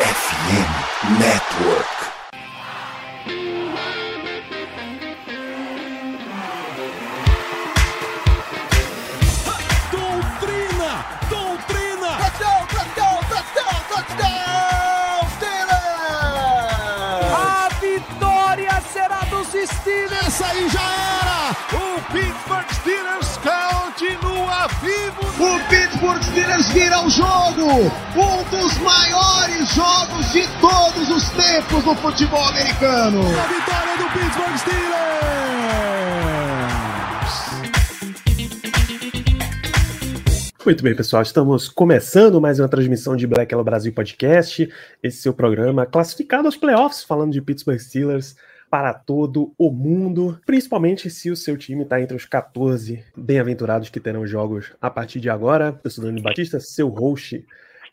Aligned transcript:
FM 0.00 1.20
Network. 1.20 1.86
Doutrina! 9.92 11.04
Doutrina! 11.28 12.10
Touchdown, 12.16 12.66
touchdown, 12.68 13.18
touchdown, 13.28 13.78
touchdown, 13.90 15.28
Steelers! 15.36 15.70
A 17.36 17.68
vitória 17.80 18.82
será 18.92 19.20
dos 19.28 19.48
Steelers! 19.48 20.26
Essa 20.26 20.46
aí 20.46 20.68
já 20.70 20.80
era! 20.80 21.50
O 21.76 22.00
Pittsburgh 22.12 22.72
Steelers 22.72 22.89
vivo! 24.80 25.20
O 25.38 25.68
Pittsburgh 25.68 26.22
Steelers 26.22 26.68
vira 26.68 27.04
o 27.04 27.10
jogo! 27.10 27.90
Um 28.16 28.42
dos 28.50 28.78
maiores 28.78 29.68
jogos 29.74 30.32
de 30.32 30.46
todos 30.60 31.08
os 31.10 31.30
tempos 31.30 31.84
no 31.84 31.94
futebol 31.96 32.44
americano! 32.48 33.20
A 33.20 33.46
vitória 33.46 33.96
do 33.96 34.04
Pittsburgh 34.12 34.56
Steelers! 34.58 35.00
Muito 40.64 40.84
bem, 40.84 40.94
pessoal. 40.94 41.22
Estamos 41.22 41.68
começando 41.68 42.40
mais 42.40 42.60
uma 42.60 42.68
transmissão 42.68 43.16
de 43.16 43.26
Black 43.26 43.52
Yellow 43.52 43.64
Brasil 43.64 43.92
Podcast. 43.92 44.70
Esse 45.02 45.22
seu 45.22 45.32
programa 45.32 45.86
classificado 45.86 46.46
aos 46.46 46.56
playoffs, 46.56 47.02
falando 47.02 47.32
de 47.32 47.40
Pittsburgh 47.40 47.78
Steelers 47.78 48.36
para 48.70 48.94
todo 48.94 49.52
o 49.58 49.70
mundo, 49.70 50.40
principalmente 50.46 51.10
se 51.10 51.28
o 51.28 51.36
seu 51.36 51.56
time 51.56 51.82
está 51.82 52.00
entre 52.00 52.16
os 52.16 52.24
14 52.24 53.04
bem-aventurados 53.16 53.90
que 53.90 53.98
terão 53.98 54.24
jogos 54.24 54.72
a 54.80 54.88
partir 54.88 55.18
de 55.18 55.28
agora. 55.28 55.78
Eu 55.82 55.90
sou 55.90 56.04
Dani 56.04 56.22
Batista, 56.22 56.60
seu 56.60 56.88
host 56.88 57.44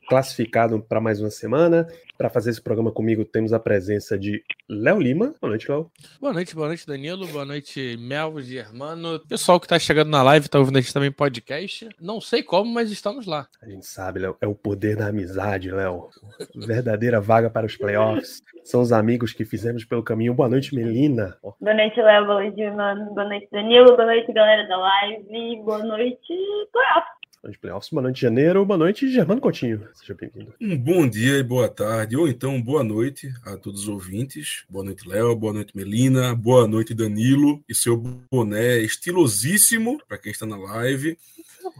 classificado 0.07 0.81
para 0.81 1.01
mais 1.01 1.19
uma 1.19 1.29
semana. 1.29 1.87
Para 2.17 2.31
fazer 2.31 2.49
esse 2.49 2.61
programa 2.61 2.91
comigo, 2.91 3.23
temos 3.23 3.53
a 3.53 3.59
presença 3.59 4.17
de 4.17 4.43
Léo 4.67 4.99
Lima. 4.99 5.35
Boa 5.39 5.51
noite, 5.51 5.69
Léo. 5.69 5.91
Boa 6.19 6.33
noite, 6.33 6.55
boa 6.55 6.67
noite, 6.67 6.87
Danilo. 6.87 7.27
Boa 7.27 7.45
noite, 7.45 7.95
Mel, 7.99 8.41
Germano. 8.41 9.19
Pessoal 9.27 9.59
que 9.59 9.67
tá 9.67 9.77
chegando 9.77 10.09
na 10.09 10.23
live, 10.23 10.49
tá 10.49 10.57
ouvindo 10.57 10.77
a 10.77 10.81
gente 10.81 10.93
também 10.93 11.11
podcast. 11.11 11.87
Não 12.01 12.19
sei 12.19 12.41
como, 12.41 12.73
mas 12.73 12.89
estamos 12.89 13.27
lá. 13.27 13.47
A 13.61 13.69
gente 13.69 13.85
sabe, 13.85 14.21
Léo, 14.21 14.35
é 14.41 14.47
o 14.47 14.55
poder 14.55 14.95
da 14.95 15.07
amizade, 15.07 15.69
Léo. 15.69 16.09
Verdadeira 16.55 17.21
vaga 17.21 17.51
para 17.51 17.67
os 17.67 17.77
playoffs. 17.77 18.41
São 18.63 18.81
os 18.81 18.91
amigos 18.91 19.31
que 19.31 19.45
fizemos 19.45 19.85
pelo 19.85 20.01
caminho. 20.01 20.33
Boa 20.33 20.49
noite, 20.49 20.73
Melina. 20.73 21.37
Boa 21.41 21.73
noite, 21.73 22.01
Léo. 22.01 22.25
Boa 22.25 22.41
noite, 22.41 22.69
mano. 22.71 23.13
Boa 23.13 23.27
noite, 23.27 23.47
Danilo. 23.51 23.95
Boa 23.95 24.05
noite, 24.07 24.33
galera 24.33 24.67
da 24.67 24.77
live. 24.77 25.61
Boa 25.63 25.83
noite, 25.83 26.33
playoff. 26.71 27.07
Noite, 27.43 27.59
playoffs. 27.59 27.89
Boa 27.91 28.01
noite, 28.01 28.21
janeiro. 28.21 28.65
Boa 28.65 28.77
noite, 28.77 29.09
Germano 29.11 29.39
Coutinho. 29.39 29.87
Seja 29.93 30.15
bem-vindo. 30.15 30.53
Um 30.59 30.75
bom 30.75 31.07
dia 31.07 31.37
e 31.37 31.43
boa 31.43 31.69
tarde, 31.69 32.17
ou 32.17 32.27
então 32.27 32.59
boa 32.59 32.83
noite 32.83 33.31
a 33.43 33.55
todos 33.55 33.83
os 33.83 33.87
ouvintes. 33.87 34.65
Boa 34.67 34.83
noite, 34.83 35.07
Léo. 35.07 35.35
Boa 35.35 35.53
noite, 35.53 35.75
Melina. 35.75 36.33
Boa 36.33 36.67
noite, 36.67 36.95
Danilo. 36.95 37.63
E 37.69 37.75
seu 37.75 37.95
boné 38.31 38.79
estilosíssimo 38.79 40.01
para 40.07 40.17
quem 40.17 40.31
está 40.31 40.47
na 40.47 40.57
live. 40.57 41.15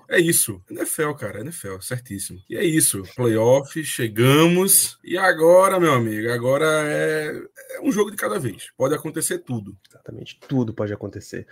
É 0.08 0.20
isso. 0.20 0.62
NFL, 0.70 1.14
cara. 1.14 1.42
NFL, 1.42 1.80
certíssimo. 1.82 2.40
E 2.50 2.56
é 2.56 2.64
isso. 2.64 3.04
Playoff, 3.16 3.84
chegamos. 3.84 5.00
E 5.04 5.18
agora, 5.18 5.80
meu 5.80 5.94
amigo, 5.94 6.32
agora 6.32 6.66
é, 6.66 7.42
é 7.72 7.82
um 7.82 7.92
jogo 7.92 8.12
de 8.12 8.18
cada 8.18 8.40
vez. 8.40 8.70
Pode 8.78 8.94
acontecer 8.94 9.40
tudo. 9.40 9.76
Exatamente, 9.90 10.40
tudo 10.48 10.74
pode 10.74 10.94
acontecer. 10.94 11.48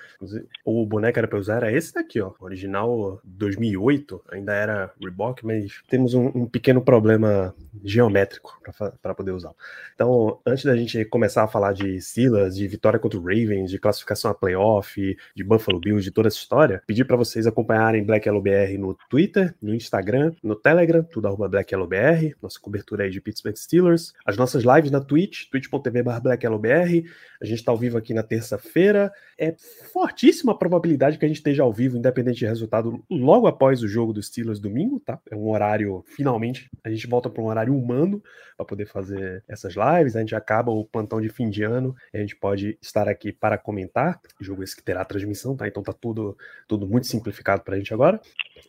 O 0.64 0.86
boneco 0.86 1.16
que 1.16 1.20
era 1.20 1.28
para 1.30 1.40
usar 1.40 1.58
era 1.58 1.72
esse 1.72 1.94
daqui, 1.94 2.20
ó. 2.20 2.34
Original 2.42 3.22
2008, 3.24 4.22
ainda 4.30 4.54
era 4.54 4.94
Reebok, 5.00 5.46
mas 5.46 5.82
temos 5.90 6.14
um, 6.14 6.28
um 6.36 6.46
pequeno 6.46 6.82
problema 6.82 7.56
geométrico 7.84 8.60
para 9.02 9.16
poder 9.16 9.32
usar. 9.32 9.54
Então, 9.94 10.40
antes 10.46 10.66
da 10.66 10.76
gente 10.76 11.06
começar 11.06 11.44
a 11.44 11.48
falar 11.48 11.72
de 11.72 12.02
Steelers, 12.02 12.56
de 12.56 12.68
vitória 12.68 13.00
contra 13.00 13.18
o 13.18 13.22
Ravens, 13.22 13.72
de 13.72 13.80
classificação 13.80 14.30
a 14.30 14.34
playoff, 14.34 15.18
de 15.34 15.44
Buffalo 15.44 15.80
Bills, 15.80 16.04
de 16.04 16.12
toda 16.12 16.28
essa 16.28 16.38
história, 16.38 16.84
pedir 16.86 17.06
para 17.06 17.16
vocês 17.16 17.48
acompanharem 17.48 18.04
Black 18.04 18.25
Yellow 18.28 18.42
BR 18.42 18.78
no 18.80 18.98
Twitter, 19.10 19.56
no 19.62 19.74
Instagram, 19.74 20.34
no 20.44 20.56
Telegram, 20.56 21.04
tudo 21.04 21.28
arroba 21.28 21.48
Black 21.48 21.74
Yellow 21.74 21.88
BR, 21.88 22.36
nossa 22.42 22.60
cobertura 22.60 23.04
aí 23.04 23.10
de 23.10 23.22
Pittsburgh 23.22 23.56
Steelers, 23.56 24.14
as 24.26 24.38
nossas 24.38 24.64
lives 24.64 24.92
na 24.92 25.02
Twitch, 25.02 25.50
twitch.tv 25.50 26.04
Black 26.22 26.46
Yellow 26.46 26.60
BR, 26.60 27.08
a 27.42 27.46
gente 27.46 27.60
está 27.60 27.72
ao 27.72 27.78
vivo 27.78 27.98
aqui 27.98 28.14
na 28.14 28.24
terça-feira. 28.24 29.12
É 29.38 29.56
fortíssima 29.94 30.58
probabilidade 30.58 31.18
que 31.18 31.26
a 31.26 31.28
gente 31.28 31.38
esteja 31.38 31.64
ao 31.64 31.72
vivo, 31.72 31.98
independente 31.98 32.40
de 32.40 32.46
resultado, 32.46 33.04
logo 33.10 33.48
após 33.48 33.84
o 33.84 33.88
jogo 33.88 34.14
dos 34.14 34.28
Steelers 34.28 34.60
domingo, 34.60 35.00
tá? 35.00 35.20
É 35.30 35.36
um 35.36 35.50
horário, 35.50 36.04
finalmente, 36.08 36.70
a 36.84 36.90
gente 36.90 37.08
volta 37.08 37.30
para 37.30 37.44
um 37.44 37.48
horário 37.48 37.78
humano 37.78 38.22
para 38.56 38.66
poder 38.66 38.86
fazer 38.86 39.44
essas 39.48 39.76
lives. 39.76 40.16
A 40.16 40.20
gente 40.20 40.36
acaba 40.36 40.72
o 40.72 40.86
plantão 40.86 41.22
de 41.22 41.30
fim 41.30 41.50
de 41.50 41.64
ano, 41.64 41.96
a 42.14 42.18
gente 42.18 42.36
pode 42.36 42.78
estar 42.82 43.08
aqui 43.08 43.32
para 43.32 43.58
comentar. 43.58 44.20
Jogo 44.40 44.64
esse 44.64 44.76
que 44.76 44.84
terá 44.84 45.04
transmissão, 45.04 45.56
tá? 45.56 45.68
Então 45.68 45.84
tá 45.84 45.94
tudo, 45.94 46.38
tudo 46.68 46.88
muito 46.88 47.08
simplificado 47.08 47.64
para 47.64 47.76
a 47.76 47.78
gente 47.78 47.94
agora. 47.94 48.05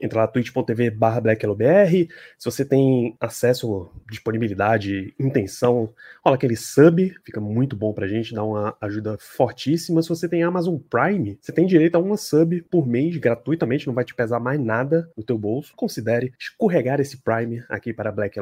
Entra 0.01 0.21
lá 0.21 0.27
twitch.tv 0.27 0.91
barra 0.91 1.21
BlackLBR. 1.21 2.09
Se 2.39 2.45
você 2.45 2.65
tem 2.65 3.17
acesso, 3.21 3.91
disponibilidade, 4.11 5.15
intenção, 5.19 5.93
rola 6.23 6.37
aquele 6.37 6.57
sub, 6.57 7.15
fica 7.25 7.41
muito 7.41 7.75
bom 7.75 7.93
pra 7.93 8.07
gente, 8.07 8.35
dá 8.35 8.45
uma 8.45 8.77
ajuda 8.81 9.17
fortíssima. 9.19 10.03
Se 10.03 10.09
você 10.09 10.29
tem 10.29 10.43
Amazon 10.43 10.77
Prime, 10.77 11.39
você 11.41 11.53
tem 11.53 11.67
direito 11.67 11.95
a 11.95 11.99
uma 11.99 12.17
sub 12.17 12.63
por 12.71 12.87
mês 12.87 13.17
gratuitamente, 13.17 13.87
não 13.87 13.95
vai 13.95 14.05
te 14.05 14.15
pesar 14.15 14.39
mais 14.39 14.61
nada 14.61 15.11
no 15.17 15.23
teu 15.23 15.39
bolso. 15.39 15.73
Considere 15.75 16.33
escorregar 16.39 17.01
esse 17.01 17.17
Prime 17.19 17.65
aqui 17.69 17.93
para 17.93 18.13
Black. 18.13 18.37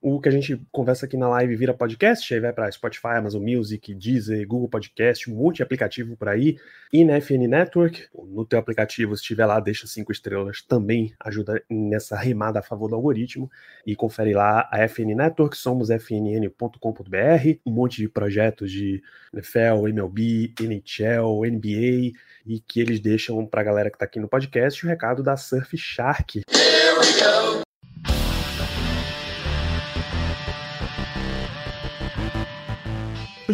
O 0.00 0.20
que 0.20 0.28
a 0.28 0.32
gente 0.32 0.60
conversa 0.70 1.06
aqui 1.06 1.16
na 1.16 1.28
live 1.28 1.56
vira 1.56 1.74
podcast, 1.74 2.32
aí 2.32 2.38
vai 2.38 2.52
para 2.52 2.70
Spotify, 2.70 3.16
Amazon 3.16 3.42
Music, 3.42 3.92
Deezer, 3.94 4.46
Google 4.46 4.68
Podcast, 4.68 5.28
um 5.30 5.34
monte 5.34 5.56
de 5.56 5.62
aplicativo 5.64 6.16
por 6.16 6.28
aí. 6.28 6.56
E 6.92 7.04
na 7.04 7.20
FN 7.20 7.48
Network, 7.48 8.06
no 8.14 8.44
teu 8.44 8.58
aplicativo, 8.58 9.16
se 9.16 9.22
estiver 9.22 9.46
lá, 9.46 9.58
deixa 9.58 9.86
cinco 9.86 10.12
estrelas, 10.16 10.62
também 10.62 11.14
ajuda 11.20 11.62
nessa 11.70 12.16
remada 12.16 12.58
a 12.58 12.62
favor 12.62 12.88
do 12.88 12.94
algoritmo. 12.94 13.50
E 13.86 13.94
confere 13.94 14.34
lá 14.34 14.68
a 14.72 14.86
FN 14.88 15.14
Network, 15.14 15.56
somos 15.56 15.88
fnn.com.br, 15.88 17.58
um 17.64 17.70
monte 17.70 17.98
de 17.98 18.08
projetos 18.08 18.70
de 18.70 19.02
NFL, 19.32 19.88
MLB, 19.88 20.54
NHL, 20.60 21.44
NBA, 21.50 22.12
e 22.46 22.60
que 22.66 22.80
eles 22.80 23.00
deixam 23.00 23.44
para 23.46 23.60
a 23.60 23.64
galera 23.64 23.90
que 23.90 23.96
está 23.96 24.04
aqui 24.04 24.20
no 24.20 24.28
podcast 24.28 24.84
o 24.84 24.88
recado 24.88 25.22
da 25.22 25.36
Surf 25.36 25.76
Shark. 25.76 26.42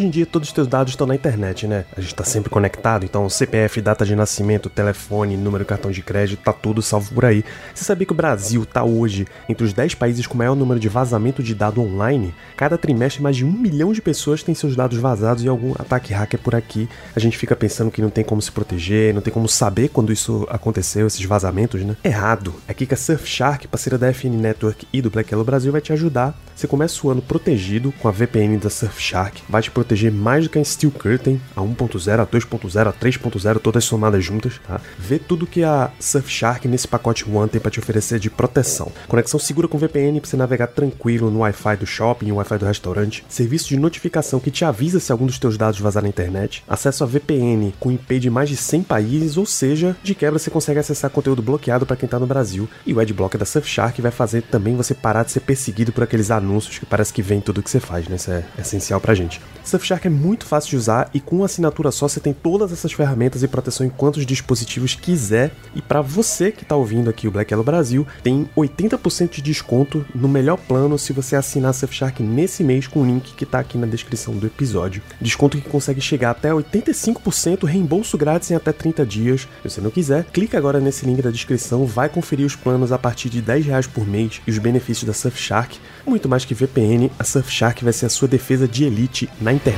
Hoje 0.03 0.07
em 0.09 0.11
dia 0.11 0.25
todos 0.25 0.49
os 0.49 0.53
teus 0.53 0.67
dados 0.67 0.91
estão 0.91 1.07
na 1.07 1.15
internet, 1.15 1.65
né? 1.65 1.85
A 1.95 2.01
gente 2.01 2.09
está 2.09 2.25
sempre 2.25 2.49
conectado, 2.49 3.05
então 3.05 3.29
CPF, 3.29 3.79
data 3.79 4.05
de 4.05 4.17
nascimento, 4.17 4.69
telefone, 4.69 5.37
número 5.37 5.63
de 5.63 5.69
cartão 5.69 5.89
de 5.91 6.01
crédito, 6.01 6.43
tá 6.43 6.51
tudo 6.51 6.81
salvo 6.81 7.13
por 7.13 7.23
aí. 7.23 7.41
Você 7.73 7.85
sabia 7.85 8.05
que 8.05 8.11
o 8.11 8.15
Brasil 8.15 8.65
tá 8.65 8.83
hoje 8.83 9.25
entre 9.47 9.65
os 9.65 9.71
10 9.71 9.95
países 9.95 10.27
com 10.27 10.37
maior 10.37 10.57
número 10.57 10.77
de 10.77 10.89
vazamento 10.89 11.41
de 11.41 11.55
dado 11.55 11.79
online? 11.79 12.35
Cada 12.57 12.77
trimestre 12.77 13.23
mais 13.23 13.37
de 13.37 13.45
um 13.45 13.51
milhão 13.53 13.93
de 13.93 14.01
pessoas 14.01 14.43
têm 14.43 14.53
seus 14.53 14.75
dados 14.75 14.97
vazados 14.97 15.41
e 15.41 15.47
algum 15.47 15.71
ataque 15.79 16.13
hacker 16.13 16.41
por 16.41 16.53
aqui. 16.53 16.89
A 17.15 17.19
gente 17.21 17.37
fica 17.37 17.55
pensando 17.55 17.89
que 17.89 18.01
não 18.01 18.09
tem 18.09 18.25
como 18.25 18.41
se 18.41 18.51
proteger, 18.51 19.13
não 19.13 19.21
tem 19.21 19.31
como 19.31 19.47
saber 19.47 19.87
quando 19.87 20.11
isso 20.11 20.45
aconteceu, 20.49 21.07
esses 21.07 21.23
vazamentos, 21.23 21.81
né? 21.81 21.95
Errado. 22.03 22.53
É 22.67 22.73
aqui 22.73 22.85
que 22.85 22.93
a 22.93 22.97
Surfshark, 22.97 23.69
parceira 23.69 23.97
da 23.97 24.11
FN 24.13 24.35
Network 24.35 24.85
e 24.91 25.01
do 25.01 25.09
Black 25.09 25.31
Yellow 25.31 25.45
Brasil, 25.45 25.71
vai 25.71 25.79
te 25.79 25.93
ajudar. 25.93 26.37
Você 26.53 26.67
começa 26.67 27.07
o 27.07 27.09
ano 27.09 27.21
protegido 27.21 27.93
com 28.01 28.07
a 28.09 28.11
VPN 28.11 28.57
da 28.57 28.69
Surfshark, 28.69 29.41
vai 29.49 29.61
te 29.61 29.71
proteger 29.71 29.92
mais 30.11 30.43
do 30.43 30.49
que 30.49 30.59
a 30.59 30.63
Steel 30.63 30.91
Curtain, 30.91 31.39
a 31.55 31.61
1.0, 31.61 32.19
a 32.19 32.25
2.0, 32.25 32.87
a 32.87 32.93
3.0, 32.93 33.59
todas 33.59 33.83
somadas 33.83 34.23
juntas, 34.23 34.59
tá? 34.67 34.79
Vê 34.97 35.19
tudo 35.19 35.47
que 35.47 35.63
a 35.63 35.91
Surfshark 35.99 36.67
nesse 36.67 36.87
pacote 36.87 37.29
One 37.29 37.49
tem 37.49 37.61
para 37.61 37.71
te 37.71 37.79
oferecer 37.79 38.19
de 38.19 38.29
proteção. 38.29 38.91
Conexão 39.07 39.39
segura 39.39 39.67
com 39.67 39.77
VPN 39.77 40.19
para 40.19 40.29
você 40.29 40.37
navegar 40.37 40.67
tranquilo 40.67 41.29
no 41.29 41.39
Wi-Fi 41.39 41.77
do 41.77 41.85
shopping, 41.85 42.27
no 42.27 42.35
Wi-Fi 42.35 42.57
do 42.57 42.65
restaurante, 42.65 43.25
serviço 43.27 43.69
de 43.69 43.77
notificação 43.77 44.39
que 44.39 44.51
te 44.51 44.65
avisa 44.65 44.99
se 44.99 45.11
algum 45.11 45.25
dos 45.25 45.39
teus 45.39 45.57
dados 45.57 45.79
vazar 45.79 46.03
na 46.03 46.09
internet, 46.09 46.63
acesso 46.67 47.03
a 47.03 47.07
VPN 47.07 47.73
com 47.79 47.91
IP 47.91 48.19
de 48.19 48.29
mais 48.29 48.49
de 48.49 48.57
100 48.57 48.83
países, 48.83 49.37
ou 49.37 49.45
seja, 49.45 49.95
de 50.03 50.15
quebra 50.15 50.39
você 50.39 50.49
consegue 50.49 50.79
acessar 50.79 51.09
conteúdo 51.09 51.41
bloqueado 51.41 51.85
para 51.85 51.95
quem 51.95 52.07
tá 52.07 52.19
no 52.19 52.27
Brasil, 52.27 52.69
e 52.85 52.93
o 52.93 52.99
Adblocker 52.99 53.39
da 53.39 53.45
Surfshark 53.45 54.01
vai 54.01 54.11
fazer 54.11 54.43
também 54.43 54.75
você 54.75 54.93
parar 54.93 55.23
de 55.23 55.31
ser 55.31 55.41
perseguido 55.41 55.91
por 55.91 56.03
aqueles 56.03 56.31
anúncios 56.31 56.79
que 56.79 56.85
parece 56.85 57.13
que 57.13 57.21
vem 57.21 57.41
tudo 57.41 57.61
que 57.61 57.69
você 57.69 57.79
faz, 57.79 58.07
né? 58.07 58.15
Isso 58.15 58.31
é 58.31 58.43
essencial 58.57 58.99
pra 58.99 59.13
gente. 59.13 59.41
Surfshark 59.83 60.07
é 60.07 60.09
muito 60.09 60.45
fácil 60.45 60.69
de 60.69 60.77
usar 60.77 61.09
e 61.13 61.19
com 61.19 61.37
uma 61.37 61.45
assinatura 61.45 61.91
só 61.91 62.07
você 62.07 62.21
tem 62.21 62.33
todas 62.33 62.71
essas 62.71 62.93
ferramentas 62.93 63.43
e 63.43 63.47
proteção 63.49 63.85
em 63.85 63.89
quantos 63.89 64.25
dispositivos 64.25 64.95
quiser. 64.95 65.51
E 65.75 65.81
para 65.81 66.01
você 66.01 66.53
que 66.53 66.63
está 66.63 66.75
ouvindo 66.75 67.09
aqui 67.09 67.27
o 67.27 67.31
Black 67.31 67.51
Yellow 67.51 67.65
Brasil, 67.65 68.07
tem 68.23 68.49
80% 68.55 69.31
de 69.31 69.41
desconto 69.41 70.05
no 70.15 70.29
melhor 70.29 70.57
plano 70.57 70.97
se 70.97 71.11
você 71.11 71.35
assinar 71.35 71.73
Surfshark 71.73 72.23
nesse 72.23 72.63
mês 72.63 72.87
com 72.87 73.01
o 73.01 73.05
link 73.05 73.33
que 73.35 73.43
está 73.43 73.59
aqui 73.59 73.77
na 73.77 73.85
descrição 73.85 74.33
do 74.33 74.47
episódio. 74.47 75.01
Desconto 75.19 75.57
que 75.57 75.69
consegue 75.69 75.99
chegar 75.99 76.31
até 76.31 76.49
85%, 76.51 77.65
reembolso 77.65 78.17
grátis 78.17 78.51
em 78.51 78.55
até 78.55 78.71
30 78.71 79.05
dias. 79.05 79.41
Se 79.41 79.69
você 79.69 79.81
não 79.81 79.91
quiser, 79.91 80.23
clica 80.31 80.57
agora 80.57 80.79
nesse 80.79 81.05
link 81.05 81.21
da 81.21 81.29
descrição, 81.29 81.85
vai 81.85 82.07
conferir 82.07 82.45
os 82.45 82.55
planos 82.55 82.93
a 82.93 82.97
partir 82.97 83.27
de 83.29 83.41
10 83.41 83.65
reais 83.65 83.87
por 83.87 84.07
mês 84.07 84.41
e 84.47 84.51
os 84.51 84.59
benefícios 84.59 85.05
da 85.05 85.13
Surfshark. 85.13 85.77
Muito 86.05 86.29
mais 86.29 86.45
que 86.45 86.53
VPN, 86.53 87.11
a 87.19 87.23
Surfshark 87.25 87.83
vai 87.83 87.91
ser 87.91 88.05
a 88.05 88.09
sua 88.09 88.29
defesa 88.29 88.65
de 88.65 88.85
elite 88.85 89.29
na 89.41 89.51
internet. 89.51 89.72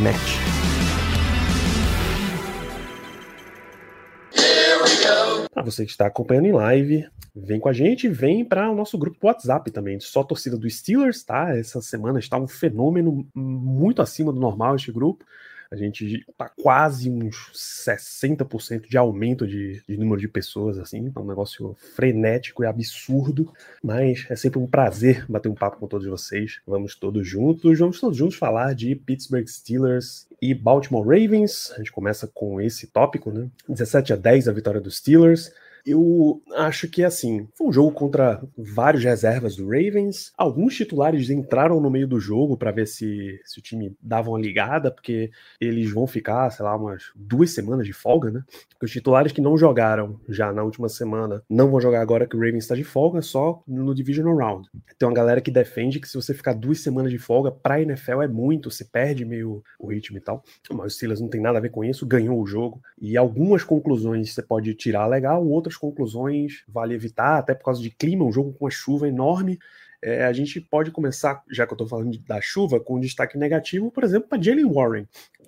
Para 5.54 5.64
você 5.64 5.86
que 5.86 5.92
está 5.92 6.08
acompanhando 6.08 6.48
em 6.48 6.52
live, 6.52 7.08
vem 7.36 7.60
com 7.60 7.70
a 7.70 7.74
gente, 7.74 8.08
vem 8.08 8.44
para 8.44 8.70
o 8.70 8.76
nosso 8.76 8.98
grupo 8.98 9.26
WhatsApp 9.26 9.72
também, 9.72 10.00
só 10.00 10.24
torcida 10.24 10.58
do 10.58 10.70
Steelers, 10.70 11.24
tá? 11.24 11.58
Essa 11.58 11.82
semana 11.82 12.20
está 12.20 12.38
um 12.38 12.48
fenômeno 12.48 13.26
muito 13.34 14.02
acima 14.02 14.34
do 14.34 14.40
normal 14.40 14.76
este 14.76 14.92
grupo. 14.92 15.26
A 15.76 15.78
gente 15.78 16.26
tá 16.38 16.50
quase 16.50 17.10
uns 17.10 17.52
60% 17.54 18.88
de 18.88 18.98
aumento 18.98 19.46
de, 19.46 19.84
de, 19.88 19.98
número 19.98 20.22
de 20.22 20.28
pessoas, 20.30 20.80
assim, 20.80 21.12
é 21.14 21.20
um 21.20 21.28
negócio 21.28 21.76
frenético 21.96 22.64
e 22.64 22.66
absurdo, 22.66 23.52
mas 23.84 24.26
é 24.30 24.38
sempre 24.38 24.58
um 24.58 24.66
prazer 24.66 25.26
bater 25.28 25.50
um 25.50 25.54
papo 25.54 25.78
com 25.78 25.88
todos 25.88 26.08
vocês. 26.08 26.62
Vamos 26.66 26.96
todos 26.96 27.28
juntos, 27.28 27.78
vamos 27.78 28.00
todos 28.00 28.18
juntos 28.18 28.38
falar 28.38 28.74
de 28.74 28.96
Pittsburgh 28.96 29.46
Steelers 29.46 30.28
e 30.42 30.54
Baltimore 30.54 31.06
Ravens. 31.06 31.74
A 31.74 31.80
gente 31.80 31.92
começa 31.92 32.26
com 32.34 32.62
esse 32.62 32.88
tópico, 32.88 33.30
né? 33.30 33.50
17 33.68 34.14
a 34.14 34.16
10 34.16 34.48
a 34.48 34.54
vitória 34.54 34.80
dos 34.80 34.98
Steelers. 34.98 35.52
Eu 35.86 36.42
acho 36.56 36.88
que 36.88 37.04
assim, 37.04 37.48
foi 37.54 37.68
um 37.68 37.72
jogo 37.74 37.92
contra 37.92 38.42
vários 38.58 39.04
reservas 39.04 39.56
do 39.56 39.66
Ravens. 39.66 40.34
Alguns 40.36 40.76
titulares 40.76 41.30
entraram 41.30 41.80
no 41.80 41.92
meio 41.92 42.08
do 42.08 42.20
jogo 42.20 42.58
para 42.58 42.72
ver 42.72 42.88
se, 42.88 43.40
se 43.46 43.60
o 43.60 43.62
time 43.62 43.96
dava 44.02 44.30
uma 44.30 44.40
ligada, 44.40 44.90
porque 44.90 45.30
eles 45.62 45.92
vão 45.92 46.08
ficar, 46.08 46.50
sei 46.50 46.66
lá, 46.66 46.76
umas 46.76 47.12
duas 47.16 47.52
semanas 47.52 47.86
de 47.86 47.94
folga, 47.94 48.32
né? 48.32 48.44
Porque 48.70 48.86
os 48.86 48.92
titulares 48.92 49.32
que 49.32 49.42
não 49.42 49.58
jogaram 49.58 50.20
já 50.28 50.52
na 50.52 50.64
última 50.64 50.90
semana 50.90 51.44
não 51.48 51.70
vão 51.70 51.80
jogar 51.80 52.02
agora 52.02 52.26
que 52.26 52.36
o 52.36 52.40
Ravens 52.40 52.64
está 52.64 52.76
de 52.76 52.84
folga, 52.84 53.22
só 53.22 53.62
no 53.68 53.94
Divisional 53.94 54.36
Round. 54.36 54.70
Tem 54.98 55.08
uma 55.08 55.14
galera 55.14 55.40
que 55.40 55.52
defende 55.52 56.00
que 56.00 56.10
se 56.10 56.16
você 56.16 56.34
ficar 56.34 56.54
duas 56.54 56.80
semanas 56.80 57.12
de 57.12 57.20
folga, 57.20 57.52
pra 57.52 57.82
NFL 57.82 58.24
é 58.24 58.28
muito, 58.28 58.72
você 58.72 58.84
perde 58.84 59.24
meio 59.24 59.64
o 59.80 59.88
ritmo 59.88 60.18
e 60.18 60.22
tal. 60.22 60.44
Mas 60.72 60.94
o 60.94 60.96
Steelers 60.96 61.22
não 61.22 61.28
tem 61.28 61.42
nada 61.42 61.60
a 61.60 61.62
ver 61.62 61.70
com 61.70 61.84
isso, 61.84 62.06
ganhou 62.06 62.42
o 62.42 62.48
jogo. 62.48 62.82
E 63.00 63.16
algumas 63.16 63.64
conclusões 63.64 64.34
você 64.34 64.42
pode 64.42 64.74
tirar 64.74 65.06
legal, 65.06 65.46
outras 65.46 65.75
conclusões 65.78 66.64
vale 66.68 66.94
evitar, 66.94 67.38
até 67.38 67.54
por 67.54 67.66
causa 67.66 67.82
de 67.82 67.90
clima, 67.90 68.26
um 68.26 68.32
jogo 68.32 68.54
com 68.54 68.66
uma 68.66 68.72
chuva 68.72 69.08
enorme. 69.08 69.60
É, 70.08 70.24
a 70.24 70.32
gente 70.32 70.62
pode 70.62 70.92
começar, 70.92 71.44
já 71.50 71.66
que 71.66 71.74
eu 71.74 71.76
estou 71.76 71.88
falando 71.88 72.16
da 72.20 72.40
chuva, 72.40 72.80
com 72.80 72.98
um 72.98 73.00
destaque 73.00 73.40
negativo, 73.40 73.90
por 73.90 74.04
exemplo, 74.04 74.30
para 74.30 74.40
Jalen 74.40 74.72
Warren 74.72 75.08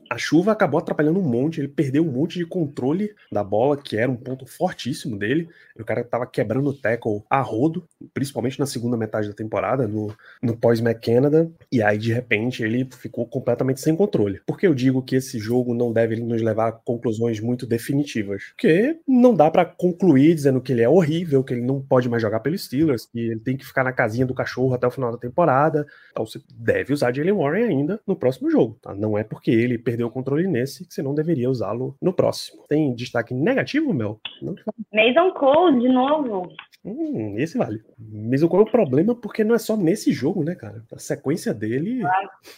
a 0.10 0.18
chuva 0.18 0.52
acabou 0.52 0.80
atrapalhando 0.80 1.20
um 1.20 1.24
monte, 1.24 1.60
ele 1.60 1.68
perdeu 1.68 2.04
um 2.04 2.12
monte 2.12 2.38
de 2.38 2.46
controle 2.46 3.14
da 3.32 3.44
bola, 3.44 3.78
que 3.78 3.98
era 3.98 4.10
um 4.10 4.16
ponto 4.16 4.46
fortíssimo 4.46 5.18
dele. 5.18 5.50
O 5.78 5.84
cara 5.84 6.04
tava 6.04 6.26
quebrando 6.26 6.70
o 6.70 6.74
tackle 6.74 7.24
a 7.30 7.42
rodo, 7.42 7.88
principalmente 8.14 8.60
na 8.60 8.66
segunda 8.66 8.98
metade 8.98 9.28
da 9.28 9.34
temporada, 9.34 9.88
no, 9.88 10.14
no 10.42 10.56
pós-McCanada, 10.56 11.52
e 11.72 11.82
aí 11.82 11.98
de 11.98 12.12
repente 12.12 12.64
ele 12.64 12.88
ficou 12.98 13.26
completamente 13.26 13.82
sem 13.82 13.96
controle. 13.96 14.42
Por 14.46 14.58
que 14.58 14.68
eu 14.68 14.74
digo 14.74 15.02
que 15.02 15.16
esse 15.16 15.40
jogo 15.40 15.74
não 15.74 15.92
deve 15.92 16.16
nos 16.18 16.42
levar 16.42 16.70
a 16.70 16.72
conclusões 16.72 17.40
muito 17.40 17.66
definitivas? 17.66 18.44
Porque 18.52 18.98
não 19.08 19.36
dá 19.36 19.52
para 19.52 19.66
concluir 19.66 20.34
dizendo 20.34 20.62
que 20.62 20.72
ele 20.72 20.82
é 20.82 20.90
horrível, 20.90 21.44
que 21.44 21.54
ele 21.54 21.62
não 21.62 21.82
pode 21.82 22.10
mais 22.10 22.22
jogar 22.22 22.40
pelos 22.40 22.64
Steelers, 22.66 23.06
que 23.06 23.20
ele 23.20 23.40
tem 23.40 23.58
que 23.58 23.66
ficar 23.66 23.84
na 23.84 23.92
casinha 23.92 24.26
do 24.26 24.34
cachorro 24.34 24.47
até 24.74 24.88
o 24.88 24.92
final 24.92 25.12
da 25.12 25.18
temporada. 25.18 25.86
Então 26.12 26.26
você 26.26 26.40
deve 26.54 26.94
usar 26.94 27.14
Jalen 27.14 27.34
Warren 27.34 27.66
ainda 27.66 28.00
no 28.08 28.16
próximo 28.16 28.50
jogo, 28.50 28.78
tá? 28.82 28.94
Não 28.94 29.18
é 29.18 29.24
porque 29.24 29.52
ele 29.52 29.78
perdeu 29.78 30.08
o 30.08 30.12
controle 30.12 30.48
nesse, 30.48 30.86
que 30.88 30.94
você 30.94 31.02
não 31.02 31.14
deveria 31.14 31.50
usá-lo 31.50 31.96
no 32.02 32.14
próximo. 32.14 32.64
Tem 32.68 32.94
destaque 32.94 33.34
negativo, 33.34 33.94
Mel? 33.94 34.20
Não 34.42 34.56
Mason 34.94 35.32
Cole, 35.34 35.80
de 35.80 35.90
novo. 35.90 36.52
Hum, 36.86 37.36
esse 37.38 37.58
vale. 37.58 37.82
Mason 38.00 38.48
Cole 38.48 38.64
é 38.64 38.68
o 38.68 38.72
problema 38.72 39.14
porque 39.14 39.44
não 39.44 39.56
é 39.56 39.58
só 39.60 39.76
nesse 39.76 40.12
jogo, 40.12 40.44
né, 40.44 40.56
cara? 40.56 40.84
A 40.92 41.00
sequência 41.00 41.54
dele. 41.54 42.02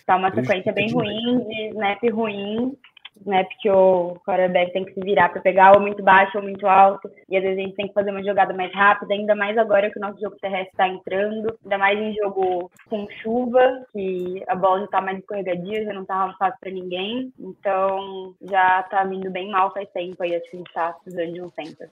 Tá 0.05 0.15
uma 0.15 0.33
sequência 0.33 0.71
bem 0.71 0.91
ruim, 0.91 1.45
de 1.47 1.69
snap 1.69 2.03
ruim 2.13 2.77
né? 3.25 3.43
Porque 3.43 3.69
o 3.69 4.15
quarterback 4.25 4.73
tem 4.73 4.85
que 4.85 4.93
se 4.93 4.99
virar 5.01 5.29
para 5.29 5.41
pegar 5.41 5.75
ou 5.75 5.81
muito 5.81 6.03
baixo 6.03 6.37
ou 6.37 6.43
muito 6.43 6.65
alto. 6.67 7.09
E 7.29 7.37
às 7.37 7.43
vezes 7.43 7.57
a 7.57 7.61
gente 7.61 7.75
tem 7.75 7.87
que 7.87 7.93
fazer 7.93 8.11
uma 8.11 8.23
jogada 8.23 8.53
mais 8.53 8.73
rápida, 8.73 9.13
ainda 9.13 9.35
mais 9.35 9.57
agora 9.57 9.89
que 9.91 9.97
o 9.97 10.01
nosso 10.01 10.19
jogo 10.19 10.37
terrestre 10.41 10.71
está 10.71 10.87
entrando, 10.87 11.57
ainda 11.63 11.77
mais 11.77 11.99
em 11.99 12.13
jogo 12.15 12.71
com 12.89 13.07
chuva, 13.21 13.85
que 13.91 14.43
a 14.47 14.55
bola 14.55 14.79
já 14.79 14.85
está 14.85 15.01
mais 15.01 15.19
escorregadia, 15.19 15.85
já 15.85 15.93
não 15.93 16.05
tá 16.05 16.35
fácil 16.37 16.59
para 16.59 16.71
ninguém. 16.71 17.31
Então 17.39 18.33
já 18.41 18.83
tá 18.83 19.03
vindo 19.03 19.29
bem 19.31 19.49
mal 19.51 19.73
faz 19.73 19.89
tempo 19.91 20.21
aí, 20.23 20.35
acho 20.35 20.49
que 20.49 20.55
a 20.55 20.59
gente 20.59 20.73
tá 20.73 20.93
precisando 20.93 21.33
de 21.33 21.41
um 21.41 21.49
center. 21.49 21.89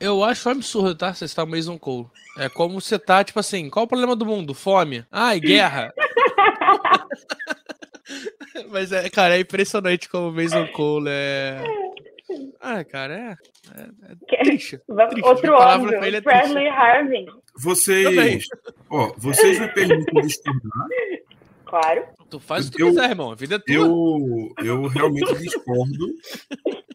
Eu 0.00 0.24
acho 0.24 0.48
absurdo, 0.48 0.94
tá? 0.94 1.12
Você 1.12 1.24
está 1.24 1.44
Mason 1.44 1.78
Cole. 1.78 2.06
É 2.38 2.48
como 2.48 2.80
você 2.80 2.98
tá, 2.98 3.22
tipo 3.22 3.38
assim, 3.38 3.68
qual 3.68 3.84
o 3.84 3.88
problema 3.88 4.16
do 4.16 4.26
mundo? 4.26 4.54
Fome? 4.54 5.04
Ai, 5.10 5.38
guerra. 5.38 5.92
Mas 8.68 8.92
é, 8.92 9.08
cara, 9.08 9.36
é 9.36 9.40
impressionante 9.40 10.08
como 10.08 10.28
o 10.28 10.32
Mason 10.32 10.66
Cole 10.68 11.08
é. 11.08 11.62
Ah, 12.60 12.84
cara, 12.84 13.14
é. 13.14 13.80
é, 13.80 14.12
é 14.12 14.42
triste, 14.44 14.78
triste. 15.10 15.26
Outro 15.26 15.54
óbvio, 15.54 15.94
é 15.94 16.20
Bradley 16.20 16.68
Harvey. 16.68 17.26
Vocês. 17.56 18.46
Ó, 18.88 19.12
vocês 19.16 19.58
me 19.58 19.68
permitem 19.68 20.22
discordar. 20.22 20.86
Claro. 21.70 22.02
Tu 22.28 22.40
faz 22.40 22.66
o 22.66 22.72
que 22.72 22.78
tu 22.78 22.86
quiser, 22.88 23.10
irmão. 23.10 23.30
A 23.30 23.36
vida 23.36 23.54
é 23.54 23.58
tua. 23.60 23.76
Eu, 23.76 24.52
eu 24.58 24.86
realmente 24.88 25.32
discordo 25.36 26.08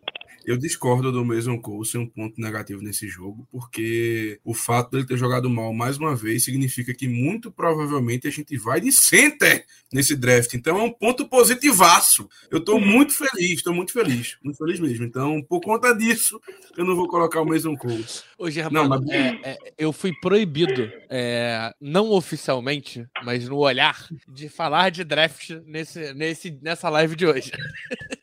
eu 0.45 0.57
discordo 0.57 1.11
do 1.11 1.25
Mason 1.25 1.59
Cole 1.59 1.85
ser 1.85 1.97
um 1.97 2.07
ponto 2.07 2.39
negativo 2.39 2.81
nesse 2.81 3.07
jogo, 3.07 3.47
porque 3.51 4.39
o 4.43 4.53
fato 4.53 4.91
dele 4.91 5.05
ter 5.05 5.17
jogado 5.17 5.49
mal 5.49 5.73
mais 5.73 5.97
uma 5.97 6.15
vez 6.15 6.43
significa 6.43 6.93
que 6.93 7.07
muito 7.07 7.51
provavelmente 7.51 8.27
a 8.27 8.31
gente 8.31 8.55
vai 8.57 8.79
de 8.79 8.91
center 8.91 9.65
nesse 9.91 10.15
draft. 10.15 10.53
Então 10.53 10.79
é 10.79 10.83
um 10.83 10.91
ponto 10.91 11.27
positivaço. 11.27 12.29
Eu 12.51 12.59
estou 12.59 12.79
muito 12.79 13.13
feliz, 13.13 13.53
estou 13.53 13.73
muito 13.73 13.91
feliz, 13.91 14.37
muito 14.43 14.57
feliz 14.57 14.79
mesmo. 14.79 15.05
Então, 15.05 15.41
por 15.41 15.61
conta 15.61 15.93
disso, 15.93 16.39
eu 16.77 16.85
não 16.85 16.95
vou 16.95 17.07
colocar 17.07 17.41
o 17.41 17.45
Mason 17.45 17.75
Cole. 17.75 18.05
Ô, 18.37 18.49
Germano, 18.49 18.89
não, 18.89 18.99
mas... 18.99 19.09
é, 19.09 19.39
é, 19.43 19.57
eu 19.77 19.91
fui 19.91 20.13
proibido, 20.21 20.91
é, 21.09 21.73
não 21.81 22.11
oficialmente, 22.11 23.05
mas 23.23 23.47
no 23.49 23.57
olhar, 23.57 24.07
de 24.27 24.47
falar 24.49 24.91
de 24.91 25.03
draft 25.03 25.51
nesse, 25.65 26.13
nesse, 26.13 26.59
nessa 26.61 26.89
live 26.89 27.15
de 27.15 27.25
hoje. 27.25 27.51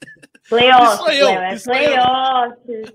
Playoffs, 0.52 1.66
é 1.66 1.72
playoffs. 1.72 2.92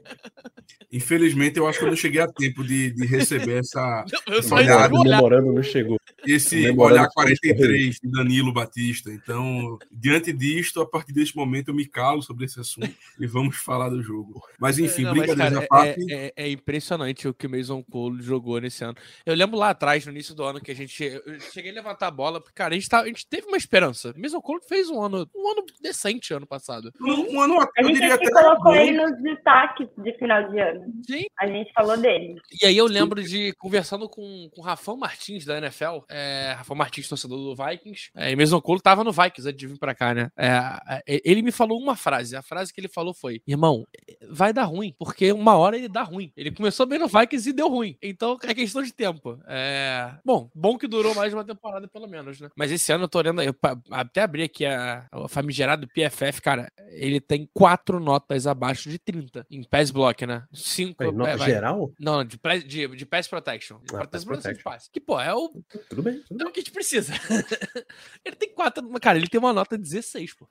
Infelizmente, 0.91 1.57
eu 1.57 1.67
acho 1.67 1.79
que 1.79 1.85
eu 1.85 1.89
não 1.89 1.97
cheguei 1.97 2.21
a 2.21 2.27
tempo 2.27 2.63
de, 2.63 2.91
de 2.91 3.05
receber 3.05 3.59
essa. 3.59 4.05
Não, 4.27 5.03
memorando 5.03 5.53
não 5.53 5.63
chegou. 5.63 5.97
Esse 6.25 6.69
olhar 6.71 7.07
43 7.13 7.99
de 8.01 8.11
Danilo 8.11 8.53
Batista. 8.53 9.11
Então, 9.11 9.77
diante 9.91 10.31
disto, 10.31 10.81
a 10.81 10.85
partir 10.85 11.13
deste 11.13 11.35
momento, 11.35 11.69
eu 11.69 11.73
me 11.73 11.85
calo 11.85 12.21
sobre 12.21 12.45
esse 12.45 12.59
assunto 12.59 12.93
e 13.19 13.27
vamos 13.27 13.57
falar 13.57 13.89
do 13.89 14.01
jogo. 14.01 14.41
Mas 14.59 14.79
enfim, 14.79 15.03
não, 15.03 15.13
brincadeiras 15.13 15.57
à 15.57 15.67
parte. 15.67 16.13
É, 16.13 16.27
é, 16.27 16.33
é, 16.35 16.49
impressionante 16.49 17.27
o 17.27 17.33
que 17.33 17.47
o 17.47 17.49
Mason 17.49 17.83
Cole 17.83 18.21
jogou 18.21 18.59
nesse 18.59 18.83
ano. 18.83 18.95
Eu 19.25 19.35
lembro 19.35 19.57
lá 19.57 19.69
atrás, 19.71 20.05
no 20.05 20.11
início 20.11 20.35
do 20.35 20.43
ano, 20.43 20.61
que 20.61 20.71
a 20.71 20.75
gente. 20.75 21.03
Eu 21.03 21.39
cheguei 21.51 21.71
a 21.71 21.75
levantar 21.75 22.07
a 22.07 22.11
bola, 22.11 22.39
porque, 22.39 22.55
cara, 22.55 22.73
a 22.73 22.77
gente, 22.77 22.89
tá, 22.89 23.01
a 23.01 23.07
gente 23.07 23.27
teve 23.27 23.47
uma 23.47 23.57
esperança. 23.57 24.13
O 24.15 24.21
Mason 24.21 24.41
Cole 24.41 24.61
fez 24.67 24.89
um 24.89 25.01
ano, 25.01 25.29
um 25.35 25.51
ano 25.51 25.65
decente 25.81 26.33
ano 26.33 26.47
passado. 26.47 26.91
Um, 27.01 27.35
um 27.35 27.41
ano, 27.41 27.46
a 27.55 27.83
gente 27.83 28.03
até 28.03 28.31
colocou 28.31 28.75
ele 28.75 28.97
nos 28.97 29.21
destaques 29.21 29.87
de 29.97 30.13
final 30.17 30.49
de 30.49 30.59
ano. 30.59 30.85
Sim. 31.05 31.25
A 31.39 31.47
gente 31.47 31.71
falou 31.73 31.97
dele. 31.97 32.35
E 32.61 32.65
aí 32.65 32.77
eu 32.77 32.85
lembro 32.85 33.23
de 33.23 33.53
conversando 33.53 34.09
com, 34.09 34.49
com 34.53 34.61
o 34.61 34.63
Rafão 34.63 34.97
Martins 34.97 35.45
da 35.45 35.57
NFL, 35.57 35.99
é, 36.09 36.53
Rafão 36.57 36.75
Martins, 36.75 37.07
torcedor 37.07 37.37
do 37.37 37.55
Vikings, 37.55 38.09
é, 38.15 38.31
e 38.31 38.35
mesmo 38.35 38.61
Colo 38.61 38.81
tava 38.81 39.03
no 39.03 39.11
Vikings 39.11 39.47
antes 39.47 39.59
de 39.59 39.67
vir 39.67 39.77
pra 39.77 39.95
cá, 39.95 40.13
né? 40.13 40.29
É, 40.37 41.03
é, 41.07 41.21
ele 41.23 41.41
me 41.41 41.51
falou 41.51 41.79
uma 41.79 41.95
frase. 41.95 42.35
A 42.35 42.41
frase 42.41 42.73
que 42.73 42.79
ele 42.79 42.87
falou 42.87 43.13
foi: 43.13 43.41
Irmão, 43.47 43.85
vai 44.29 44.51
dar 44.51 44.63
ruim, 44.63 44.93
porque 44.97 45.31
uma 45.31 45.55
hora 45.55 45.77
ele 45.77 45.87
dá 45.87 46.03
ruim. 46.03 46.31
Ele 46.35 46.51
começou 46.51 46.85
bem 46.85 46.99
no 46.99 47.07
Vikings 47.07 47.49
e 47.49 47.53
deu 47.53 47.67
ruim. 47.69 47.97
Então 48.01 48.37
é 48.43 48.53
questão 48.53 48.81
de 48.81 48.93
tempo. 48.93 49.39
É... 49.47 50.11
Bom, 50.25 50.49
bom 50.53 50.77
que 50.77 50.87
durou 50.87 51.13
mais 51.15 51.33
uma 51.33 51.43
temporada, 51.43 51.87
pelo 51.87 52.07
menos, 52.07 52.39
né? 52.39 52.49
Mas 52.55 52.71
esse 52.71 52.91
ano 52.91 53.05
eu 53.05 53.09
tô 53.09 53.19
olhando, 53.19 53.41
eu 53.41 53.55
até 53.91 54.21
abri 54.21 54.43
aqui 54.43 54.65
a, 54.65 55.05
a 55.11 55.27
famigerada 55.27 55.87
PFF, 55.87 56.41
cara, 56.41 56.71
ele 56.91 57.19
tem 57.27 57.49
quatro 57.53 57.99
notas 57.99 58.47
abaixo 58.47 58.89
de 58.89 58.97
30 58.97 59.45
em 59.51 59.63
pass 59.63 59.91
block, 59.91 60.25
né? 60.25 60.43
Cinco. 60.53 61.03
É, 61.03 61.11
nota 61.11 61.37
vai, 61.37 61.49
geral? 61.49 61.91
Não, 61.99 62.23
de, 62.23 62.39
de, 62.65 62.87
de 62.87 63.05
pass 63.05 63.27
protection. 63.27 63.79
De 63.79 63.95
ah, 63.95 64.07
pass 64.07 64.23
protection. 64.23 64.63
Pass. 64.63 64.89
Que, 64.91 64.99
pô, 64.99 65.19
é 65.19 65.33
o. 65.33 65.49
Tudo 65.89 66.01
bem. 66.01 66.23
Tudo 66.27 66.43
é 66.43 66.47
o 66.47 66.51
que 66.51 66.59
a 66.59 66.63
gente 66.63 66.71
precisa. 66.71 67.13
ele 68.23 68.35
tem 68.35 68.53
quatro. 68.53 68.87
Cara, 68.99 69.17
ele 69.17 69.27
tem 69.27 69.39
uma 69.39 69.53
nota 69.53 69.77
16, 69.77 70.33
pô. 70.33 70.47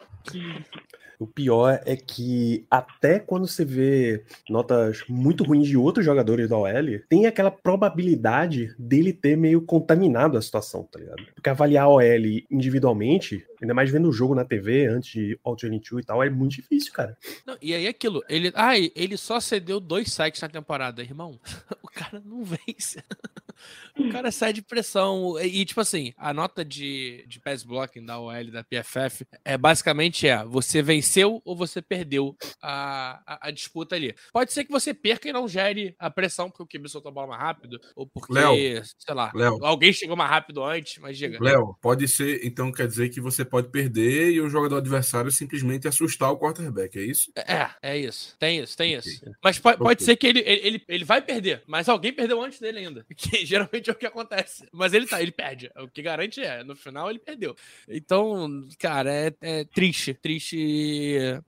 O 1.19 1.27
pior 1.27 1.81
é 1.87 1.97
que 1.97 2.67
até 2.71 3.19
quando 3.19 3.47
você 3.47 3.65
vê 3.65 4.25
notas 4.51 5.03
muito 5.09 5.45
ruins 5.45 5.67
de 5.67 5.77
outros 5.77 6.05
jogadores 6.05 6.49
da 6.49 6.59
OL, 6.59 7.01
tem 7.09 7.27
aquela 7.27 7.51
probabilidade 7.51 8.75
dele 8.79 9.13
ter 9.13 9.37
meio 9.37 9.63
contaminado 9.63 10.37
a 10.37 10.43
situação, 10.43 10.83
tá 10.85 10.99
ligado? 10.99 11.25
Porque 11.35 11.49
avaliar 11.49 11.87
a 11.87 11.89
OL 11.89 12.03
individualmente, 12.51 13.47
ainda 13.61 13.75
mais 13.75 13.91
vendo 13.91 14.09
o 14.09 14.13
jogo 14.13 14.35
na 14.35 14.45
TV 14.45 14.87
antes 14.87 15.11
de 15.11 15.39
All 15.45 15.57
22 15.57 16.03
e 16.03 16.07
tal, 16.07 16.23
é 16.23 16.31
muito 16.31 16.57
difícil, 16.57 16.93
cara. 16.93 17.17
Não, 17.47 17.57
e 17.61 17.75
aí 17.75 17.87
aquilo, 17.87 18.23
ele, 18.29 18.53
ah, 18.55 18.79
ele 18.79 19.17
só 19.17 19.41
cedeu 19.41 19.81
dois 19.81 20.13
sacks 20.13 20.41
na 20.41 20.49
temporada, 20.49 21.03
irmão. 21.03 21.41
O 21.87 21.99
cara 21.99 22.23
não 22.23 22.45
vence. 22.45 23.03
o 23.99 24.11
cara 24.11 24.31
sai 24.31 24.53
de 24.53 24.63
pressão. 24.63 25.39
E, 25.41 25.65
tipo 25.65 25.81
assim, 25.81 26.13
a 26.17 26.33
nota 26.33 26.65
de, 26.65 27.25
de 27.27 27.41
pass 27.41 27.63
blocking 27.63 28.05
da 28.05 28.19
OL 28.19 28.51
da 28.51 28.63
PFF 28.63 29.27
é 29.43 29.57
basicamente 29.57 30.29
é: 30.29 30.45
você 30.45 30.83
venceu 30.83 31.41
ou 31.45 31.57
você 31.57 31.81
perdeu 31.81 32.37
a, 32.61 33.23
a, 33.27 33.49
a 33.49 33.51
disputa 33.51 33.97
ali. 33.97 34.15
Pode 34.31 34.53
ser 34.53 34.65
que 34.65 34.71
você 34.71 34.93
perca 34.93 35.27
e 35.27 35.33
não 35.33 35.49
gere 35.49 35.95
a 35.99 36.11
pressão 36.11 36.51
porque 36.51 36.63
o 36.63 36.81
QB 36.81 36.89
soltou 36.89 37.11
a 37.11 37.15
bola 37.15 37.29
mais 37.29 37.41
rápido, 37.41 37.81
ou 37.95 38.07
porque, 38.07 38.33
Léo, 38.33 38.85
sei 38.99 39.15
lá, 39.15 39.33
Léo. 39.35 39.65
alguém 39.65 39.93
chegou 39.93 40.17
mais 40.17 40.31
rápido 40.31 40.63
antes, 40.63 40.99
mas 40.99 41.17
diga. 41.17 41.39
Léo, 41.41 41.75
pode 41.81 42.07
ser, 42.09 42.45
então 42.45 42.71
quer 42.71 42.87
dizer 42.87 43.09
que 43.09 43.21
você 43.21 43.45
pode 43.47 43.69
perder 43.69 44.33
e 44.33 44.41
o 44.41 44.49
jogador 44.49 44.77
adversário 44.77 45.31
simplesmente 45.31 45.89
assustar 45.89 46.31
o 46.31 46.39
quarterback, 46.39 46.99
é 46.99 47.03
isso? 47.03 47.31
É, 47.37 47.71
é 47.83 47.99
isso. 47.99 48.37
Tem 48.39 48.61
isso, 48.61 48.77
tem 48.77 48.95
isso. 48.95 49.25
Mas 49.43 49.59
pode, 49.59 49.79
pode 49.79 50.03
ser 50.03 50.17
que 50.17 50.27
ele, 50.27 50.41
ele, 50.41 50.83
ele 50.89 51.05
vai 51.05 51.23
perder, 51.23 51.63
mas 51.67 51.89
alguém 51.89 52.13
perdeu 52.13 52.43
antes 52.43 52.61
dele 52.61 52.81
ainda. 52.81 53.07
Que 53.17 53.45
geralmente 53.45 53.89
é 53.89 53.93
o 53.93 53.97
que 53.97 54.07
acontece. 54.07 54.69
Mas 54.73 54.93
ele 54.93 55.07
tá, 55.07 55.21
ele 55.21 55.33
perde. 55.33 55.71
O 55.77 55.89
que 55.89 56.03
garante 56.03 56.41
é, 56.41 56.63
no 56.63 56.77
final 56.77 57.11
ele 57.11 57.19
perdeu. 57.19 57.57
Então, 57.89 58.65
cara, 58.79 59.13
é, 59.13 59.33
é 59.41 59.65
triste. 59.65 60.15
Triste. 60.15 61.41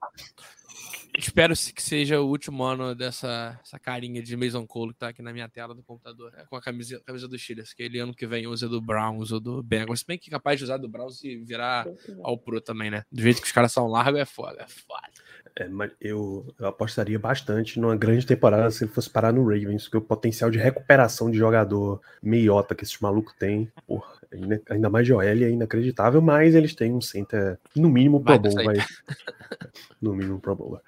Espero 1.18 1.56
se- 1.56 1.72
que 1.72 1.82
seja 1.82 2.20
o 2.20 2.26
último 2.28 2.62
ano 2.62 2.94
dessa 2.94 3.58
essa 3.62 3.78
carinha 3.78 4.22
de 4.22 4.36
Mason 4.36 4.64
Cole 4.66 4.92
que 4.92 5.00
tá 5.00 5.08
aqui 5.08 5.20
na 5.20 5.32
minha 5.32 5.48
tela 5.48 5.74
do 5.74 5.82
computador. 5.82 6.32
é, 6.36 6.44
com 6.44 6.54
a 6.56 6.60
camisa, 6.62 7.00
camisa 7.04 7.26
do 7.26 7.36
Steelers, 7.36 7.74
que 7.74 7.82
ele 7.82 7.98
ano 7.98 8.14
que 8.14 8.26
vem 8.26 8.46
usa 8.46 8.68
do 8.68 8.80
Browns 8.80 9.32
ou 9.32 9.40
do 9.40 9.62
Bengals. 9.62 10.00
Se 10.00 10.06
bem 10.06 10.16
que 10.16 10.30
é 10.30 10.32
capaz 10.32 10.58
de 10.58 10.64
usar 10.64 10.76
do 10.76 10.88
Browns 10.88 11.22
e 11.24 11.36
virar 11.38 11.86
ao 12.22 12.38
Pro 12.38 12.60
também, 12.60 12.90
né? 12.90 13.02
Do 13.10 13.20
jeito 13.20 13.40
que 13.40 13.46
os 13.46 13.52
caras 13.52 13.72
são 13.72 13.88
largos, 13.88 14.20
é 14.20 14.24
foda. 14.24 14.62
É 14.62 14.66
foda. 14.68 15.08
É, 15.56 15.66
mas 15.68 15.90
eu, 16.00 16.54
eu 16.56 16.66
apostaria 16.68 17.18
bastante 17.18 17.80
numa 17.80 17.96
grande 17.96 18.24
temporada 18.24 18.70
se 18.70 18.84
ele 18.84 18.92
fosse 18.92 19.10
parar 19.10 19.32
no 19.32 19.42
Ravens, 19.42 19.84
porque 19.84 19.96
o 19.96 20.00
potencial 20.00 20.50
de 20.52 20.58
recuperação 20.58 21.28
de 21.30 21.36
jogador 21.36 22.00
meiota 22.22 22.76
que 22.76 22.84
esses 22.84 22.98
malucos 23.00 23.34
têm, 23.34 23.68
porra, 23.86 24.17
ainda 24.70 24.90
mais 24.90 25.06
de 25.06 25.12
OL 25.12 25.22
é 25.22 25.50
inacreditável, 25.50 26.20
mas 26.20 26.54
eles 26.54 26.74
têm 26.74 26.92
um 26.92 27.00
center, 27.00 27.58
no 27.74 27.88
mínimo, 27.88 28.22
Pro 28.22 28.38
Bowl, 28.38 28.54
vai. 28.54 28.76
No 30.00 30.14
mínimo, 30.14 30.40
Pro 30.40 30.54
Bowl. 30.54 30.80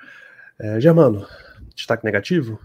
É, 0.58 0.80
Germano, 0.80 1.26
destaque 1.74 2.04
negativo? 2.04 2.60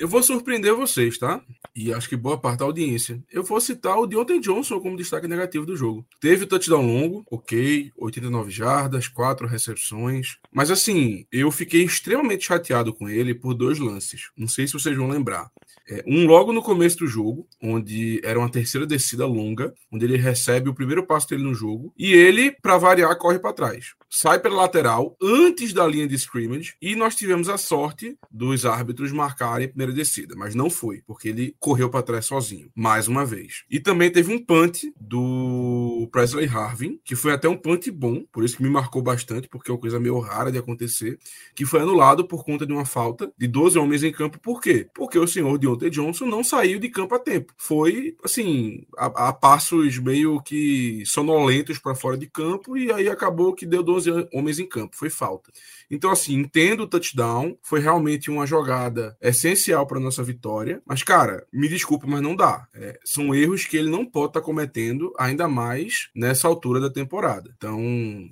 Eu 0.00 0.08
vou 0.08 0.22
surpreender 0.22 0.74
vocês, 0.74 1.18
tá? 1.18 1.42
E 1.76 1.92
acho 1.92 2.08
que 2.08 2.16
boa 2.16 2.38
parte 2.40 2.60
da 2.60 2.64
audiência. 2.64 3.22
Eu 3.30 3.44
vou 3.44 3.60
citar 3.60 3.98
o 3.98 4.06
Deontay 4.06 4.40
Johnson 4.40 4.80
como 4.80 4.96
destaque 4.96 5.28
negativo 5.28 5.66
do 5.66 5.76
jogo. 5.76 6.06
Teve 6.18 6.44
o 6.44 6.46
touchdown 6.46 6.86
longo, 6.86 7.22
ok, 7.30 7.92
89 7.98 8.50
jardas, 8.50 9.08
4 9.08 9.46
recepções. 9.46 10.38
Mas 10.50 10.70
assim, 10.70 11.26
eu 11.30 11.50
fiquei 11.50 11.84
extremamente 11.84 12.46
chateado 12.46 12.94
com 12.94 13.10
ele 13.10 13.34
por 13.34 13.52
dois 13.52 13.78
lances. 13.78 14.30
Não 14.34 14.48
sei 14.48 14.66
se 14.66 14.72
vocês 14.72 14.96
vão 14.96 15.06
lembrar. 15.06 15.50
É, 15.90 16.04
um 16.06 16.24
logo 16.24 16.52
no 16.52 16.62
começo 16.62 16.98
do 16.98 17.06
jogo, 17.08 17.48
onde 17.60 18.20
era 18.22 18.38
uma 18.38 18.48
terceira 18.48 18.86
descida 18.86 19.26
longa, 19.26 19.74
onde 19.90 20.04
ele 20.04 20.16
recebe 20.16 20.68
o 20.68 20.74
primeiro 20.74 21.04
passo 21.04 21.28
dele 21.28 21.42
no 21.42 21.52
jogo, 21.52 21.92
e 21.98 22.12
ele, 22.12 22.52
para 22.62 22.78
variar, 22.78 23.16
corre 23.18 23.40
para 23.40 23.52
trás. 23.52 23.94
Sai 24.08 24.38
pela 24.38 24.56
lateral, 24.56 25.16
antes 25.20 25.72
da 25.72 25.86
linha 25.86 26.06
de 26.06 26.14
scrimmage, 26.14 26.74
e 26.80 26.94
nós 26.94 27.16
tivemos 27.16 27.48
a 27.48 27.58
sorte 27.58 28.16
dos 28.30 28.64
árbitros 28.64 29.10
marcarem 29.10 29.66
a 29.66 29.68
primeira 29.68 29.92
descida, 29.92 30.34
mas 30.36 30.54
não 30.54 30.70
foi, 30.70 31.02
porque 31.06 31.28
ele 31.28 31.56
correu 31.58 31.90
para 31.90 32.02
trás 32.02 32.26
sozinho, 32.26 32.70
mais 32.74 33.08
uma 33.08 33.24
vez. 33.24 33.64
E 33.68 33.80
também 33.80 34.10
teve 34.10 34.32
um 34.32 34.44
punt 34.44 34.84
do 35.00 36.08
Presley 36.12 36.46
Harvin, 36.46 37.00
que 37.04 37.16
foi 37.16 37.32
até 37.32 37.48
um 37.48 37.56
punt 37.56 37.88
bom, 37.90 38.22
por 38.32 38.44
isso 38.44 38.56
que 38.56 38.62
me 38.62 38.70
marcou 38.70 39.02
bastante, 39.02 39.48
porque 39.48 39.70
é 39.70 39.74
uma 39.74 39.80
coisa 39.80 39.98
meio 39.98 40.18
rara 40.20 40.52
de 40.52 40.58
acontecer, 40.58 41.18
que 41.54 41.64
foi 41.64 41.80
anulado 41.80 42.26
por 42.26 42.44
conta 42.44 42.64
de 42.64 42.72
uma 42.72 42.84
falta 42.84 43.32
de 43.36 43.48
12 43.48 43.78
homens 43.78 44.04
em 44.04 44.12
campo. 44.12 44.38
Por 44.38 44.60
quê? 44.60 44.88
Porque 44.94 45.18
o 45.18 45.26
senhor 45.26 45.58
Deontay 45.80 45.90
Johnson 45.90 46.26
não 46.26 46.44
saiu 46.44 46.78
de 46.78 46.88
campo 46.88 47.14
a 47.14 47.18
tempo. 47.18 47.52
Foi, 47.56 48.16
assim, 48.22 48.84
a, 48.96 49.28
a 49.28 49.32
passos 49.32 49.98
meio 49.98 50.40
que 50.42 51.02
sonolentos 51.06 51.78
para 51.78 51.94
fora 51.94 52.16
de 52.16 52.26
campo 52.26 52.76
e 52.76 52.92
aí 52.92 53.08
acabou 53.08 53.54
que 53.54 53.66
deu 53.66 53.82
12 53.82 54.28
homens 54.32 54.58
em 54.58 54.66
campo. 54.66 54.96
Foi 54.96 55.08
falta. 55.08 55.50
Então, 55.90 56.10
assim, 56.10 56.34
entendo 56.34 56.84
o 56.84 56.86
touchdown, 56.86 57.56
foi 57.62 57.80
realmente 57.80 58.30
uma 58.30 58.46
jogada 58.46 59.16
essencial 59.20 59.84
para 59.86 59.98
nossa 59.98 60.22
vitória. 60.22 60.80
Mas, 60.86 61.02
cara, 61.02 61.44
me 61.52 61.68
desculpa, 61.68 62.06
mas 62.06 62.22
não 62.22 62.36
dá. 62.36 62.68
É, 62.72 62.98
são 63.04 63.34
erros 63.34 63.64
que 63.64 63.76
ele 63.76 63.90
não 63.90 64.06
pode 64.06 64.28
estar 64.28 64.40
cometendo, 64.40 65.12
ainda 65.18 65.48
mais 65.48 66.08
nessa 66.14 66.46
altura 66.46 66.78
da 66.78 66.90
temporada. 66.90 67.52
Então, 67.56 67.80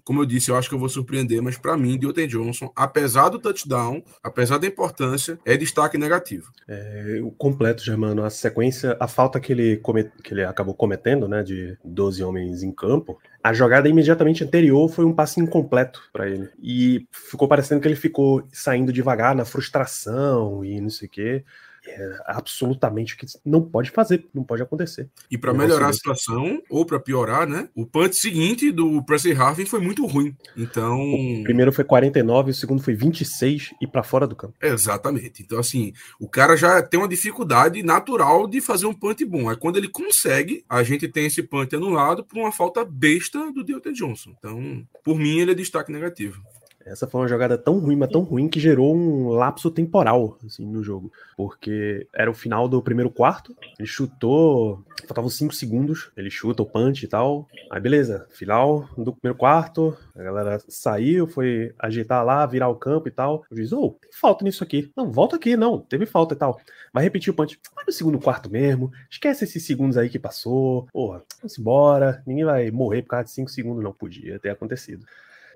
como 0.04 0.20
eu 0.20 0.26
disse, 0.26 0.50
eu 0.50 0.56
acho 0.56 0.68
que 0.68 0.74
eu 0.74 0.78
vou 0.78 0.88
surpreender, 0.88 1.42
mas 1.42 1.58
para 1.58 1.76
mim, 1.76 1.98
Deontay 1.98 2.28
Johnson, 2.28 2.72
apesar 2.76 3.28
do 3.28 3.40
touchdown, 3.40 4.04
apesar 4.22 4.58
da 4.58 4.66
importância, 4.66 5.38
é 5.44 5.56
destaque 5.56 5.98
negativo. 5.98 6.52
É, 6.68 7.20
o 7.22 7.32
completo, 7.38 7.84
Germano, 7.84 8.24
a 8.24 8.30
sequência, 8.30 8.96
a 8.98 9.06
falta 9.06 9.38
que 9.38 9.52
ele, 9.52 9.80
que 10.22 10.34
ele 10.34 10.44
acabou 10.44 10.74
cometendo, 10.74 11.28
né, 11.28 11.42
de 11.42 11.78
12 11.84 12.22
homens 12.22 12.62
em 12.62 12.72
campo, 12.72 13.18
a 13.42 13.52
jogada 13.52 13.88
imediatamente 13.88 14.44
anterior 14.44 14.88
foi 14.88 15.04
um 15.04 15.14
passe 15.14 15.40
incompleto 15.40 16.02
para 16.12 16.28
ele. 16.28 16.50
E 16.60 17.06
ficou 17.12 17.48
parecendo 17.48 17.80
que 17.80 17.88
ele 17.88 17.96
ficou 17.96 18.46
saindo 18.52 18.92
devagar 18.92 19.34
na 19.34 19.44
frustração 19.44 20.64
e 20.64 20.80
não 20.80 20.90
sei 20.90 21.06
o 21.06 21.10
quê. 21.10 21.44
É 21.88 22.20
absolutamente 22.26 23.14
o 23.14 23.16
que 23.16 23.26
não 23.44 23.62
pode 23.62 23.90
fazer, 23.90 24.26
não 24.34 24.44
pode 24.44 24.62
acontecer. 24.62 25.08
E 25.30 25.38
para 25.38 25.50
Eu 25.50 25.56
melhorar 25.56 25.88
a 25.88 25.92
situação, 25.92 26.62
ou 26.68 26.84
para 26.84 27.00
piorar, 27.00 27.48
né? 27.48 27.68
O 27.74 27.86
punch 27.86 28.16
seguinte 28.16 28.70
do 28.70 29.02
Presley 29.02 29.34
Harvin 29.34 29.64
foi 29.64 29.80
muito 29.80 30.06
ruim. 30.06 30.36
Então. 30.56 31.00
O 31.00 31.42
primeiro 31.44 31.72
foi 31.72 31.84
49, 31.84 32.50
o 32.50 32.54
segundo 32.54 32.82
foi 32.82 32.94
26 32.94 33.74
e 33.80 33.86
para 33.86 34.02
fora 34.02 34.26
do 34.26 34.36
campo. 34.36 34.54
Exatamente. 34.60 35.42
Então, 35.42 35.58
assim, 35.58 35.92
o 36.20 36.28
cara 36.28 36.56
já 36.56 36.82
tem 36.82 37.00
uma 37.00 37.08
dificuldade 37.08 37.82
natural 37.82 38.46
de 38.46 38.60
fazer 38.60 38.86
um 38.86 38.94
punch 38.94 39.24
bom. 39.24 39.48
Aí, 39.48 39.56
quando 39.56 39.76
ele 39.76 39.88
consegue, 39.88 40.64
a 40.68 40.82
gente 40.82 41.08
tem 41.08 41.26
esse 41.26 41.42
punch 41.42 41.74
anulado 41.74 42.24
por 42.24 42.38
uma 42.38 42.52
falta 42.52 42.84
besta 42.84 43.52
do 43.52 43.64
Deontay 43.64 43.92
Johnson. 43.92 44.34
Então, 44.38 44.86
por 45.04 45.18
mim, 45.18 45.38
ele 45.38 45.52
é 45.52 45.54
destaque 45.54 45.92
negativo. 45.92 46.42
Essa 46.88 47.06
foi 47.06 47.20
uma 47.20 47.28
jogada 47.28 47.56
tão 47.56 47.78
ruim, 47.78 47.96
mas 47.96 48.10
tão 48.10 48.22
ruim 48.22 48.48
que 48.48 48.58
gerou 48.60 48.94
um 48.94 49.28
lapso 49.28 49.70
temporal 49.70 50.38
assim, 50.44 50.66
no 50.66 50.82
jogo. 50.82 51.12
Porque 51.36 52.06
era 52.12 52.30
o 52.30 52.34
final 52.34 52.68
do 52.68 52.82
primeiro 52.82 53.10
quarto, 53.10 53.54
ele 53.78 53.86
chutou, 53.86 54.82
faltavam 55.06 55.30
5 55.30 55.54
segundos, 55.54 56.10
ele 56.16 56.30
chuta 56.30 56.62
o 56.62 56.66
punch 56.66 57.04
e 57.04 57.08
tal. 57.08 57.46
Aí 57.70 57.80
beleza, 57.80 58.26
final 58.30 58.88
do 58.96 59.12
primeiro 59.12 59.38
quarto, 59.38 59.96
a 60.16 60.22
galera 60.22 60.62
saiu, 60.68 61.26
foi 61.26 61.74
ajeitar 61.78 62.24
lá, 62.24 62.44
virar 62.46 62.68
o 62.68 62.76
campo 62.76 63.08
e 63.08 63.10
tal. 63.10 63.44
O 63.50 63.56
juiz, 63.56 63.72
ô, 63.72 63.90
tem 64.00 64.10
falta 64.12 64.44
nisso 64.44 64.64
aqui. 64.64 64.90
Não, 64.96 65.10
volta 65.10 65.36
aqui, 65.36 65.56
não, 65.56 65.78
teve 65.78 66.06
falta 66.06 66.34
e 66.34 66.36
tal. 66.36 66.60
Vai 66.92 67.04
repetir 67.04 67.32
o 67.32 67.36
punch. 67.36 67.58
Vai 67.74 67.84
no 67.86 67.92
segundo 67.92 68.18
quarto 68.18 68.50
mesmo, 68.50 68.90
esquece 69.10 69.44
esses 69.44 69.64
segundos 69.64 69.96
aí 69.96 70.08
que 70.08 70.18
passou. 70.18 70.86
Porra, 70.92 71.22
vamos 71.40 71.58
embora, 71.58 72.22
ninguém 72.26 72.44
vai 72.44 72.70
morrer 72.70 73.02
por 73.02 73.10
causa 73.10 73.24
de 73.24 73.30
5 73.32 73.50
segundos, 73.50 73.84
não 73.84 73.92
podia 73.92 74.38
ter 74.38 74.50
acontecido. 74.50 75.04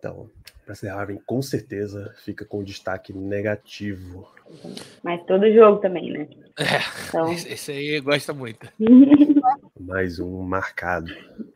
Então, 0.02 0.28
Presley 0.66 0.90
Harvin 0.90 1.21
com 1.25 1.40
certeza 1.40 2.12
fica 2.25 2.44
com 2.44 2.64
destaque 2.64 3.12
negativo. 3.12 4.28
Mas 5.00 5.25
todo 5.26 5.49
jogo 5.54 5.78
também, 5.78 6.11
né? 6.11 6.28
É, 6.59 6.80
Então, 7.09 7.30
esse, 7.32 7.71
aí 7.71 8.00
gosta 8.00 8.32
muito. 8.35 8.68
Mais 9.78 10.18
um 10.18 10.42
marcado. 10.42 11.06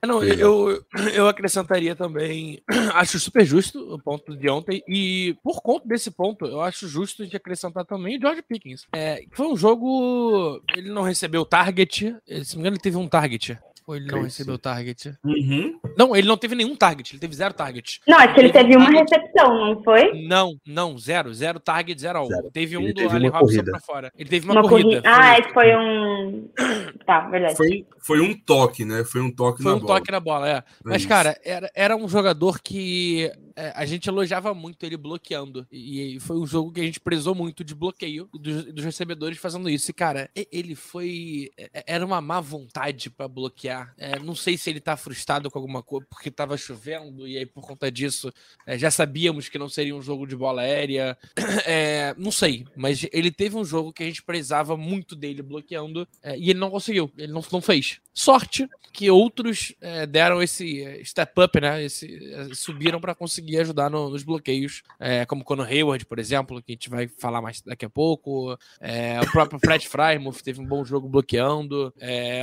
Não, 0.06 0.22
eu, 0.22 0.80
eu 1.12 1.26
acrescentaria 1.26 1.96
também. 1.96 2.62
Acho 2.94 3.18
super 3.18 3.44
justo 3.44 3.80
o 3.92 4.00
ponto 4.00 4.36
de 4.36 4.48
ontem. 4.48 4.80
E 4.86 5.36
por 5.42 5.60
conta 5.60 5.88
desse 5.88 6.12
ponto, 6.12 6.46
eu 6.46 6.60
acho 6.60 6.86
justo 6.86 7.26
de 7.26 7.36
acrescentar 7.36 7.84
também 7.84 8.16
o 8.16 8.20
George 8.20 8.42
Pickens. 8.42 8.86
É, 8.94 9.24
foi 9.32 9.48
um 9.48 9.56
jogo. 9.56 10.62
Ele 10.76 10.90
não 10.90 11.02
recebeu 11.02 11.44
target. 11.44 12.16
Se 12.44 12.54
não 12.54 12.62
me 12.62 12.68
engano, 12.68 12.76
ele 12.76 12.82
teve 12.82 12.96
um 12.96 13.08
target. 13.08 13.58
Ou 13.86 13.94
ele 13.94 14.06
não 14.06 14.18
que 14.18 14.24
recebeu 14.24 14.58
target? 14.58 15.14
Uhum. 15.24 15.78
Não, 15.96 16.16
ele 16.16 16.26
não 16.26 16.36
teve 16.36 16.56
nenhum 16.56 16.74
target. 16.74 17.12
Ele 17.12 17.20
teve 17.20 17.36
zero 17.36 17.54
target. 17.54 18.00
não, 18.08 18.18
acho 18.18 18.34
que 18.34 18.40
ele 18.40 18.50
Teve 18.50 18.64
teve 18.70 18.76
um 18.76 18.80
uma 18.80 18.92
target. 18.92 19.14
recepção, 19.14 19.48
não 19.74 19.82
foi? 19.84 20.26
Não, 20.26 20.56
não, 20.66 20.98
zero. 20.98 21.32
Zero 21.32 21.60
target, 21.60 22.00
zero 22.00 22.18
alvo. 22.18 22.30
Zero. 22.32 22.50
Teve 22.50 22.76
um 22.76 22.80
Ele 22.82 22.92
do 22.92 22.96
teve 23.02 23.14
Allen 23.14 23.30
uma 23.30 23.38
Robinson 23.38 23.56
corrida. 23.58 23.70
pra 23.70 23.80
fora. 23.80 24.12
Ele 24.18 24.28
teve 24.28 24.44
uma, 24.46 24.54
Uma 24.60 24.68
corrida. 24.68 25.02
corrida. 25.02 25.08
Ah, 25.08 25.34
foi, 25.34 25.40
esse 25.44 25.52
foi 25.52 25.76
um. 25.76 26.48
Tá, 27.06 27.20
verdade. 27.28 27.56
Foi, 27.56 27.86
foi 28.00 28.20
um 28.20 28.34
toque, 28.36 28.84
né? 28.84 29.04
Foi 29.04 29.20
um 29.20 29.30
toque 29.30 29.62
foi 29.62 29.70
na 29.70 29.76
um 29.76 29.80
bola. 29.80 29.98
toque 30.00 30.10
na 30.10 30.18
bola, 30.20 30.48
é. 30.50 30.62
Mas, 30.84 30.96
isso. 31.02 31.08
cara, 31.08 31.38
era, 31.44 31.70
era 31.72 31.96
um 31.96 32.08
jogador 32.08 32.60
que 32.60 33.30
é, 33.56 33.72
a 33.74 33.86
gente 33.86 34.08
elogiava 34.08 34.52
muito 34.54 34.84
ele 34.84 34.96
bloqueando. 34.96 35.66
E, 35.72 36.16
e 36.16 36.20
foi 36.20 36.36
um 36.36 36.46
jogo 36.46 36.72
que 36.72 36.80
a 36.80 36.84
gente 36.84 37.00
prezou 37.00 37.34
muito 37.34 37.64
de 37.64 37.74
bloqueio 37.74 38.28
dos, 38.34 38.66
dos 38.66 38.84
recebedores 38.84 39.38
fazendo 39.38 39.68
isso. 39.70 39.90
E, 39.90 39.94
cara, 39.94 40.30
ele 40.52 40.74
foi. 40.74 41.50
é, 41.56 41.84
Era 41.86 42.04
uma 42.04 42.20
má 42.20 42.40
vontade 42.40 43.08
pra 43.10 43.26
bloquear. 43.26 43.94
É, 43.96 44.18
não 44.18 44.34
sei 44.34 44.58
se 44.58 44.68
ele 44.70 44.80
tá 44.80 44.96
frustrado 44.96 45.50
com 45.50 45.58
alguma 45.58 45.82
coisa, 45.82 46.06
porque 46.10 46.30
tava 46.30 46.56
chovendo, 46.56 47.26
e 47.26 47.38
aí 47.38 47.46
por 47.46 47.62
conta 47.66 47.90
disso 47.90 48.32
é, 48.66 48.78
já 48.78 48.90
sabíamos 48.90 49.48
que 49.48 49.58
não 49.58 49.68
seria 49.68 49.96
um 49.96 50.02
jogo 50.02 50.26
de 50.26 50.36
bola 50.36 50.62
aérea. 50.62 51.16
É, 51.68 52.14
não 52.16 52.30
sei, 52.30 52.64
mas 52.76 53.06
ele 53.12 53.30
teve 53.30 53.56
um 53.56 53.64
jogo 53.64 53.92
que 53.92 54.02
a 54.02 54.06
gente 54.06 54.22
prezava 54.22 54.76
muito 54.76 55.16
dele 55.16 55.42
bloqueando 55.42 56.06
é, 56.22 56.36
e 56.38 56.50
ele 56.50 56.58
não 56.58 56.70
conseguiu, 56.70 57.10
ele 57.16 57.32
não, 57.32 57.42
não 57.50 57.60
fez. 57.60 57.98
Sorte 58.16 58.66
que 58.96 59.10
outros 59.10 59.74
é, 59.82 60.06
deram 60.06 60.42
esse 60.42 60.82
é, 60.82 61.04
step 61.04 61.38
up, 61.38 61.60
né? 61.60 61.84
Esse, 61.84 62.32
é, 62.32 62.54
subiram 62.54 62.98
para 62.98 63.14
conseguir 63.14 63.58
ajudar 63.58 63.90
no, 63.90 64.08
nos 64.08 64.24
bloqueios, 64.24 64.82
é, 64.98 65.26
como 65.26 65.44
quando 65.44 65.62
Hayward, 65.62 66.06
por 66.06 66.18
exemplo, 66.18 66.62
que 66.62 66.72
a 66.72 66.74
gente 66.74 66.88
vai 66.88 67.06
falar 67.06 67.42
mais 67.42 67.60
daqui 67.60 67.84
a 67.84 67.90
pouco. 67.90 68.56
É, 68.80 69.20
o 69.20 69.30
próprio 69.30 69.60
Fred 69.60 69.86
Frymouth 69.86 70.42
teve 70.42 70.62
um 70.62 70.66
bom 70.66 70.82
jogo 70.82 71.10
bloqueando. 71.10 71.92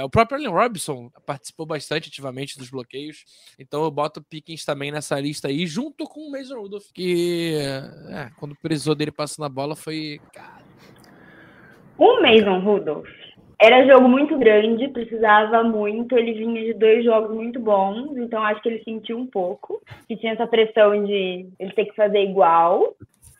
O 0.03 0.09
próprio 0.09 0.37
Allen 0.37 0.51
Robinson 0.51 1.09
participou 1.25 1.65
bastante 1.65 2.07
ativamente 2.09 2.57
dos 2.57 2.69
bloqueios. 2.69 3.25
Então 3.57 3.83
eu 3.83 3.89
boto 3.89 4.21
Pickens 4.21 4.63
também 4.63 4.91
nessa 4.91 5.19
lista 5.19 5.47
aí, 5.47 5.65
junto 5.65 6.05
com 6.05 6.27
o 6.27 6.31
Mason 6.31 6.59
Rudolph, 6.59 6.85
que 6.93 7.57
quando 8.37 8.55
precisou 8.61 8.93
dele 8.93 9.11
passando 9.11 9.45
a 9.45 9.49
bola 9.49 9.75
foi. 9.75 10.19
O 11.97 12.21
Mason 12.21 12.59
Rudolph 12.59 13.22
era 13.63 13.87
jogo 13.87 14.09
muito 14.09 14.37
grande, 14.37 14.89
precisava 14.89 15.63
muito. 15.63 16.17
Ele 16.17 16.33
vinha 16.33 16.65
de 16.65 16.73
dois 16.73 17.01
jogos 17.05 17.33
muito 17.33 17.61
bons, 17.61 18.17
então 18.17 18.43
acho 18.43 18.61
que 18.61 18.67
ele 18.67 18.83
sentiu 18.83 19.17
um 19.17 19.25
pouco 19.25 19.81
que 20.05 20.17
tinha 20.17 20.33
essa 20.33 20.45
pressão 20.45 21.05
de 21.05 21.47
ele 21.57 21.71
ter 21.71 21.85
que 21.85 21.95
fazer 21.95 22.19
igual. 22.19 22.93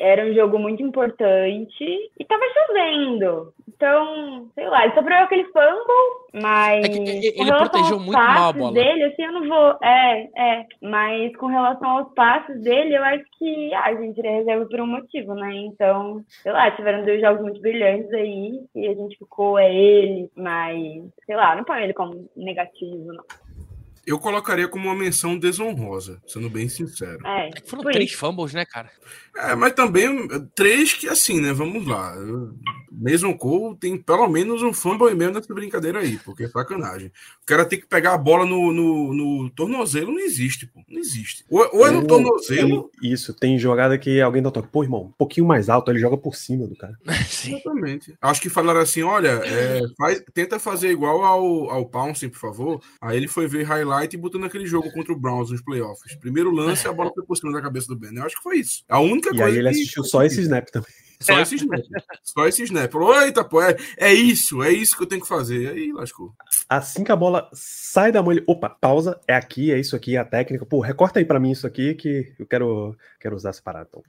Era 0.04 0.26
um 0.26 0.34
jogo 0.34 0.60
muito 0.60 0.84
importante 0.84 2.12
e 2.20 2.26
tava 2.26 2.44
chovendo. 2.54 3.54
Então, 3.68 4.50
sei 4.54 4.68
lá, 4.68 4.84
ele 4.84 4.94
sofreu 4.94 5.18
aquele 5.18 5.46
fumble, 5.46 6.42
mas. 6.42 6.86
É 6.86 6.90
que 6.90 7.00
ele 7.00 7.52
protegeu 7.52 8.00
muito 8.00 8.12
mal 8.12 8.50
a 8.50 8.54
bola. 8.54 8.74
dele, 8.74 9.04
assim, 9.06 9.24
eu 9.24 9.32
não 9.32 9.48
vou. 9.48 9.78
É, 9.82 10.30
é. 10.36 10.66
Mas 10.82 11.36
com 11.38 11.48
relação 11.48 11.90
aos 11.90 12.14
passes 12.14 12.62
dele, 12.62 12.96
eu 12.96 13.04
acho 13.04 13.24
que 13.38 13.74
ah, 13.74 13.86
a 13.86 13.96
gente 13.96 14.18
iria 14.18 14.32
reserva 14.32 14.66
por 14.66 14.82
um 14.82 14.88
motivo, 14.88 15.34
né? 15.36 15.54
Então, 15.56 16.24
sei 16.42 16.52
lá, 16.52 16.70
tiveram 16.72 17.06
dois 17.06 17.22
jogos 17.22 17.42
muito 17.42 17.62
brilhantes 17.62 18.12
aí 18.14 18.60
e 18.76 18.88
a 18.88 18.94
gente 18.94 19.18
ficou, 19.18 19.58
é 19.58 19.74
ele, 19.74 20.30
mas, 20.36 21.04
sei 21.26 21.36
lá, 21.36 21.56
não 21.56 21.64
põe 21.64 21.84
ele 21.84 21.94
como 21.94 22.30
negativo, 22.36 23.14
não. 23.14 23.24
Eu 24.06 24.20
colocaria 24.20 24.68
como 24.68 24.90
uma 24.90 24.96
menção 24.96 25.38
desonrosa, 25.38 26.22
sendo 26.28 26.50
bem 26.50 26.68
sincero. 26.68 27.26
É, 27.26 27.50
é 27.50 27.52
foram 27.66 27.84
três 27.84 28.12
fumbles, 28.12 28.54
né, 28.54 28.66
cara? 28.66 28.90
É, 29.36 29.56
mas 29.56 29.74
também 29.74 30.28
três 30.54 30.94
que 30.94 31.08
assim, 31.08 31.42
né? 31.42 31.54
Vamos 31.54 31.88
lá. 31.88 32.16
Mason 32.92 33.34
Cole 33.34 33.76
tem 33.78 33.98
pelo 33.98 34.28
menos 34.28 34.62
um 34.62 34.72
fumble 34.72 35.12
e 35.12 35.16
meio 35.16 35.32
nessa 35.32 35.52
brincadeira 35.52 36.00
aí, 36.00 36.20
porque 36.20 36.44
é 36.44 36.48
sacanagem. 36.48 37.08
O 37.08 37.46
cara 37.46 37.66
tem 37.66 37.80
que 37.80 37.88
pegar 37.88 38.14
a 38.14 38.18
bola 38.18 38.46
no, 38.46 38.72
no, 38.72 39.14
no 39.14 39.50
tornozelo, 39.50 40.12
não 40.12 40.20
existe, 40.20 40.68
pô. 40.68 40.82
Não 40.88 41.00
existe. 41.00 41.44
Ou, 41.50 41.68
ou 41.74 41.88
é 41.88 41.92
no 41.92 42.06
tornozelo. 42.06 42.92
isso, 43.02 43.34
tem 43.34 43.58
jogada 43.58 43.98
que 43.98 44.22
alguém 44.22 44.42
dá 44.42 44.52
toque. 44.52 44.70
Pô, 44.72 44.84
irmão, 44.84 45.06
um 45.06 45.12
pouquinho 45.18 45.48
mais 45.48 45.68
alto, 45.70 45.90
ele 45.90 46.00
joga 46.00 46.18
por 46.18 46.36
cima 46.36 46.68
do 46.68 46.76
cara. 46.76 46.94
Sim. 47.28 47.56
Exatamente. 47.56 48.16
Acho 48.22 48.42
que 48.42 48.50
falaram 48.50 48.82
assim: 48.82 49.02
olha, 49.02 49.42
é, 49.44 49.82
faz, 49.98 50.24
tenta 50.34 50.60
fazer 50.60 50.90
igual 50.90 51.24
ao, 51.24 51.70
ao 51.72 51.86
Pouncing, 51.88 52.30
por 52.30 52.40
favor. 52.40 52.82
Aí 53.02 53.18
ele 53.18 53.28
foi 53.28 53.48
ver 53.48 53.64
highlight 53.64 53.93
e 54.02 54.18
botou 54.18 54.40
naquele 54.40 54.66
jogo 54.66 54.92
contra 54.92 55.14
o 55.14 55.20
Browns 55.20 55.52
nos 55.52 55.62
playoffs. 55.62 56.16
Primeiro 56.16 56.52
lance, 56.52 56.88
a 56.88 56.94
bola 56.94 57.12
foi 57.14 57.24
por 57.24 57.36
cima 57.38 57.52
da 57.52 57.62
cabeça 57.62 57.88
do 57.88 57.96
Ben. 57.96 58.16
Eu 58.16 58.24
acho 58.24 58.36
que 58.36 58.44
foi 58.44 58.58
isso. 58.58 58.84
A 58.88 59.00
única 59.00 59.30
e 59.30 59.32
coisa. 59.32 59.46
aí 59.46 59.58
ele 59.58 59.70
assistiu 59.70 60.04
só 60.04 60.24
esse 60.24 60.42
snap 60.42 60.70
também. 60.70 60.90
Só 61.24 61.40
esse 61.40 61.56
snap. 61.56 61.82
Só 62.22 62.48
esse 62.48 62.64
snap. 62.64 62.92
Falou, 62.92 63.22
eita, 63.22 63.46
pô, 63.46 63.62
é, 63.62 63.78
é 63.96 64.14
isso, 64.14 64.62
é 64.62 64.72
isso 64.74 64.98
que 64.98 65.04
eu 65.04 65.08
tenho 65.08 65.22
que 65.22 65.28
fazer. 65.28 65.70
Aí 65.70 65.94
lascou. 65.94 66.34
Assim 66.68 67.02
que 67.02 67.14
a 67.14 67.16
bola 67.16 67.50
sai 67.54 68.12
da 68.12 68.22
mão, 68.22 68.34
ele, 68.34 68.44
opa, 68.46 68.70
pausa, 68.70 69.18
é 69.26 69.34
aqui, 69.34 69.72
é 69.72 69.80
isso 69.80 69.96
aqui, 69.96 70.18
é 70.18 70.20
a 70.20 70.26
técnica. 70.26 70.66
Pô, 70.66 70.82
recorta 70.82 71.20
aí 71.20 71.26
para 71.26 71.40
mim 71.40 71.52
isso 71.52 71.66
aqui 71.66 71.94
que 71.94 72.34
eu 72.38 72.46
quero, 72.46 72.98
quero 73.22 73.38
usar 73.38 73.52
essa 73.52 73.62
parada. 73.62 73.88
Então, 73.90 74.04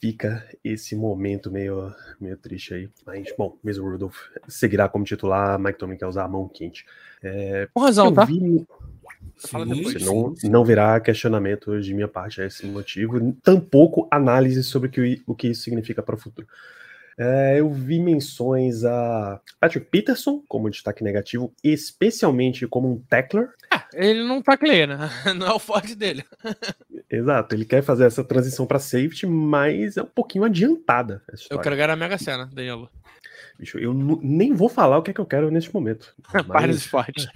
fica 0.00 0.46
esse 0.62 0.94
momento 0.94 1.50
meio, 1.50 1.94
meio 2.20 2.36
triste 2.36 2.74
aí. 2.74 2.88
Mas, 3.06 3.32
bom, 3.36 3.56
mesmo 3.62 3.86
o 3.86 3.90
Rudolph 3.90 4.16
seguirá 4.48 4.88
como 4.88 5.04
titular, 5.04 5.58
Mike 5.58 5.78
Tomlin 5.78 5.96
quer 5.96 6.06
usar 6.06 6.24
a 6.24 6.28
mão 6.28 6.48
quente. 6.48 6.84
É, 7.22 7.68
Com 7.72 7.80
razão, 7.80 8.12
tá? 8.12 8.24
Vi... 8.24 8.66
Depois. 9.66 10.04
Não, 10.04 10.34
não 10.44 10.64
virá 10.64 11.00
questionamento 11.00 11.80
de 11.80 11.92
minha 11.92 12.08
parte 12.08 12.40
a 12.40 12.46
esse 12.46 12.66
motivo, 12.66 13.32
tampouco 13.42 14.06
análise 14.10 14.62
sobre 14.62 14.88
o 14.88 14.90
que, 14.90 15.22
o 15.26 15.34
que 15.34 15.48
isso 15.48 15.62
significa 15.62 16.02
para 16.02 16.14
o 16.14 16.18
futuro. 16.18 16.46
É, 17.16 17.60
eu 17.60 17.70
vi 17.72 18.00
menções 18.00 18.84
a 18.84 19.40
Patrick 19.60 19.86
Peterson 19.88 20.42
como 20.48 20.70
destaque 20.70 21.04
negativo, 21.04 21.52
especialmente 21.62 22.66
como 22.66 22.90
um 22.90 22.98
tackler. 23.08 23.50
Ele 23.96 24.24
não 24.24 24.42
tacleia, 24.42 24.86
né? 24.86 25.10
Não 25.36 25.46
é 25.46 25.52
o 25.52 25.58
forte 25.58 25.94
dele. 25.94 26.24
Exato, 27.10 27.54
ele 27.54 27.64
quer 27.64 27.82
fazer 27.82 28.04
essa 28.04 28.24
transição 28.24 28.66
para 28.66 28.78
safety, 28.78 29.26
mas 29.26 29.96
é 29.96 30.02
um 30.02 30.06
pouquinho 30.06 30.44
adiantada. 30.44 31.22
Eu 31.50 31.58
quero 31.58 31.76
ganhar 31.76 31.90
a 31.90 31.96
Mega 31.96 32.18
Sena, 32.18 32.46
Danilo. 32.52 32.90
Bicho, 33.58 33.78
eu 33.78 33.94
nem 33.94 34.52
vou 34.52 34.68
falar 34.68 34.98
o 34.98 35.02
que 35.02 35.10
é 35.10 35.14
que 35.14 35.20
eu 35.20 35.26
quero 35.26 35.50
neste 35.50 35.72
momento. 35.72 36.14
Mas... 36.32 36.46
Para 36.46 36.66
do 36.66 36.72
esporte. 36.72 37.28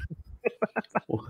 Porra. 1.07 1.29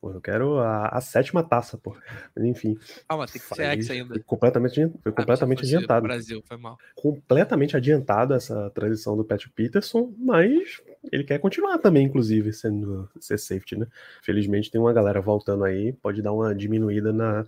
Pô, 0.00 0.10
eu 0.12 0.20
quero 0.20 0.58
a, 0.58 0.88
a, 0.88 1.00
sétima 1.00 1.42
taça, 1.42 1.78
pô. 1.78 1.96
Mas, 2.36 2.44
enfim. 2.44 2.78
Ah, 3.08 3.16
mas 3.16 3.30
tem 3.30 3.40
que 3.40 3.54
ser 3.54 3.64
X 3.64 3.90
ainda. 3.90 4.14
Foi 4.14 4.22
completamente, 4.22 4.74
foi 4.74 5.12
ah, 5.12 5.12
completamente 5.12 5.62
adiantado. 5.62 6.02
Brasil, 6.02 6.42
foi 6.46 6.56
mal. 6.58 6.76
Completamente 6.94 7.76
adiantado 7.76 8.34
essa 8.34 8.68
transição 8.70 9.16
do 9.16 9.24
Pat 9.24 9.46
Peterson, 9.54 10.12
mas 10.18 10.82
ele 11.14 11.22
quer 11.22 11.38
continuar 11.38 11.78
também, 11.78 12.06
inclusive, 12.06 12.52
sendo 12.52 13.08
ser 13.20 13.38
safety, 13.38 13.78
né? 13.78 13.86
Felizmente 14.20 14.68
tem 14.68 14.80
uma 14.80 14.92
galera 14.92 15.20
voltando 15.20 15.62
aí, 15.62 15.92
pode 15.92 16.20
dar 16.20 16.32
uma 16.32 16.52
diminuída 16.52 17.12
na, 17.12 17.44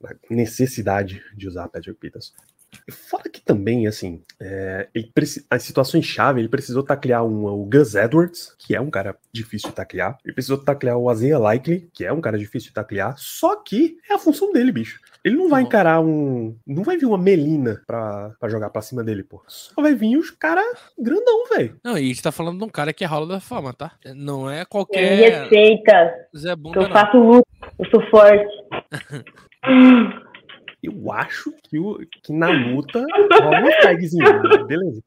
na 0.00 0.14
necessidade 0.28 1.22
de 1.34 1.48
usar 1.48 1.66
Patrick 1.68 1.98
Peterson. 1.98 2.34
Fora 2.90 3.30
que 3.30 3.40
também, 3.40 3.86
assim, 3.86 4.22
é, 4.38 4.88
ele 4.94 5.10
as 5.48 5.62
situações 5.62 6.04
chave, 6.04 6.40
ele 6.40 6.48
precisou 6.48 6.82
taclear 6.82 7.24
um, 7.24 7.46
o 7.46 7.64
Gus 7.64 7.94
Edwards, 7.94 8.54
que 8.58 8.76
é 8.76 8.80
um 8.80 8.90
cara 8.90 9.16
difícil 9.32 9.70
de 9.70 9.74
taclear. 9.74 10.18
Ele 10.22 10.34
precisou 10.34 10.58
taclear 10.58 10.98
o 10.98 11.08
Azeia 11.08 11.38
Likely, 11.38 11.88
que 11.94 12.04
é 12.04 12.12
um 12.12 12.20
cara 12.20 12.36
difícil 12.36 12.68
de 12.68 12.74
taclear. 12.74 13.14
Só 13.16 13.56
que 13.56 13.98
é 14.10 14.14
a 14.14 14.18
função 14.18 14.52
dele, 14.52 14.72
bicho. 14.72 15.00
Ele 15.26 15.34
não 15.34 15.48
vai 15.48 15.62
encarar 15.62 16.00
um. 16.00 16.56
Não 16.64 16.84
vai 16.84 16.96
vir 16.96 17.04
uma 17.04 17.18
Melina 17.18 17.82
pra, 17.84 18.30
pra 18.38 18.48
jogar 18.48 18.70
pra 18.70 18.80
cima 18.80 19.02
dele, 19.02 19.24
pô. 19.24 19.42
Só 19.48 19.82
vai 19.82 19.92
vir 19.92 20.16
os 20.16 20.30
caras 20.30 20.64
grandão, 20.96 21.48
velho. 21.48 21.76
Não, 21.82 21.98
e 21.98 22.04
a 22.04 22.06
gente 22.06 22.22
tá 22.22 22.30
falando 22.30 22.58
de 22.58 22.64
um 22.64 22.68
cara 22.68 22.92
que 22.92 23.02
é 23.02 23.08
rola 23.08 23.26
da 23.26 23.40
fama, 23.40 23.72
tá? 23.72 23.90
Não 24.14 24.48
é 24.48 24.64
qualquer. 24.64 25.16
Me 25.16 25.28
respeita. 25.28 26.14
Zé 26.36 26.54
Bunda, 26.54 26.80
eu 26.80 26.88
faço 26.90 27.18
luta, 27.18 27.48
eu 27.76 27.86
sou 27.90 28.00
forte. 28.08 28.46
Eu 30.82 31.10
acho 31.10 31.52
que, 31.64 31.80
o, 31.80 31.98
que 32.22 32.32
na 32.32 32.48
luta 32.48 33.04
rola 33.32 33.58
um 33.58 33.82
tagzinho, 33.82 34.66
beleza. 34.68 35.02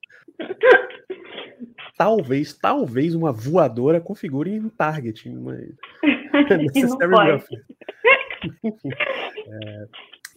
Talvez, 1.97 2.53
talvez 2.53 3.15
uma 3.15 3.31
voadora 3.31 4.01
configure 4.01 4.59
um 4.59 4.67
target. 4.67 5.29
Uma... 5.29 5.53
Necessary 6.73 7.35
Enfim. 7.35 7.55
É, 9.51 9.87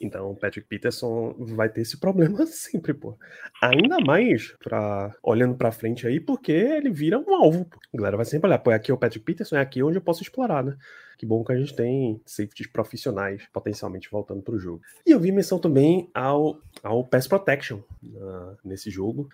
então, 0.02 0.34
Patrick 0.34 0.66
Peterson 0.66 1.34
vai 1.38 1.68
ter 1.68 1.82
esse 1.82 1.98
problema 1.98 2.44
sempre, 2.46 2.92
pô. 2.92 3.16
Ainda 3.62 4.00
mais 4.00 4.52
pra, 4.62 5.14
olhando 5.22 5.54
pra 5.54 5.70
frente 5.70 6.06
aí, 6.06 6.18
porque 6.18 6.50
ele 6.50 6.90
vira 6.90 7.18
um 7.18 7.34
alvo. 7.34 7.64
Pô. 7.64 7.78
A 7.94 7.96
galera 7.96 8.16
vai 8.16 8.26
sempre 8.26 8.48
olhar, 8.48 8.58
pô, 8.58 8.72
é 8.72 8.74
aqui 8.74 8.90
é 8.90 8.94
o 8.94 8.98
Patrick 8.98 9.24
Peterson, 9.24 9.56
é 9.56 9.60
aqui 9.60 9.82
onde 9.82 9.98
eu 9.98 10.02
posso 10.02 10.22
explorar, 10.22 10.64
né? 10.64 10.76
Que 11.16 11.24
bom 11.24 11.44
que 11.44 11.52
a 11.52 11.56
gente 11.56 11.76
tem 11.76 12.20
safeties 12.26 12.66
profissionais 12.66 13.46
potencialmente 13.52 14.10
voltando 14.10 14.42
pro 14.42 14.58
jogo. 14.58 14.82
E 15.06 15.12
eu 15.12 15.20
vi 15.20 15.30
menção 15.30 15.58
também 15.58 16.10
ao, 16.12 16.58
ao 16.82 17.04
Pass 17.04 17.28
Protection 17.28 17.78
uh, 18.02 18.56
nesse 18.64 18.90
jogo. 18.90 19.28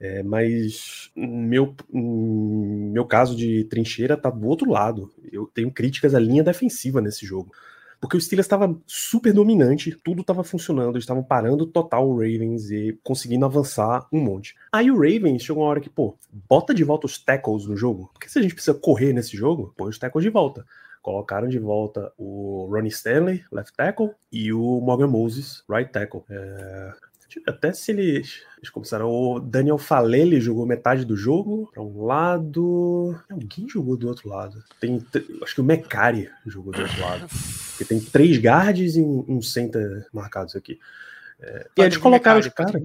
É, 0.00 0.22
mas 0.22 1.10
meu, 1.14 1.74
meu 1.92 3.04
caso 3.04 3.36
de 3.36 3.64
trincheira 3.64 4.16
tá 4.16 4.30
do 4.30 4.46
outro 4.46 4.70
lado. 4.70 5.12
Eu 5.30 5.46
tenho 5.46 5.70
críticas 5.70 6.14
à 6.14 6.18
linha 6.18 6.42
defensiva 6.42 7.00
nesse 7.00 7.26
jogo. 7.26 7.52
Porque 8.04 8.18
o 8.18 8.20
Steelers 8.20 8.44
estava 8.44 8.78
super 8.86 9.32
dominante, 9.32 9.98
tudo 10.04 10.20
estava 10.20 10.44
funcionando, 10.44 10.90
eles 10.90 11.04
estavam 11.04 11.22
parando 11.22 11.64
total 11.64 12.06
o 12.06 12.16
Ravens 12.18 12.70
e 12.70 13.00
conseguindo 13.02 13.46
avançar 13.46 14.06
um 14.12 14.20
monte. 14.20 14.54
Aí 14.70 14.90
o 14.90 14.94
Ravens 14.94 15.42
chegou 15.42 15.62
uma 15.62 15.70
hora 15.70 15.80
que, 15.80 15.88
pô, 15.88 16.14
bota 16.46 16.74
de 16.74 16.84
volta 16.84 17.06
os 17.06 17.16
tackles 17.16 17.64
no 17.64 17.74
jogo. 17.74 18.10
Porque 18.12 18.28
se 18.28 18.38
a 18.38 18.42
gente 18.42 18.52
precisa 18.52 18.76
correr 18.76 19.14
nesse 19.14 19.38
jogo, 19.38 19.72
põe 19.74 19.88
os 19.88 19.98
tackles 19.98 20.22
de 20.22 20.28
volta. 20.28 20.66
Colocaram 21.00 21.48
de 21.48 21.58
volta 21.58 22.12
o 22.18 22.68
Ronnie 22.70 22.90
Stanley, 22.90 23.42
left 23.50 23.74
tackle, 23.74 24.10
e 24.30 24.52
o 24.52 24.82
Morgan 24.82 25.08
Moses, 25.08 25.64
right 25.66 25.90
tackle. 25.90 26.24
É, 26.28 26.92
até 27.46 27.72
se 27.72 27.92
eles, 27.92 28.42
eles 28.58 28.70
começaram. 28.70 29.08
O 29.08 29.40
Daniel 29.40 29.78
Falele 29.78 30.40
jogou 30.40 30.66
metade 30.66 31.04
do 31.04 31.16
jogo 31.16 31.70
para 31.72 31.82
um 31.82 32.04
lado. 32.04 33.18
Alguém 33.30 33.68
jogou 33.68 33.96
do 33.96 34.08
outro 34.08 34.28
lado. 34.28 34.62
Tem, 34.80 35.04
acho 35.42 35.54
que 35.54 35.60
o 35.60 35.64
Mecari 35.64 36.30
jogou 36.46 36.72
do 36.72 36.80
outro 36.80 37.00
lado. 37.00 37.26
Porque 37.76 37.84
tem 37.84 38.00
três 38.00 38.38
guards 38.38 38.96
e 38.96 39.00
um, 39.00 39.24
um 39.28 39.42
center 39.42 40.06
marcados 40.12 40.54
aqui. 40.54 40.78
É, 41.40 41.66
e 41.76 41.82
eles 41.82 41.96
colocaram 41.96 42.40
os 42.40 42.48
caras. 42.48 42.80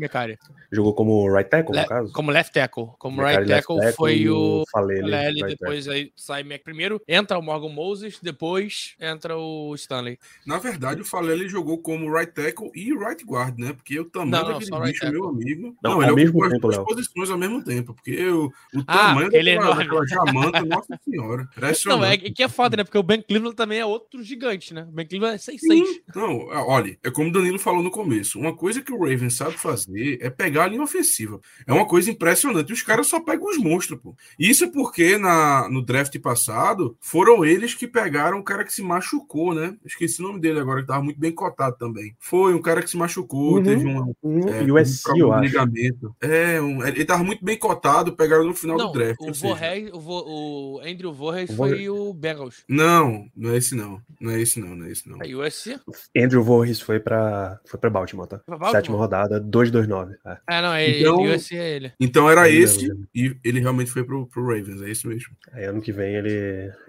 Jogou 0.72 0.94
como 0.94 1.28
right 1.34 1.50
tackle, 1.50 1.76
Le- 1.76 1.82
no 1.82 1.88
caso? 1.88 2.12
Como 2.14 2.32
left 2.32 2.54
tackle. 2.54 2.88
Como 3.00 3.18
Mecari 3.18 3.38
right 3.38 3.50
left 3.50 3.68
tackle 3.68 3.92
foi 3.94 4.30
o 4.30 4.64
Falele, 4.72 5.02
Falele, 5.02 5.42
right 5.44 5.58
depois 5.58 5.88
aí 5.88 6.12
sai 6.16 6.44
Mac 6.44 6.62
primeiro, 6.64 7.02
entra 7.08 7.38
o 7.38 7.42
Morgan 7.42 7.70
Moses, 7.70 8.20
depois 8.22 8.96
entra 9.00 9.38
o 9.38 9.74
Stanley. 9.76 10.20
Na 10.46 10.58
verdade, 10.60 11.02
o 11.02 11.06
Falele 11.06 11.48
jogou 11.48 11.78
como 11.80 12.12
right 12.12 12.32
tackle 12.32 12.70
e 12.76 12.94
right 12.96 13.24
guard, 13.26 13.58
né? 13.58 13.74
Porque 13.74 14.00
o 14.00 14.06
tamanho 14.06 14.32
Não, 14.32 14.42
não, 14.44 14.48
daquele 14.54 14.70
só 14.70 14.80
right 14.80 15.00
bicho, 15.00 15.12
meu 15.12 15.28
amigo. 15.30 15.76
Não, 15.84 15.92
Não, 15.92 16.02
ao 16.02 16.04
ele 16.04 16.16
mesmo 16.16 16.30
ocupou 16.40 16.46
as 16.46 16.52
tempo, 16.54 16.62
duas 16.68 16.76
Léo. 16.78 16.86
posições 16.86 17.30
ao 17.30 17.38
mesmo 17.38 17.64
tempo. 17.64 17.94
Porque 17.94 18.28
o, 18.30 18.46
o 18.76 18.84
Ah, 18.88 18.98
tamanho 19.10 19.30
ele 19.32 19.50
é 19.52 19.56
daquela, 19.56 19.84
enorme. 19.84 19.84
daquela 19.86 20.08
jamanta, 20.08 20.66
nossa 20.66 21.00
senhora. 21.04 21.48
Não, 21.86 22.04
é 22.04 22.18
que 22.18 22.44
é 22.44 22.48
foda, 22.48 22.78
né? 22.78 22.84
Porque 22.84 22.98
o 22.98 23.04
Ben 23.04 23.22
Cleveland 23.22 23.56
também 23.56 23.80
é 23.80 23.86
outro 23.86 24.24
gigante, 24.24 24.74
né? 24.74 24.84
O 24.84 24.92
Ben 24.92 25.06
Cleveland 25.08 25.36
é 25.36 25.38
6'6". 25.38 25.60
Sim. 25.60 26.02
Não, 26.16 26.48
olha, 26.48 26.98
é 27.04 27.10
como 27.12 27.30
o 27.30 27.32
Danilo 27.32 27.60
falou 27.60 27.82
no 27.84 27.92
começo. 27.92 28.39
Uma 28.40 28.56
coisa 28.56 28.82
que 28.82 28.92
o 28.94 29.00
Ravens 29.00 29.36
sabe 29.36 29.58
fazer 29.58 30.18
é 30.22 30.30
pegar 30.30 30.64
a 30.64 30.68
linha 30.68 30.82
ofensiva. 30.84 31.40
É 31.68 31.74
uma 31.74 31.86
coisa 31.86 32.10
impressionante. 32.10 32.72
Os 32.74 32.82
caras 32.82 33.08
só 33.08 33.20
pegam 33.20 33.48
os 33.50 33.58
monstros, 33.58 34.00
pô. 34.02 34.16
Isso 34.40 34.64
é 34.66 34.68
porque 34.72 35.18
na, 35.18 35.68
no 35.70 35.82
draft 35.84 36.18
passado 36.20 36.96
foram 37.00 37.44
eles 37.46 37.74
que 37.74 37.88
pegaram 37.88 38.40
o 38.40 38.44
cara 38.44 38.64
que 38.64 38.74
se 38.74 38.82
machucou, 38.82 39.54
né? 39.54 39.76
Esqueci 39.86 40.22
o 40.22 40.28
nome 40.28 40.40
dele 40.40 40.60
agora, 40.60 40.82
que 40.82 40.88
tava 40.88 41.04
muito 41.04 41.20
bem 41.20 41.32
cotado 41.32 41.76
também. 41.78 42.16
Foi 42.20 42.54
um 42.54 42.62
cara 42.62 42.82
que 42.82 42.90
se 42.90 42.98
machucou, 42.98 43.56
Uhum. 43.58 43.64
teve 43.64 43.86
um. 43.88 44.14
Um 44.24 44.48
É, 44.50 44.64
USC, 44.72 45.12
um 45.24 45.40
ligamento. 45.40 46.16
É, 46.22 46.62
um- 46.62 46.86
ele 46.86 47.06
tava 47.06 47.24
muito 47.24 47.44
bem 47.44 47.58
cotado, 47.58 48.16
pegaram 48.16 48.46
no 48.46 48.54
final 48.56 48.78
Não, 48.78 48.88
do 48.92 48.94
draft. 48.98 49.20
o, 49.22 49.34
Vorhees, 49.34 49.92
o, 49.94 50.00
Vo- 50.00 50.26
o 50.28 50.80
Andrew 50.82 51.12
Voorhees 51.14 51.54
foi 51.56 51.90
o 51.90 52.14
Bengals. 52.14 52.64
Não, 52.68 53.28
não 53.36 53.52
é 53.52 53.58
esse 53.58 53.76
não. 53.76 54.02
Não 54.20 54.32
é 54.32 54.42
esse 54.42 54.60
não, 54.60 54.76
não 54.76 54.86
é 54.86 54.92
esse 54.92 55.08
não. 55.10 55.18
O 55.18 55.42
USC. 55.44 55.80
Andrew 56.16 56.44
Voorhees 56.44 56.80
foi 56.82 57.00
pra, 57.00 57.60
foi 57.66 57.80
pra 57.80 57.90
Baltimore, 57.90 58.28
tá? 58.30 58.42
Baltimore? 58.48 58.72
Sétima 58.72 58.98
rodada, 58.98 59.40
229. 59.40 60.16
É. 60.26 60.38
Ah, 60.48 60.62
não, 60.62 60.74
é 60.74 61.00
Então- 61.00 61.26
ele, 61.26 61.36
USC 61.36 61.58
é 61.58 61.76
ele. 61.76 61.92
Então 62.00 62.30
era 62.30 62.42
Aí 62.44 62.56
esse 62.58 62.88
mesmo. 62.88 63.08
e 63.14 63.36
ele 63.44 63.60
realmente 63.60 63.92
foi 63.92 64.04
pro, 64.04 64.26
pro 64.28 64.44
Ravens, 64.46 64.82
é 64.82 64.90
isso 64.90 65.08
mesmo. 65.08 65.30
Aí 65.52 65.66
ano 65.66 65.82
que 65.82 65.92
vem 65.92 66.16
ele, 66.16 66.30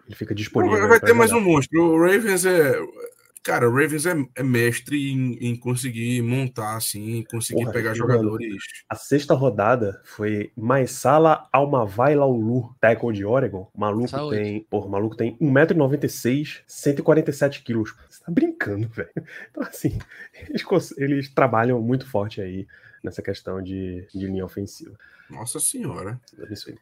ele 0.06 0.14
fica 0.14 0.34
disponível. 0.34 0.78
vai 0.78 0.88
vai 0.88 1.00
ter 1.00 1.12
mais 1.14 1.32
um 1.32 1.40
monstro. 1.40 1.82
O 1.82 2.00
Ravens 2.00 2.44
é. 2.44 2.74
Cara, 3.42 3.68
o 3.68 3.72
Ravens 3.72 4.04
é, 4.04 4.14
é 4.36 4.42
mestre 4.42 5.12
em, 5.12 5.32
em 5.40 5.56
conseguir 5.56 6.20
montar, 6.22 6.76
assim, 6.76 7.24
conseguir 7.30 7.62
Porra, 7.62 7.72
pegar 7.72 7.94
jogadores. 7.94 8.62
A 8.86 8.94
sexta 8.94 9.32
rodada 9.32 10.00
foi 10.04 10.52
Maisala 10.54 11.48
Almavai 11.50 12.14
Laulu, 12.14 12.74
tackle 12.78 13.14
de 13.14 13.24
Oregon. 13.24 13.70
O 13.74 13.80
maluco 13.80 14.08
Saúde. 14.08 14.36
tem, 14.36 14.60
porra, 14.64 14.86
o 14.86 14.90
maluco 14.90 15.16
tem 15.16 15.38
1,96m, 15.38 16.60
147 16.66 17.62
quilos. 17.62 17.94
Você 18.10 18.22
tá 18.22 18.30
brincando, 18.30 18.88
velho. 18.92 19.10
Então, 19.50 19.62
assim, 19.62 19.98
eles, 20.48 20.62
eles 20.98 21.28
trabalham 21.30 21.80
muito 21.80 22.06
forte 22.06 22.42
aí 22.42 22.66
nessa 23.02 23.22
questão 23.22 23.62
de, 23.62 24.06
de 24.12 24.26
linha 24.26 24.44
ofensiva. 24.44 24.98
Nossa 25.30 25.58
senhora. 25.58 26.20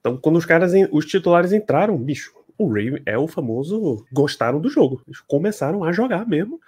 Então, 0.00 0.16
quando 0.16 0.36
os 0.36 0.46
caras, 0.46 0.72
os 0.90 1.06
titulares 1.06 1.52
entraram, 1.52 1.96
bicho, 1.96 2.32
o 2.58 2.68
Ray 2.68 3.00
é 3.06 3.16
o 3.16 3.28
famoso 3.28 4.04
gostaram 4.12 4.60
do 4.60 4.68
jogo. 4.68 5.00
Eles 5.06 5.20
começaram 5.20 5.84
a 5.84 5.92
jogar 5.92 6.26
mesmo. 6.26 6.60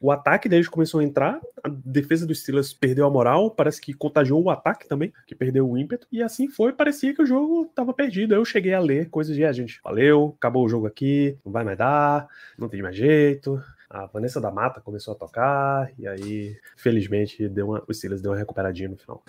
O 0.00 0.10
ataque 0.10 0.48
deles 0.48 0.68
começou 0.68 1.00
a 1.00 1.04
entrar, 1.04 1.38
a 1.62 1.68
defesa 1.68 2.26
dos 2.26 2.40
Steelers 2.40 2.72
perdeu 2.72 3.04
a 3.04 3.10
moral, 3.10 3.50
parece 3.50 3.78
que 3.78 3.92
contagiou 3.92 4.42
o 4.42 4.48
ataque 4.48 4.88
também, 4.88 5.12
que 5.26 5.34
perdeu 5.34 5.68
o 5.68 5.76
ímpeto, 5.76 6.06
e 6.10 6.22
assim 6.22 6.48
foi, 6.48 6.72
parecia 6.72 7.12
que 7.12 7.20
o 7.20 7.26
jogo 7.26 7.70
tava 7.74 7.92
perdido. 7.92 8.34
Eu 8.34 8.44
cheguei 8.44 8.72
a 8.72 8.80
ler 8.80 9.10
coisas 9.10 9.36
de, 9.36 9.44
a 9.44 9.52
gente, 9.52 9.78
valeu, 9.84 10.34
acabou 10.38 10.64
o 10.64 10.68
jogo 10.68 10.86
aqui, 10.86 11.36
não 11.44 11.52
vai 11.52 11.62
mais 11.62 11.76
dar, 11.76 12.26
não 12.56 12.70
tem 12.70 12.80
mais 12.80 12.96
jeito. 12.96 13.62
A 13.90 14.06
Vanessa 14.06 14.40
da 14.40 14.50
Mata 14.50 14.80
começou 14.80 15.12
a 15.12 15.16
tocar, 15.16 15.90
e 15.98 16.08
aí, 16.08 16.56
felizmente, 16.76 17.46
deu 17.46 17.68
uma, 17.68 17.80
o 17.80 18.20
deu 18.22 18.30
uma 18.30 18.38
recuperadinha 18.38 18.88
no 18.88 18.96
final. 18.96 19.22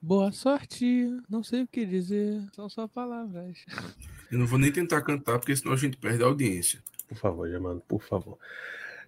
Boa 0.00 0.32
sorte, 0.32 1.20
não 1.28 1.42
sei 1.42 1.62
o 1.62 1.66
que 1.66 1.84
dizer, 1.84 2.40
são 2.52 2.68
só 2.68 2.88
palavras. 2.88 3.58
Eu 4.30 4.38
não 4.38 4.46
vou 4.46 4.58
nem 4.58 4.72
tentar 4.72 5.02
cantar, 5.02 5.38
porque 5.38 5.54
senão 5.54 5.72
a 5.72 5.76
gente 5.76 5.96
perde 5.96 6.22
a 6.22 6.26
audiência. 6.26 6.80
Por 7.08 7.16
favor, 7.16 7.48
Germano, 7.48 7.82
por 7.86 8.02
favor. 8.02 8.38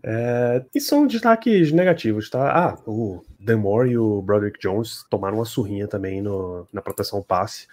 É, 0.02 0.64
e 0.74 0.81
são 0.81 1.07
destaques 1.07 1.72
negativos, 1.72 2.31
tá? 2.31 2.50
Ah, 2.50 2.78
o 2.87 3.24
Demore 3.38 3.90
e 3.90 3.98
o 3.98 4.22
Broderick 4.22 4.61
Jones 4.61 5.04
tomaram 5.11 5.38
uma 5.38 5.44
surrinha 5.44 5.88
também 5.88 6.22
no, 6.22 6.66
na 6.72 6.81
proteção 6.81 7.22
passe. 7.22 7.66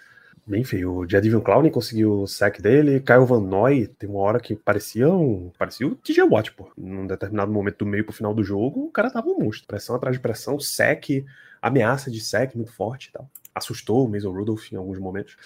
Feio. 0.64 0.98
O 0.98 1.08
Jadivion 1.08 1.40
Clowney 1.40 1.72
conseguiu 1.72 2.22
o 2.22 2.26
sack 2.26 2.62
dele. 2.62 3.00
Kyle 3.00 3.26
Van 3.26 3.40
Noy 3.40 3.88
tem 3.98 4.08
uma 4.08 4.20
hora 4.20 4.38
que 4.38 4.54
parecia 4.54 5.08
um. 5.08 5.50
Parecia 5.58 5.88
o 5.88 5.96
TJ 5.96 6.22
Watt, 6.22 6.52
pô. 6.52 6.70
Num 6.78 7.04
determinado 7.04 7.50
momento 7.50 7.78
do 7.78 7.86
meio 7.86 8.04
pro 8.04 8.14
final 8.14 8.32
do 8.32 8.44
jogo, 8.44 8.86
o 8.86 8.90
cara 8.90 9.10
tava 9.10 9.28
um 9.28 9.40
monstro. 9.40 9.66
Pressão 9.66 9.96
atrás 9.96 10.14
de 10.14 10.22
pressão, 10.22 10.60
sack, 10.60 11.24
ameaça 11.60 12.12
de 12.12 12.20
sack 12.20 12.56
muito 12.56 12.72
forte 12.72 13.08
e 13.08 13.12
tal. 13.12 13.28
Assustou 13.52 14.06
o 14.06 14.08
Mason 14.08 14.30
Rudolph 14.30 14.72
em 14.72 14.76
alguns 14.76 15.00
momentos. 15.00 15.36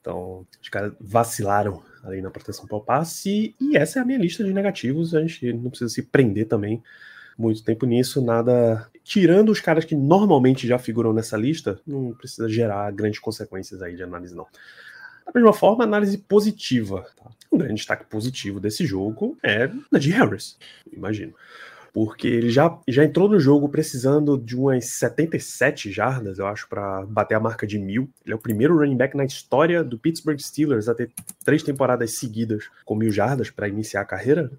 Então, 0.00 0.46
os 0.60 0.68
caras 0.68 0.92
vacilaram 1.00 1.82
ali 2.02 2.20
na 2.20 2.30
proteção 2.30 2.66
para 2.66 2.76
o 2.76 2.80
passe. 2.80 3.54
E 3.60 3.76
essa 3.76 3.98
é 3.98 4.02
a 4.02 4.04
minha 4.04 4.18
lista 4.18 4.44
de 4.44 4.52
negativos. 4.52 5.14
A 5.14 5.20
gente 5.20 5.52
não 5.52 5.70
precisa 5.70 5.92
se 5.92 6.02
prender 6.02 6.46
também 6.46 6.82
muito 7.36 7.62
tempo 7.62 7.86
nisso. 7.86 8.20
Nada. 8.22 8.88
Tirando 9.02 9.50
os 9.50 9.60
caras 9.60 9.84
que 9.84 9.94
normalmente 9.94 10.66
já 10.66 10.78
figuram 10.78 11.12
nessa 11.12 11.36
lista, 11.36 11.80
não 11.86 12.12
precisa 12.12 12.48
gerar 12.48 12.90
grandes 12.92 13.20
consequências 13.20 13.82
aí 13.82 13.94
de 13.96 14.02
análise, 14.02 14.34
não. 14.34 14.46
Da 15.26 15.32
mesma 15.34 15.52
forma, 15.52 15.84
análise 15.84 16.18
positiva. 16.18 17.06
Tá? 17.16 17.30
Um 17.50 17.58
grande 17.58 17.74
destaque 17.74 18.04
positivo 18.06 18.60
desse 18.60 18.86
jogo 18.86 19.36
é 19.42 19.70
Najee 19.90 20.12
Harris, 20.12 20.58
imagino. 20.92 21.34
Porque 21.94 22.26
ele 22.26 22.50
já, 22.50 22.76
já 22.88 23.04
entrou 23.04 23.28
no 23.28 23.38
jogo 23.38 23.68
precisando 23.68 24.36
de 24.36 24.56
umas 24.56 24.84
77 24.86 25.92
jardas, 25.92 26.40
eu 26.40 26.46
acho, 26.48 26.68
para 26.68 27.06
bater 27.06 27.36
a 27.36 27.40
marca 27.40 27.64
de 27.68 27.78
mil. 27.78 28.10
Ele 28.24 28.32
é 28.32 28.36
o 28.36 28.40
primeiro 28.40 28.76
running 28.76 28.96
back 28.96 29.16
na 29.16 29.24
história 29.24 29.84
do 29.84 29.96
Pittsburgh 29.96 30.40
Steelers 30.40 30.88
a 30.88 30.94
ter 30.94 31.12
três 31.44 31.62
temporadas 31.62 32.18
seguidas 32.18 32.68
com 32.84 32.96
mil 32.96 33.12
jardas 33.12 33.48
para 33.48 33.68
iniciar 33.68 34.00
a 34.00 34.04
carreira. 34.04 34.50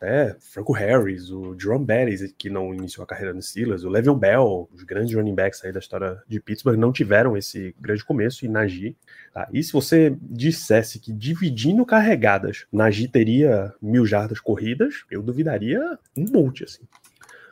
Até 0.00 0.34
Franco 0.40 0.72
Harris, 0.72 1.30
o 1.30 1.54
Jerome 1.58 1.84
Bettis, 1.84 2.32
que 2.38 2.48
não 2.48 2.72
iniciou 2.72 3.04
a 3.04 3.06
carreira 3.06 3.34
no 3.34 3.42
Steelers, 3.42 3.84
o 3.84 3.90
Le'Veon 3.90 4.18
Bell, 4.18 4.68
os 4.72 4.82
grandes 4.82 5.14
running 5.14 5.34
backs 5.34 5.62
aí 5.62 5.72
da 5.72 5.78
história 5.78 6.22
de 6.26 6.40
Pittsburgh 6.40 6.78
não 6.78 6.90
tiveram 6.90 7.36
esse 7.36 7.74
grande 7.78 8.02
começo, 8.02 8.46
e 8.46 8.48
Najee 8.48 8.96
Tá? 9.32 9.48
E 9.52 9.62
se 9.62 9.72
você 9.72 10.16
dissesse 10.22 10.98
que 10.98 11.12
dividindo 11.12 11.86
carregadas, 11.86 12.66
Najee 12.72 13.06
teria 13.06 13.72
mil 13.80 14.04
jardas 14.04 14.40
corridas, 14.40 15.04
eu 15.10 15.22
duvidaria 15.22 15.80
um 16.16 16.24
monte, 16.30 16.64
assim. 16.64 16.82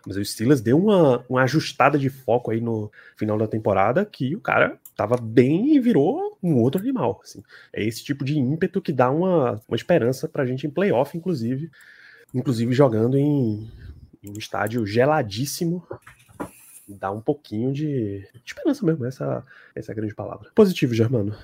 Mas 0.05 0.17
o 0.17 0.25
Steelers 0.25 0.61
deu 0.61 0.79
uma, 0.79 1.25
uma 1.29 1.43
ajustada 1.43 1.99
de 1.99 2.09
foco 2.09 2.51
aí 2.51 2.61
no 2.61 2.91
final 3.17 3.39
da 3.39 3.47
temporada 3.47 4.05
que 4.05 4.35
o 4.35 4.41
cara 4.41 4.79
tava 4.97 5.17
bem 5.17 5.77
e 5.77 5.81
virou 5.81 6.37
um 6.43 6.57
outro 6.57 6.81
animal. 6.81 7.21
Assim. 7.23 7.43
É 7.73 7.85
esse 7.85 8.03
tipo 8.03 8.25
de 8.25 8.39
ímpeto 8.39 8.81
que 8.81 8.93
dá 8.93 9.11
uma, 9.11 9.63
uma 9.69 9.77
esperança 9.77 10.27
pra 10.27 10.47
gente 10.47 10.67
em 10.67 10.71
playoff, 10.71 11.17
inclusive. 11.17 11.71
Inclusive 12.35 12.73
jogando 12.73 13.17
em, 13.17 13.71
em 14.23 14.31
um 14.31 14.39
estádio 14.39 14.87
geladíssimo. 14.87 15.87
Dá 16.89 17.11
um 17.11 17.21
pouquinho 17.21 17.73
de, 17.73 18.27
esperança 18.45 18.85
mesmo, 18.85 19.05
essa, 19.05 19.45
essa 19.75 19.91
é 19.91 19.93
a 19.93 19.97
grande 19.97 20.15
palavra. 20.15 20.51
Positivo, 20.55 20.95
Germano. 20.95 21.37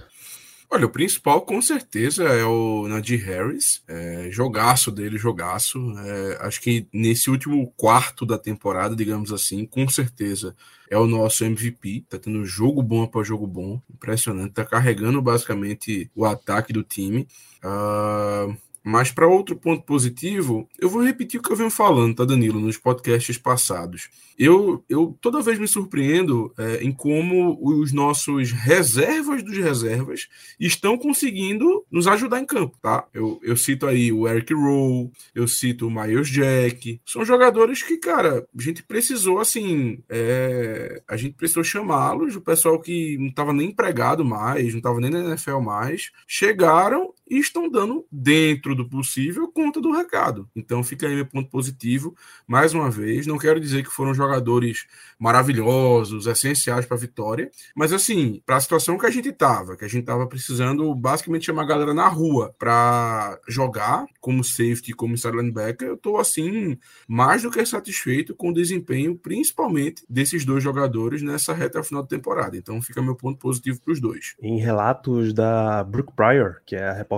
Olha, 0.70 0.86
o 0.86 0.90
principal 0.90 1.42
com 1.42 1.60
certeza 1.62 2.24
é 2.24 2.44
o 2.44 2.88
Najee 2.88 3.16
Harris, 3.16 3.82
é, 3.86 4.28
jogaço 4.30 4.90
dele, 4.90 5.18
jogaço. 5.18 5.78
É, 5.98 6.38
acho 6.40 6.60
que 6.60 6.88
nesse 6.92 7.30
último 7.30 7.72
quarto 7.76 8.26
da 8.26 8.38
temporada, 8.38 8.96
digamos 8.96 9.32
assim, 9.32 9.66
com 9.66 9.88
certeza 9.88 10.56
é 10.90 10.98
o 10.98 11.06
nosso 11.06 11.44
MVP. 11.44 12.06
Tá 12.08 12.18
tendo 12.18 12.44
jogo 12.44 12.82
bom 12.82 13.04
após 13.04 13.28
jogo 13.28 13.46
bom, 13.46 13.80
impressionante. 13.92 14.54
Tá 14.54 14.64
carregando 14.64 15.22
basicamente 15.22 16.10
o 16.14 16.24
ataque 16.24 16.72
do 16.72 16.82
time. 16.82 17.28
Uh, 17.62 18.56
mas 18.84 19.10
para 19.10 19.26
outro 19.26 19.56
ponto 19.56 19.82
positivo, 19.82 20.68
eu 20.78 20.90
vou 20.90 21.02
repetir 21.02 21.40
o 21.40 21.42
que 21.42 21.50
eu 21.50 21.56
venho 21.56 21.70
falando, 21.70 22.14
tá, 22.14 22.24
Danilo, 22.26 22.60
nos 22.60 22.76
podcasts 22.76 23.38
passados. 23.38 24.10
Eu, 24.38 24.84
eu 24.88 25.16
toda 25.22 25.40
vez 25.40 25.58
me 25.58 25.66
surpreendo 25.66 26.52
é, 26.58 26.82
em 26.82 26.92
como 26.92 27.58
os 27.62 27.92
nossos 27.92 28.50
reservas 28.50 29.42
dos 29.42 29.56
reservas 29.56 30.28
estão 30.58 30.98
conseguindo 30.98 31.84
nos 31.90 32.06
ajudar 32.06 32.40
em 32.40 32.44
campo, 32.44 32.76
tá? 32.82 33.06
Eu, 33.14 33.40
eu 33.42 33.56
cito 33.56 33.86
aí 33.86 34.12
o 34.12 34.28
Eric 34.28 34.52
Rowe, 34.52 35.10
eu 35.34 35.48
cito 35.48 35.86
o 35.86 35.90
Miles 35.90 36.28
Jack. 36.28 37.00
São 37.06 37.24
jogadores 37.24 37.82
que, 37.82 37.96
cara, 37.96 38.46
a 38.54 38.62
gente 38.62 38.82
precisou, 38.82 39.38
assim, 39.38 40.02
é, 40.10 41.00
a 41.08 41.16
gente 41.16 41.36
precisou 41.36 41.64
chamá-los, 41.64 42.36
o 42.36 42.40
pessoal 42.40 42.78
que 42.80 43.16
não 43.18 43.28
estava 43.28 43.52
nem 43.52 43.68
empregado 43.68 44.24
mais, 44.24 44.72
não 44.72 44.78
estava 44.78 45.00
nem 45.00 45.10
na 45.10 45.20
NFL 45.20 45.60
mais, 45.60 46.10
chegaram 46.26 47.13
e 47.28 47.38
estão 47.38 47.70
dando, 47.70 48.06
dentro 48.10 48.74
do 48.74 48.88
possível, 48.88 49.50
conta 49.50 49.80
do 49.80 49.92
recado. 49.92 50.48
Então 50.54 50.84
fica 50.84 51.06
aí 51.06 51.14
meu 51.14 51.26
ponto 51.26 51.48
positivo. 51.48 52.14
Mais 52.46 52.74
uma 52.74 52.90
vez, 52.90 53.26
não 53.26 53.38
quero 53.38 53.58
dizer 53.58 53.82
que 53.82 53.90
foram 53.90 54.12
jogadores 54.12 54.86
maravilhosos, 55.18 56.26
essenciais 56.26 56.84
para 56.86 56.96
a 56.96 57.00
vitória, 57.00 57.50
mas 57.74 57.92
assim, 57.92 58.42
para 58.44 58.56
a 58.56 58.60
situação 58.60 58.98
que 58.98 59.06
a 59.06 59.10
gente 59.10 59.30
estava, 59.30 59.76
que 59.76 59.84
a 59.84 59.88
gente 59.88 60.00
estava 60.00 60.26
precisando 60.26 60.94
basicamente 60.94 61.46
chamar 61.46 61.62
a 61.62 61.66
galera 61.66 61.94
na 61.94 62.08
rua 62.08 62.54
para 62.58 63.40
jogar 63.48 64.04
como 64.20 64.44
safety, 64.44 64.92
como 64.92 65.14
inside 65.14 65.36
linebacker, 65.36 65.88
eu 65.88 65.94
estou 65.94 66.18
assim, 66.18 66.78
mais 67.08 67.42
do 67.42 67.50
que 67.50 67.64
satisfeito 67.64 68.34
com 68.34 68.50
o 68.50 68.54
desempenho, 68.54 69.16
principalmente 69.16 70.04
desses 70.08 70.44
dois 70.44 70.62
jogadores 70.62 71.22
nessa 71.22 71.54
reta 71.54 71.82
final 71.82 72.02
da 72.02 72.08
temporada. 72.08 72.56
Então 72.56 72.80
fica 72.82 73.00
meu 73.00 73.14
ponto 73.14 73.38
positivo 73.38 73.80
para 73.80 73.92
os 73.92 74.00
dois. 74.00 74.34
Em 74.40 74.58
relatos 74.58 75.32
da 75.32 75.82
Brooke 75.84 76.12
Pryor, 76.14 76.60
que 76.66 76.76
é 76.76 76.88
a 76.88 76.92
repórter 76.92 77.13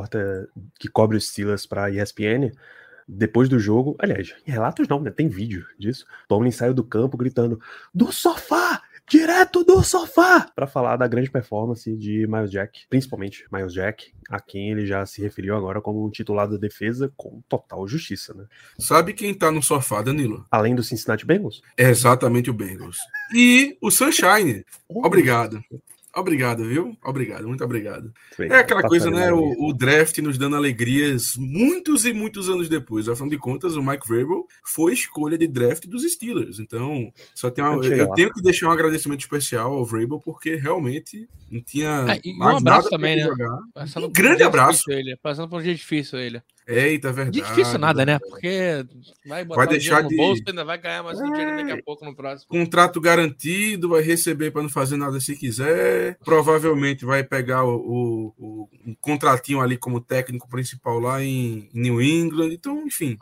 que 0.79 0.89
cobre 0.89 1.17
os 1.17 1.29
Steelers 1.29 1.67
para 1.67 1.91
ESPN, 1.91 2.53
depois 3.09 3.49
do 3.49 3.59
jogo, 3.59 3.97
aliás, 4.01 4.35
em 4.47 4.51
relatos 4.51 4.89
não, 4.89 5.01
né? 5.01 5.11
Tem 5.11 5.29
vídeo 5.29 5.65
disso. 5.79 6.05
Tomlin 6.29 6.51
saiu 6.51 6.75
do 6.75 6.83
campo 6.83 7.17
gritando: 7.17 7.61
"Do 7.95 8.13
sofá! 8.13 8.83
Direto 9.09 9.63
do 9.63 9.85
sofá!" 9.85 10.51
para 10.53 10.67
falar 10.67 10.97
da 10.97 11.07
grande 11.07 11.31
performance 11.31 11.95
de 11.97 12.27
Miles 12.27 12.51
Jack, 12.51 12.87
principalmente 12.91 13.47
Miles 13.53 13.73
Jack, 13.73 14.13
a 14.29 14.41
quem 14.41 14.73
ele 14.73 14.85
já 14.85 15.07
se 15.07 15.23
referiu 15.23 15.57
agora 15.57 15.81
como 15.81 16.05
um 16.05 16.11
titular 16.11 16.49
da 16.49 16.57
defesa 16.57 17.13
com 17.17 17.41
total 17.49 17.87
justiça, 17.87 18.35
né? 18.35 18.47
Sabe 18.77 19.13
quem 19.13 19.33
tá 19.33 19.53
no 19.53 19.63
sofá, 19.63 20.03
Danilo? 20.03 20.45
Além 20.51 20.75
do 20.75 20.83
Cincinnati 20.83 21.25
Bengals? 21.25 21.63
É 21.77 21.89
exatamente 21.89 22.51
o 22.51 22.55
Bengals. 22.55 22.99
E 23.33 23.79
o 23.81 23.93
Sunshine. 23.93 24.65
Obrigado. 24.89 25.63
Obrigado, 26.17 26.65
viu? 26.65 26.97
Obrigado, 27.05 27.47
muito 27.47 27.63
obrigado. 27.63 28.11
Bem, 28.39 28.51
É 28.51 28.61
aquela 28.61 28.81
tá 28.81 28.89
coisa, 28.89 29.11
né? 29.11 29.31
O, 29.31 29.69
o 29.69 29.73
draft 29.75 30.17
nos 30.19 30.39
dando 30.39 30.57
alegrias 30.57 31.35
muitos 31.37 32.07
e 32.07 32.13
muitos 32.15 32.49
anos 32.49 32.71
depois. 32.71 33.07
Afinal 33.07 33.29
de 33.29 33.37
contas, 33.37 33.77
o 33.77 33.83
Mike 33.83 34.09
Vrabel 34.09 34.47
foi 34.65 34.95
escolha 34.95 35.37
de 35.37 35.47
draft 35.47 35.87
dos 35.87 36.11
Steelers. 36.11 36.59
Então, 36.59 37.13
só 37.35 37.51
tem 37.51 37.63
uma, 37.63 37.85
eu 37.85 38.09
lá. 38.09 38.15
tenho 38.15 38.33
que 38.33 38.41
deixar 38.41 38.69
um 38.69 38.71
agradecimento 38.71 39.21
especial 39.21 39.75
ao 39.75 39.85
Vrabel, 39.85 40.19
porque 40.19 40.57
realmente 40.57 41.29
não 41.51 41.61
tinha. 41.61 42.07
E 42.25 42.33
um 42.33 42.39
mais 42.39 42.57
abraço 42.57 42.89
também, 42.89 43.21
ele 43.21 43.35
né? 43.37 43.59
Um 43.99 44.11
grande 44.11 44.43
abraço. 44.43 44.91
Ele, 44.91 45.17
passando 45.17 45.51
por 45.51 45.61
um 45.61 45.63
dia 45.63 45.75
difícil 45.75 46.19
ele. 46.19 46.43
Eita, 46.69 47.09
é 47.09 47.13
verdade. 47.13 47.41
Difícil 47.41 47.79
nada, 47.79 48.05
né? 48.05 48.19
Porque 48.19 48.85
vai 49.25 49.45
botar 49.45 49.57
Vai 49.61 49.67
o 49.67 49.71
deixar 49.71 50.03
no 50.03 50.09
de- 50.09 50.17
bolso, 50.17 50.43
ainda 50.49 50.65
vai 50.65 50.77
ganhar 50.79 51.03
mais 51.05 51.21
um 51.21 51.27
É. 51.27 51.31
dinheiro 51.31 51.57
daqui 51.59 51.71
a 51.81 51.83
pouco 51.85 52.05
no 52.05 52.15
próximo. 52.17 52.49
Contrato 52.49 53.01
garantido, 53.01 53.89
vai 53.91 54.03
receber 54.03 54.51
para 54.51 54.63
não 54.63 54.69
fazer 54.69 54.97
nada 54.97 55.21
se 55.21 55.37
quiser. 55.37 56.19
Provavelmente 56.25 57.05
vai 57.05 57.23
pegar 57.23 57.65
o, 57.65 57.77
o- 57.77 58.35
o- 58.37 58.69
um 58.85 58.95
contratinho 59.01 59.61
ali 59.61 59.77
como 59.77 60.01
técnico 60.01 60.49
principal 60.49 60.99
lá 60.99 61.23
em 61.23 61.69
New 61.73 62.03
England. 62.03 62.53
Então, 62.53 62.85
enfim. 62.85 63.17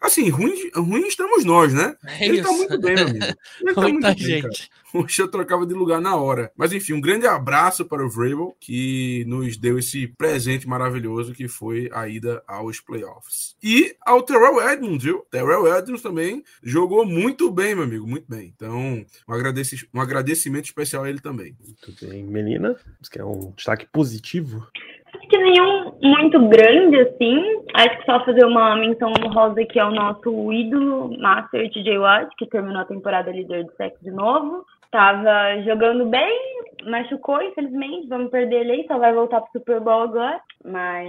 assim, 0.00 0.30
ruim, 0.30 0.70
ruim 0.74 1.06
estamos 1.06 1.44
nós, 1.44 1.74
né? 1.74 1.94
É 2.06 2.26
Ele 2.26 2.42
tá 2.42 2.48
isso. 2.48 2.58
muito 2.58 2.80
bem, 2.80 2.94
meu 2.94 3.06
amigo. 3.08 3.24
Ele 3.60 3.74
tá 3.74 3.80
Muita 3.82 4.08
muito 4.08 4.24
bem, 4.24 4.42
Poxa, 4.92 5.22
eu 5.22 5.30
trocava 5.30 5.66
de 5.66 5.74
lugar 5.74 6.00
na 6.00 6.16
hora. 6.16 6.50
Mas 6.56 6.72
enfim, 6.72 6.92
um 6.94 7.00
grande 7.00 7.26
abraço 7.26 7.84
para 7.84 8.04
o 8.04 8.08
Vrabel, 8.08 8.54
que 8.60 9.24
nos 9.26 9.56
deu 9.56 9.78
esse 9.78 10.06
presente 10.06 10.68
maravilhoso 10.68 11.32
que 11.32 11.48
foi 11.48 11.88
a 11.92 12.08
ida 12.08 12.42
aos 12.46 12.80
playoffs. 12.80 13.56
E 13.62 13.94
ao 14.04 14.22
Terrell 14.22 14.60
Edmonds, 14.60 15.04
viu? 15.04 15.24
Terrell 15.30 15.66
Edmonds 15.66 16.02
também 16.02 16.42
jogou 16.62 17.04
muito 17.06 17.50
bem, 17.50 17.74
meu 17.74 17.84
amigo, 17.84 18.06
muito 18.06 18.26
bem. 18.28 18.52
Então, 18.54 19.04
um, 19.28 19.32
agradeci- 19.32 19.88
um 19.94 20.00
agradecimento 20.00 20.64
especial 20.64 21.04
a 21.04 21.08
ele 21.10 21.20
também. 21.20 21.54
Muito 21.64 22.06
bem. 22.06 22.24
Menina, 22.24 22.76
isso 23.00 23.10
que 23.10 23.20
é 23.20 23.24
um 23.24 23.52
destaque 23.56 23.86
positivo. 23.92 24.66
Acho 25.12 25.28
que 25.28 25.38
nenhum 25.38 25.92
muito 26.02 26.48
grande, 26.48 27.00
assim. 27.00 27.36
Acho 27.74 27.98
que 27.98 28.04
só 28.04 28.24
fazer 28.24 28.44
uma 28.44 28.76
menção 28.76 29.12
honrosa 29.24 29.64
que 29.64 29.78
é 29.78 29.84
o 29.84 29.90
nosso 29.90 30.52
ídolo, 30.52 31.16
Master 31.20 31.70
TJ 31.70 31.98
Watt, 31.98 32.30
que 32.38 32.46
terminou 32.46 32.80
a 32.80 32.84
temporada 32.84 33.30
líder 33.30 33.64
do 33.64 33.72
sexo 33.76 34.02
de 34.02 34.10
novo. 34.10 34.64
Tava 34.90 35.62
jogando 35.62 36.06
bem, 36.06 36.36
machucou, 36.84 37.40
infelizmente. 37.42 38.08
Vamos 38.08 38.30
perder 38.30 38.60
ele 38.60 38.72
aí, 38.72 38.86
só 38.86 38.98
vai 38.98 39.12
voltar 39.12 39.40
pro 39.40 39.52
Super 39.52 39.80
Bowl 39.80 40.02
agora. 40.02 40.40
Mas 40.64 41.08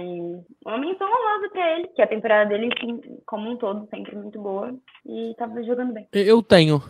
uma 0.64 0.78
menção 0.78 1.08
honrosa 1.08 1.50
pra 1.52 1.78
ele, 1.78 1.88
que 1.88 2.02
a 2.02 2.06
temporada 2.06 2.48
dele, 2.48 2.70
como 3.26 3.50
um 3.50 3.56
todo, 3.56 3.88
sempre 3.88 4.14
muito 4.16 4.40
boa. 4.40 4.72
E 5.04 5.34
tava 5.36 5.62
jogando 5.62 5.92
bem. 5.92 6.06
Eu 6.12 6.42
tenho. 6.42 6.80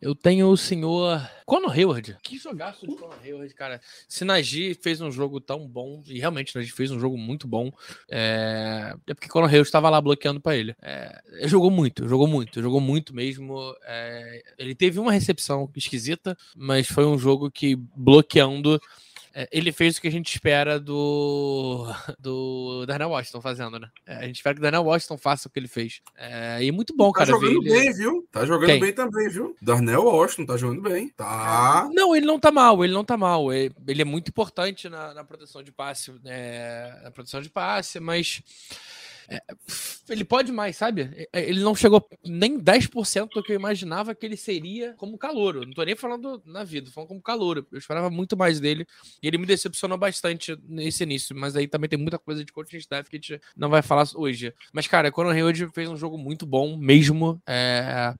Eu 0.00 0.14
tenho 0.14 0.48
o 0.48 0.56
senhor 0.56 1.20
Conor 1.44 1.72
Hayward. 1.72 2.16
Que 2.22 2.38
jogaço 2.38 2.86
de 2.86 2.94
Conor 2.94 3.18
Hayward, 3.24 3.52
cara. 3.54 3.80
Se 4.08 4.24
Nagy 4.24 4.74
fez 4.74 5.00
um 5.00 5.10
jogo 5.10 5.40
tão 5.40 5.66
bom, 5.66 6.02
e 6.06 6.20
realmente 6.20 6.54
Nagy 6.54 6.70
fez 6.70 6.90
um 6.90 7.00
jogo 7.00 7.18
muito 7.18 7.48
bom, 7.48 7.72
é, 8.08 8.94
é 9.06 9.14
porque 9.14 9.28
Conor 9.28 9.48
Hayward 9.48 9.66
estava 9.66 9.90
lá 9.90 10.00
bloqueando 10.00 10.40
pra 10.40 10.56
ele. 10.56 10.76
É, 10.80 11.20
ele 11.32 11.48
jogou 11.48 11.70
muito, 11.70 12.06
jogou 12.06 12.28
muito, 12.28 12.62
jogou 12.62 12.80
muito 12.80 13.14
mesmo. 13.14 13.74
É, 13.84 14.42
ele 14.56 14.74
teve 14.74 15.00
uma 15.00 15.10
recepção 15.10 15.68
esquisita, 15.74 16.36
mas 16.56 16.86
foi 16.86 17.04
um 17.04 17.18
jogo 17.18 17.50
que 17.50 17.74
bloqueando. 17.74 18.80
É, 19.40 19.48
ele 19.52 19.70
fez 19.70 19.96
o 19.96 20.00
que 20.00 20.08
a 20.08 20.10
gente 20.10 20.34
espera 20.34 20.80
do, 20.80 21.86
do 22.18 22.84
Darnell 22.86 23.10
Washington 23.10 23.40
fazendo, 23.40 23.78
né? 23.78 23.88
É, 24.04 24.16
a 24.16 24.26
gente 24.26 24.34
espera 24.34 24.52
que 24.52 24.58
o 24.58 24.62
Darnell 24.62 24.82
Washington 24.82 25.16
faça 25.16 25.46
o 25.46 25.50
que 25.52 25.60
ele 25.60 25.68
fez. 25.68 26.00
É, 26.16 26.58
e 26.60 26.72
muito 26.72 26.92
bom, 26.96 27.12
tá 27.12 27.20
cara. 27.20 27.38
ver 27.38 27.46
jogando 27.46 27.66
ele- 27.68 27.78
bem, 27.78 27.92
viu? 27.92 28.28
Tá 28.32 28.44
jogando 28.44 28.66
Quem? 28.68 28.80
bem 28.80 28.92
também, 28.92 29.28
viu? 29.28 29.54
Darnell 29.62 30.02
Washington 30.06 30.44
tá 30.44 30.56
jogando 30.56 30.82
bem. 30.82 31.10
Tá. 31.10 31.88
Não, 31.92 32.16
ele 32.16 32.26
não 32.26 32.40
tá 32.40 32.50
mal, 32.50 32.82
ele 32.84 32.92
não 32.92 33.04
tá 33.04 33.16
mal. 33.16 33.52
Ele, 33.52 33.72
ele 33.86 34.02
é 34.02 34.04
muito 34.04 34.28
importante 34.30 34.88
na, 34.88 35.14
na 35.14 35.22
proteção 35.22 35.62
de 35.62 35.70
passe, 35.70 36.10
né, 36.24 37.00
na 37.04 37.12
proteção 37.12 37.40
de 37.40 37.48
passe, 37.48 38.00
mas 38.00 38.42
é, 38.42 38.97
ele 40.08 40.24
pode 40.24 40.50
mais, 40.50 40.76
sabe? 40.76 41.28
É, 41.32 41.48
Ele 41.48 41.60
não 41.60 41.74
chegou 41.74 42.06
nem 42.24 42.58
10% 42.58 43.28
do 43.34 43.42
que 43.42 43.52
eu 43.52 43.56
imaginava 43.56 44.14
que 44.14 44.24
ele 44.24 44.36
seria 44.36 44.94
como 44.94 45.18
calouro. 45.18 45.66
Não 45.66 45.72
tô 45.72 45.82
nem 45.82 45.94
falando 45.94 46.42
na 46.46 46.64
vida, 46.64 46.86
tô 46.86 46.92
falando 46.92 47.08
como 47.08 47.22
calouro. 47.22 47.66
Eu 47.70 47.78
esperava 47.78 48.10
muito 48.10 48.36
mais 48.36 48.58
dele 48.58 48.86
e 49.22 49.28
ele 49.28 49.38
me 49.38 49.46
decepcionou 49.46 49.98
bastante 49.98 50.56
nesse 50.66 51.02
início, 51.02 51.36
mas 51.36 51.56
aí 51.56 51.68
também 51.68 51.88
tem 51.88 51.98
muita 51.98 52.18
coisa 52.18 52.44
de 52.44 52.52
coaching 52.52 52.78
staff 52.78 53.08
que 53.10 53.16
a 53.16 53.18
gente 53.20 53.40
não 53.56 53.68
vai 53.68 53.82
falar 53.82 54.06
hoje. 54.14 54.54
Mas, 54.72 54.86
cara, 54.86 55.12
o 55.14 55.20
Hayward 55.30 55.68
fez 55.74 55.88
um 55.88 55.96
jogo 55.96 56.16
muito 56.16 56.46
bom 56.46 56.76
mesmo, 56.76 57.40
é, 57.46 58.14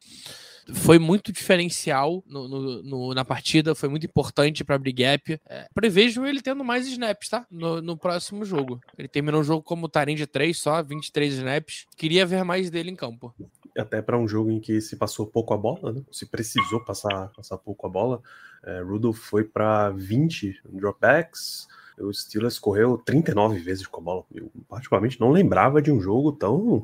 foi 0.75 0.99
muito 0.99 1.33
diferencial 1.33 2.23
no- 2.27 2.49
no- 2.49 2.83
no- 2.83 3.15
na 3.15 3.25
partida, 3.25 3.75
foi 3.75 3.89
muito 3.89 4.05
importante 4.07 4.63
para 4.65 4.77
abrir 4.77 4.93
gap. 4.93 5.41
É, 5.49 5.67
prevejo 5.75 6.27
ele 6.27 6.43
tendo 6.43 6.63
mais 6.65 6.87
snaps, 6.87 7.29
tá? 7.29 7.47
No, 7.51 7.81
próximo 7.97 8.45
jogo. 8.45 8.81
Ele 8.97 9.09
terminou 9.09 9.41
o 9.41 9.45
jogo 9.45 9.63
como 9.63 9.89
Taren 9.89 10.15
de 10.15 10.27
3 10.27 10.59
só, 10.59 10.83
23 10.83 11.35
snaps. 11.35 11.87
Queria 11.97 12.27
ver 12.27 12.45
mais 12.45 12.71
dele 12.71 12.91
em 12.91 12.97
campo. 12.97 13.35
Até 13.77 14.03
para 14.03 14.19
um 14.19 14.27
jogo 14.27 14.51
em 14.51 14.59
que 14.61 14.81
se 14.81 14.97
passou 14.97 15.27
pouco 15.27 15.55
a 15.55 15.57
bola, 15.57 15.93
né? 15.93 16.03
Se 16.11 16.27
precisou 16.27 16.85
passar, 16.85 17.29
passar 17.29 17.57
pouco 17.59 17.87
a 17.87 17.91
bola. 17.91 18.21
É, 18.65 18.81
Rudolph 18.81 19.19
foi 19.19 19.45
para 19.45 19.91
20 19.91 20.61
dropbacks. 20.69 21.69
O 22.01 22.13
Steelers 22.13 22.59
correu 22.59 22.97
39 22.99 23.59
vezes 23.59 23.87
com 23.87 24.01
a 24.01 24.05
bola. 24.05 24.25
Eu, 24.33 24.51
particularmente, 24.69 25.21
não 25.21 25.31
lembrava 25.31 25.81
de 25.83 25.91
um 25.91 26.01
jogo 26.01 26.31
tão, 26.33 26.83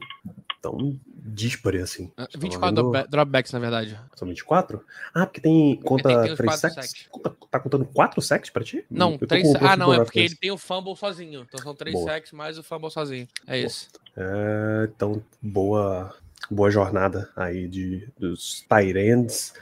tão 0.71 0.99
díspare 1.27 1.79
assim. 1.81 2.11
Ah, 2.17 2.27
Tava 2.27 2.39
24 2.39 2.67
vendo- 2.77 2.91
dropba- 2.91 3.07
dropbacks, 3.09 3.53
na 3.53 3.59
verdade. 3.59 3.99
São 4.15 4.27
24? 4.29 4.85
Ah, 5.15 5.27
porque 5.27 5.41
tem 5.41 5.77
conta 5.77 6.09
tem- 6.09 6.23
tem 6.23 6.31
os 6.33 6.37
3 6.39 6.51
quatro 6.61 6.61
sacks? 6.75 6.91
sacks. 6.91 7.09
Tá 7.51 7.61
contando 7.61 7.85
4 7.87 8.21
sacks 8.23 8.51
pra 8.51 8.65
ti? 8.65 8.85
Não, 8.91 9.13
Eu 9.13 9.19
tô 9.19 9.27
três, 9.27 9.43
com 9.47 9.53
o 9.65 9.67
ah, 9.69 9.77
não, 9.77 9.93
é 9.95 10.03
porque 10.05 10.21
ele 10.21 10.35
tem 10.37 10.51
o 10.51 10.59
fumble 10.59 10.97
sozinho. 10.97 11.43
Então 11.49 11.61
são 11.63 11.75
3 11.75 11.95
Boa. 11.95 12.07
sacks 12.11 12.33
mais 12.33 12.59
o 12.59 12.63
fumble 12.63 12.91
sozinho. 12.91 13.29
É 13.47 13.59
isso. 13.59 13.89
É, 14.17 14.89
então, 14.95 15.23
boa, 15.43 16.15
boa 16.51 16.71
jornada 16.71 17.31
aí 17.37 17.69
de, 17.69 18.09
dos 18.19 18.63
Tyrands, 18.69 19.55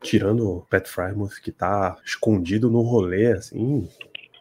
tirando 0.00 0.48
o 0.48 0.60
Pat 0.62 0.86
Frymouth, 0.86 1.40
que 1.42 1.50
tá 1.52 1.96
escondido 2.04 2.70
no 2.70 2.80
rolê, 2.82 3.32
assim, 3.32 3.88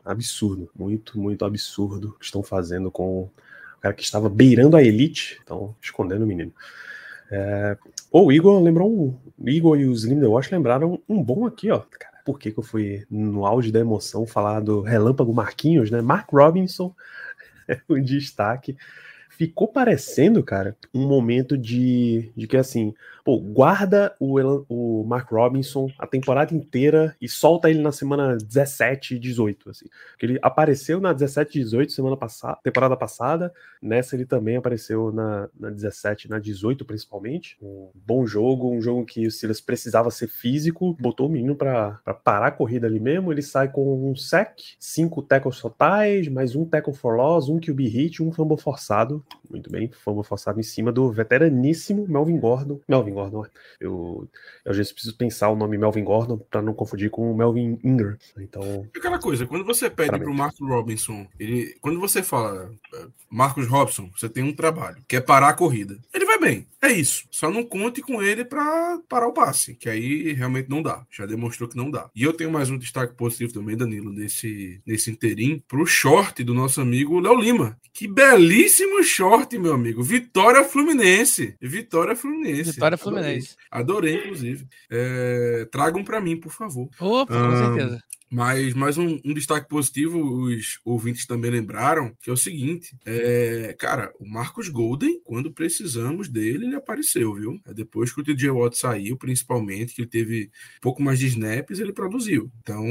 absurdo. 0.05 0.69
Muito, 0.75 1.19
muito 1.19 1.43
absurdo 1.45 2.09
o 2.09 2.13
que 2.19 2.25
estão 2.25 2.43
fazendo 2.43 2.89
com 2.91 3.29
o 3.77 3.81
cara 3.81 3.93
que 3.93 4.03
estava 4.03 4.29
beirando 4.29 4.75
a 4.75 4.83
elite, 4.83 5.39
então, 5.43 5.75
escondendo 5.81 6.23
o 6.23 6.27
menino. 6.27 6.51
É, 7.31 7.77
o 8.11 8.31
Igor 8.31 8.61
lembrou 8.61 8.91
um. 8.91 9.15
Igor 9.45 9.79
e 9.79 9.85
o 9.85 9.93
Slim 9.93 10.19
The 10.19 10.27
Watch 10.27 10.51
lembraram 10.51 10.99
um 11.07 11.23
bom 11.23 11.45
aqui, 11.45 11.69
ó. 11.69 11.79
Cara, 11.79 12.17
por 12.25 12.39
que, 12.39 12.51
que 12.51 12.57
eu 12.57 12.63
fui 12.63 13.05
no 13.09 13.45
auge 13.45 13.71
da 13.71 13.79
emoção 13.79 14.25
falar 14.25 14.61
do 14.61 14.81
relâmpago 14.81 15.33
Marquinhos, 15.33 15.91
né? 15.91 16.01
Mark 16.01 16.31
Robinson 16.31 16.93
é 17.67 17.79
o 17.87 17.99
destaque 17.99 18.75
ficou 19.37 19.67
parecendo, 19.67 20.43
cara, 20.43 20.75
um 20.93 21.07
momento 21.07 21.55
de, 21.55 22.31
de 22.35 22.47
que 22.47 22.57
assim, 22.57 22.93
pô, 23.23 23.37
guarda 23.39 24.15
o, 24.19 24.39
Elan, 24.39 24.63
o 24.67 25.03
Mark 25.03 25.29
Robinson 25.31 25.89
a 25.99 26.07
temporada 26.07 26.55
inteira 26.55 27.15
e 27.21 27.27
solta 27.27 27.69
ele 27.69 27.81
na 27.81 27.91
semana 27.91 28.35
17 28.35 29.15
e 29.15 29.19
18, 29.19 29.69
assim. 29.69 29.85
Porque 30.11 30.25
ele 30.25 30.39
apareceu 30.41 30.99
na 30.99 31.13
17 31.13 31.59
e 31.59 31.63
18 31.63 31.91
semana 31.91 32.17
passada, 32.17 32.57
temporada 32.63 32.95
passada, 32.95 33.53
nessa 33.81 34.15
ele 34.15 34.25
também 34.25 34.55
apareceu 34.55 35.11
na, 35.11 35.49
na 35.59 35.69
17 35.69 36.29
na 36.29 36.39
18 36.39 36.83
principalmente. 36.85 37.57
Um 37.61 37.89
bom 37.93 38.25
jogo, 38.25 38.71
um 38.71 38.81
jogo 38.81 39.05
que 39.05 39.27
o 39.27 39.31
Silas 39.31 39.61
precisava 39.61 40.09
ser 40.09 40.27
físico, 40.27 40.95
botou 40.99 41.27
o 41.27 41.29
menino 41.29 41.55
para 41.55 41.99
parar 42.23 42.47
a 42.47 42.51
corrida 42.51 42.87
ali 42.87 42.99
mesmo, 42.99 43.31
ele 43.31 43.41
sai 43.41 43.69
com 43.69 44.09
um 44.09 44.15
sec, 44.15 44.57
cinco 44.79 45.21
tackles 45.21 45.59
totais, 45.59 46.27
mais 46.27 46.55
um 46.55 46.65
tackle 46.65 46.93
for 46.93 47.15
loss, 47.15 47.49
um 47.49 47.59
QB 47.59 47.87
hit, 47.87 48.23
um 48.23 48.31
fumble 48.31 48.57
forçado, 48.57 49.23
muito 49.49 49.69
bem, 49.71 49.89
fumble 50.03 50.23
forçado 50.23 50.59
em 50.59 50.63
cima 50.63 50.91
do 50.91 51.11
veteraníssimo 51.11 52.05
Melvin 52.07 52.39
Gordon, 52.39 52.79
Melvin 52.87 53.13
Gordon. 53.13 53.45
Eu, 53.79 54.27
eu 54.65 54.71
às 54.71 54.77
vezes 54.77 54.91
preciso 54.91 55.15
pensar 55.17 55.49
o 55.49 55.55
nome 55.55 55.77
Melvin 55.77 56.03
Gordon 56.03 56.37
para 56.37 56.61
não 56.61 56.73
confundir 56.73 57.09
com 57.09 57.31
o 57.31 57.35
Melvin 57.35 57.79
Ingram. 57.83 58.17
Então. 58.37 58.87
Aquela 58.95 59.19
coisa, 59.19 59.45
quando 59.45 59.65
você 59.65 59.89
pede 59.89 60.17
para 60.17 60.29
o 60.29 60.33
Marcos 60.33 60.67
Robinson, 60.67 61.27
ele, 61.39 61.75
quando 61.81 61.99
você 61.99 62.21
fala 62.21 62.71
eh, 62.93 63.07
Marcos 63.29 63.67
Robson, 63.67 64.09
você 64.15 64.29
tem 64.29 64.43
um 64.43 64.53
trabalho, 64.53 65.03
que 65.07 65.15
é 65.15 65.21
parar 65.21 65.49
a 65.49 65.53
corrida. 65.53 65.97
Ele 66.13 66.25
vai 66.25 66.39
bem, 66.39 66.67
é 66.81 66.91
isso. 66.91 67.25
Só 67.31 67.49
não 67.49 67.63
conte 67.63 68.01
com 68.01 68.21
ele 68.21 68.45
para 68.45 68.99
parar 69.07 69.27
o 69.27 69.33
passe, 69.33 69.75
que 69.75 69.89
aí 69.89 70.33
realmente 70.33 70.69
não 70.69 70.81
dá. 70.81 71.05
Já 71.09 71.25
demonstrou 71.25 71.69
que 71.69 71.77
não 71.77 71.89
dá. 71.89 72.09
E 72.15 72.23
eu 72.23 72.33
tenho 72.33 72.51
mais 72.51 72.69
um 72.69 72.77
destaque 72.77 73.15
positivo 73.15 73.53
também, 73.53 73.77
Danilo, 73.77 74.11
nesse, 74.11 74.81
nesse 74.85 75.09
interim, 75.09 75.63
pro 75.67 75.85
short 75.85 76.43
do 76.43 76.53
nosso 76.53 76.81
amigo 76.81 77.19
Léo 77.19 77.39
Lima. 77.39 77.77
Que 77.93 78.07
belíssimo 78.07 79.03
short, 79.17 79.57
meu 79.57 79.73
amigo. 79.73 80.03
Vitória 80.03 80.63
Fluminense. 80.63 81.55
Vitória 81.59 82.15
Fluminense. 82.15 82.71
Vitória 82.71 82.97
Fluminense. 82.97 83.55
Adorei, 83.71 84.13
Adorei 84.13 84.25
inclusive. 84.25 84.67
É, 84.91 85.67
tragam 85.71 86.03
para 86.03 86.21
mim, 86.21 86.39
por 86.39 86.51
favor. 86.51 86.87
Opa, 86.99 87.33
com 87.33 87.39
ah, 87.39 87.75
certeza. 87.75 88.03
Mas 88.29 88.73
mais 88.73 88.97
um, 88.97 89.19
um, 89.23 89.33
destaque 89.33 89.69
positivo, 89.69 90.19
os 90.19 90.79
ouvintes 90.83 91.25
também 91.25 91.49
lembraram, 91.49 92.13
que 92.21 92.29
é 92.29 92.33
o 92.33 92.37
seguinte: 92.37 92.95
é, 93.05 93.75
cara, 93.79 94.11
o 94.19 94.27
Marcos 94.27 94.67
Golden, 94.67 95.21
quando 95.23 95.51
precisamos 95.51 96.27
dele, 96.27 96.65
ele 96.65 96.75
apareceu, 96.75 97.33
viu? 97.33 97.59
É 97.65 97.73
depois 97.73 98.11
que 98.11 98.19
o 98.19 98.23
TJ 98.23 98.49
Watt 98.49 98.77
saiu, 98.77 99.17
principalmente, 99.17 99.93
que 99.93 100.01
ele 100.01 100.09
teve 100.09 100.51
um 100.77 100.81
pouco 100.81 101.01
mais 101.01 101.19
de 101.19 101.27
snaps, 101.27 101.79
ele 101.79 101.93
produziu. 101.93 102.51
Então, 102.61 102.85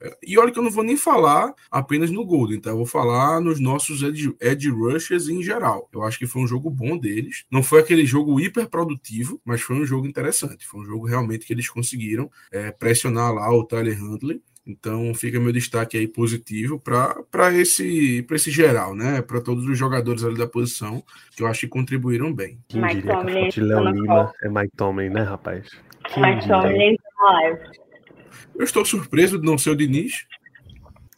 é, 0.00 0.18
e 0.26 0.38
olha 0.38 0.52
que 0.52 0.58
eu 0.58 0.62
não 0.62 0.70
vou 0.70 0.84
nem 0.84 0.96
falar 0.96 1.54
apenas 1.70 2.10
no 2.10 2.24
Golden, 2.24 2.60
tá? 2.60 2.70
Eu 2.70 2.76
vou 2.76 2.86
falar 2.86 3.40
nos 3.40 3.58
nossos 3.58 4.02
edge 4.02 4.68
rushers 4.68 5.28
em 5.28 5.42
geral. 5.42 5.88
Eu 5.92 6.02
acho 6.02 6.18
que 6.18 6.26
foi 6.26 6.42
um 6.42 6.46
jogo 6.46 6.70
bom 6.70 6.98
deles. 6.98 7.44
Não 7.50 7.62
foi 7.62 7.80
aquele 7.80 8.04
jogo 8.04 8.38
hiper 8.40 8.68
produtivo, 8.68 9.40
mas 9.44 9.62
foi 9.62 9.76
um 9.76 9.86
jogo 9.86 10.06
interessante. 10.06 10.66
Foi 10.66 10.80
um 10.80 10.84
jogo 10.84 11.06
realmente 11.06 11.46
que 11.46 11.52
eles 11.52 11.68
conseguiram 11.68 12.30
é, 12.50 12.70
pressionar 12.70 13.32
lá 13.32 13.50
o 13.50 13.64
Tyler 13.64 14.02
Huntley. 14.02 14.42
Então 14.64 15.12
fica 15.12 15.40
meu 15.40 15.52
destaque 15.52 15.96
aí 15.96 16.06
positivo 16.06 16.78
para 16.78 17.52
esse, 17.52 18.24
esse 18.30 18.50
geral, 18.50 18.94
né? 18.94 19.20
Para 19.20 19.40
todos 19.40 19.66
os 19.66 19.76
jogadores 19.76 20.22
ali 20.22 20.38
da 20.38 20.46
posição, 20.46 21.02
que 21.36 21.42
eu 21.42 21.48
acho 21.48 21.60
que 21.60 21.68
contribuíram 21.68 22.32
bem. 22.32 22.58
Quem 22.68 22.80
Mike 22.80 22.94
diria 22.94 23.12
Tomlin, 23.12 23.48
que 23.48 23.60
a 23.60 23.64
Léo 23.64 23.90
Lima 23.90 24.32
é 24.40 24.48
Mike 24.48 24.76
Tomlin, 24.76 25.08
né, 25.08 25.22
rapaz? 25.22 25.68
Quem 26.08 26.22
Mike 26.22 26.46
Tomlin 26.46 26.96
live. 27.22 27.60
Eu 28.54 28.64
estou 28.64 28.84
surpreso 28.84 29.38
de 29.38 29.46
não 29.46 29.58
ser 29.58 29.70
o 29.70 29.76
Diniz. 29.76 30.26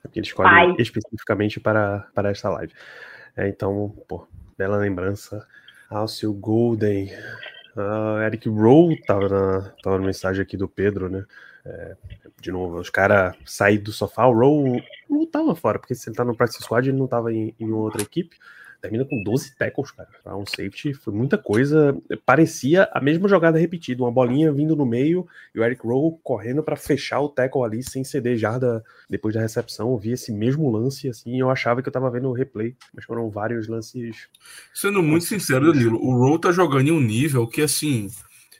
Porque 0.03 0.21
ele 0.21 0.27
escolhe 0.27 0.49
Pai. 0.49 0.75
especificamente 0.79 1.59
para, 1.59 2.07
para 2.15 2.31
esta 2.31 2.49
live. 2.51 2.73
É, 3.37 3.49
então, 3.49 3.95
pô, 4.09 4.27
bela 4.57 4.77
lembrança. 4.77 5.47
Alcio 5.91 6.33
Golden. 6.33 7.11
Uh, 7.77 8.21
Eric 8.25 8.49
Rowe 8.49 9.01
tava 9.03 9.29
na, 9.29 9.61
tava 9.83 9.99
na 9.99 10.07
mensagem 10.07 10.43
aqui 10.43 10.57
do 10.57 10.69
Pedro, 10.69 11.09
né? 11.09 11.25
É, 11.67 11.97
de 12.41 12.53
novo, 12.53 12.79
os 12.79 12.91
caras 12.91 13.35
sair 13.47 13.79
do 13.79 13.93
sofá, 13.93 14.27
o 14.27 14.33
Rowe 14.33 14.83
não 15.09 15.27
tava 15.27 15.55
fora, 15.55 15.79
porque 15.79 15.95
se 15.95 16.09
ele 16.09 16.17
tá 16.17 16.25
no 16.25 16.37
practice 16.37 16.63
squad, 16.63 16.89
ele 16.89 16.99
não 16.99 17.07
tava 17.07 17.33
em, 17.33 17.55
em 17.59 17.73
outra 17.73 18.03
equipe. 18.03 18.37
Termina 18.85 19.07
com 19.07 19.23
12 19.23 19.57
tackles, 19.57 19.91
cara. 19.93 20.11
Pra 20.23 20.37
um 20.37 20.45
safety 20.45 20.93
foi 20.93 21.15
muita 21.15 21.39
coisa. 21.39 21.97
Parecia 22.27 22.87
a 22.93 23.01
mesma 23.01 23.27
jogada 23.27 23.59
repetida, 23.59 24.03
uma 24.03 24.13
bolinha 24.13 24.53
vindo 24.53 24.77
no 24.77 24.85
meio 24.85 25.27
e 25.55 25.59
o 25.59 25.65
Eric 25.65 25.87
Rowe 25.87 26.19
correndo 26.23 26.63
para 26.63 26.77
fechar 26.77 27.21
o 27.21 27.31
tackle 27.31 27.65
ali 27.65 27.83
sem 27.83 28.05
ceder 28.05 28.37
jarda 28.37 28.85
depois 29.09 29.35
da 29.35 29.41
recepção. 29.41 29.91
Eu 29.91 29.97
vi 29.97 30.13
esse 30.13 30.31
mesmo 30.31 30.71
lance 30.71 31.09
assim, 31.09 31.41
eu 31.41 31.49
achava 31.49 31.81
que 31.81 31.89
eu 31.89 31.93
tava 31.95 32.11
vendo 32.11 32.29
o 32.29 32.35
replay, 32.35 32.77
mas 32.93 33.07
foram 33.07 33.31
vários 33.31 33.69
lances. 33.69 34.29
Sendo 34.75 35.03
muito 35.03 35.25
sincero, 35.25 35.73
Danilo, 35.73 35.99
o 35.99 36.19
Rowe 36.19 36.39
tá 36.39 36.53
jogando 36.53 36.89
em 36.89 36.93
um 36.93 37.01
nível 37.01 37.47
que 37.47 37.63
assim, 37.63 38.11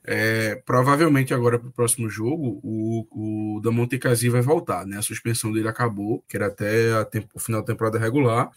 é, 0.07 0.57
provavelmente 0.67 1.33
agora 1.33 1.59
para 1.59 1.69
o 1.69 1.73
próximo 1.73 2.11
jogo, 2.11 2.61
o, 2.63 3.57
o 3.57 3.61
da 3.61 3.71
Montecasi 3.71 4.29
vai 4.29 4.43
voltar, 4.43 4.87
né? 4.87 4.99
A 4.99 5.03
suspensão 5.03 5.51
dele 5.51 5.69
acabou, 5.69 6.23
que 6.29 6.37
era 6.37 6.47
até 6.47 7.25
o 7.33 7.41
final 7.41 7.63
da 7.63 7.67
temporada 7.67 7.99
regular. 7.99 8.51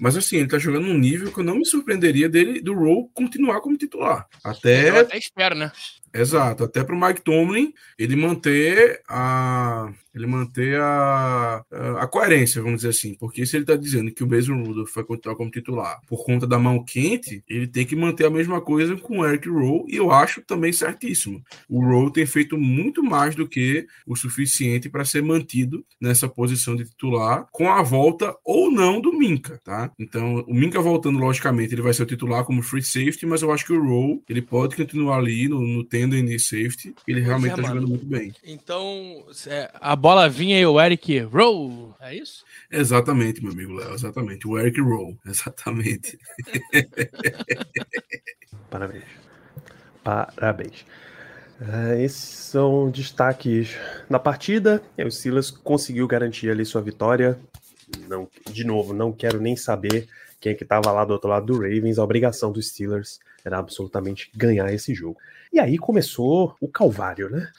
Mas 0.00 0.16
assim, 0.16 0.38
ele 0.38 0.48
tá 0.48 0.58
jogando 0.58 0.86
num 0.86 0.98
nível 0.98 1.30
que 1.30 1.38
eu 1.38 1.44
não 1.44 1.56
me 1.56 1.64
surpreenderia 1.64 2.28
dele 2.28 2.60
do 2.60 2.74
Rowe 2.74 3.08
continuar 3.14 3.60
como 3.60 3.76
titular. 3.76 4.26
Até. 4.42 4.88
Eu 4.88 5.00
até 5.00 5.18
espero, 5.18 5.54
né? 5.54 5.70
Exato, 6.12 6.64
até 6.64 6.82
para 6.82 6.94
o 6.94 7.00
Mike 7.00 7.22
Tomlin 7.22 7.72
ele 7.96 8.16
manter 8.16 9.00
a 9.08 9.92
ele 10.14 10.26
manter 10.26 10.80
a, 10.80 11.64
a, 11.70 12.02
a, 12.02 12.06
coerência, 12.06 12.60
vamos 12.60 12.78
dizer 12.78 12.88
assim, 12.88 13.14
porque 13.14 13.46
se 13.46 13.56
ele 13.56 13.62
está 13.62 13.76
dizendo 13.76 14.10
que 14.10 14.24
o 14.24 14.28
Mason 14.28 14.60
Rudolph 14.60 14.92
vai 14.92 15.04
continuar 15.04 15.36
como 15.36 15.50
titular 15.50 16.00
por 16.08 16.24
conta 16.24 16.46
da 16.46 16.58
mão 16.58 16.84
quente, 16.84 17.44
ele 17.48 17.66
tem 17.66 17.86
que 17.86 17.94
manter 17.94 18.26
a 18.26 18.30
mesma 18.30 18.60
coisa 18.60 18.96
com 18.96 19.20
o 19.20 19.26
Eric 19.26 19.48
Rowe, 19.48 19.84
e 19.88 19.96
eu 19.96 20.10
acho 20.10 20.42
também 20.42 20.72
certíssimo. 20.72 21.40
O 21.68 21.80
Rowe 21.80 22.12
tem 22.12 22.26
feito 22.26 22.58
muito 22.58 23.02
mais 23.04 23.36
do 23.36 23.46
que 23.46 23.86
o 24.04 24.16
suficiente 24.16 24.88
para 24.88 25.04
ser 25.04 25.22
mantido 25.22 25.84
nessa 26.00 26.28
posição 26.28 26.74
de 26.74 26.84
titular, 26.84 27.46
com 27.52 27.70
a 27.70 27.80
volta 27.80 28.34
ou 28.44 28.70
não 28.70 29.00
do 29.00 29.12
Minka, 29.12 29.60
tá? 29.64 29.92
Então, 29.98 30.44
o 30.48 30.54
Minka 30.54 30.80
voltando, 30.80 31.20
logicamente, 31.20 31.72
ele 31.72 31.82
vai 31.82 31.94
ser 31.94 32.02
o 32.02 32.06
titular 32.06 32.44
como 32.44 32.62
free 32.62 32.82
safety, 32.82 33.26
mas 33.26 33.42
eu 33.42 33.52
acho 33.52 33.64
que 33.64 33.72
o 33.72 33.82
Rowe, 33.82 34.22
ele 34.28 34.42
pode 34.42 34.74
continuar 34.74 35.18
ali 35.18 35.48
no, 35.48 35.60
no 35.60 35.84
tempo 35.84 35.99
tendem 36.00 36.24
de 36.24 36.38
safety. 36.38 36.94
Ele 37.06 37.20
realmente 37.20 37.52
é, 37.52 37.56
tá 37.56 37.62
jogando 37.62 37.88
muito 37.88 38.06
bem. 38.06 38.32
Então, 38.44 39.24
é, 39.46 39.70
a 39.74 39.94
bola 39.94 40.28
vinha 40.28 40.58
e 40.58 40.64
o 40.64 40.80
Eric 40.80 41.18
roll, 41.20 41.94
é 42.00 42.14
isso? 42.16 42.44
Exatamente, 42.70 43.42
meu 43.42 43.52
amigo 43.52 43.74
Léo, 43.74 43.92
exatamente. 43.92 44.48
O 44.48 44.58
Eric 44.58 44.80
roll, 44.80 45.16
exatamente. 45.26 46.18
Parabéns. 48.70 49.04
Parabéns. 50.02 50.86
Uh, 51.60 52.00
esses 52.00 52.24
são 52.24 52.90
destaques 52.90 53.76
da 54.08 54.18
partida. 54.18 54.82
O 54.98 55.10
Silas 55.10 55.50
conseguiu 55.50 56.06
garantir 56.06 56.50
ali 56.50 56.64
sua 56.64 56.80
vitória. 56.80 57.38
Não, 58.08 58.26
de 58.50 58.64
novo, 58.64 58.94
não 58.94 59.12
quero 59.12 59.38
nem 59.40 59.54
saber 59.56 60.08
quem 60.40 60.52
é 60.52 60.54
que 60.54 60.62
estava 60.62 60.90
lá 60.90 61.04
do 61.04 61.12
outro 61.12 61.28
lado 61.28 61.46
do 61.46 61.54
Ravens. 61.54 61.98
A 61.98 62.04
obrigação 62.04 62.50
dos 62.50 62.68
Steelers 62.68 63.20
era 63.44 63.58
absolutamente 63.58 64.30
ganhar 64.34 64.72
esse 64.72 64.94
jogo. 64.94 65.18
E 65.52 65.58
aí 65.58 65.78
começou 65.78 66.54
o 66.60 66.68
calvário, 66.68 67.28
né? 67.28 67.50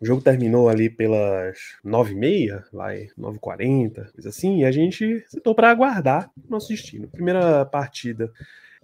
O 0.00 0.06
jogo 0.06 0.22
terminou 0.22 0.68
ali 0.68 0.88
pelas 0.88 1.58
9h30, 1.84 2.64
vai, 2.72 3.08
9h40, 3.18 4.12
coisa 4.12 4.28
assim, 4.30 4.60
e 4.60 4.64
a 4.64 4.72
gente 4.72 5.24
sentou 5.28 5.54
para 5.54 5.70
aguardar 5.70 6.30
o 6.36 6.50
nosso 6.50 6.68
destino. 6.68 7.06
Primeira 7.06 7.66
partida 7.66 8.32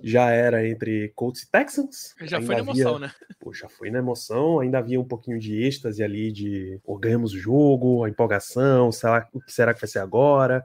já 0.03 0.31
era 0.31 0.69
entre 0.69 1.11
Colts 1.15 1.43
e 1.43 1.51
Texans. 1.51 2.15
Já 2.21 2.41
foi 2.41 2.57
na 2.57 2.61
emoção, 2.61 2.99
né? 2.99 3.11
Pô, 3.41 3.53
já 3.55 3.69
foi 3.69 3.91
na 3.91 3.99
emoção, 3.99 4.61
ainda 4.61 4.79
havia 4.79 5.01
um 5.01 5.05
pouquinho 5.05 5.39
de 5.39 5.63
êxtase 5.63 6.03
ali 6.03 6.31
de 6.31 6.79
oh, 6.85 6.99
ganhamos 6.99 7.33
o 7.33 7.39
jogo, 7.39 8.05
a 8.05 8.11
empolgação, 8.11 8.93
será, 8.93 9.27
o 9.33 9.41
que 9.41 9.53
será 9.53 9.73
que 9.73 9.81
vai 9.81 9.89
ser 9.89 10.01
agora? 10.01 10.65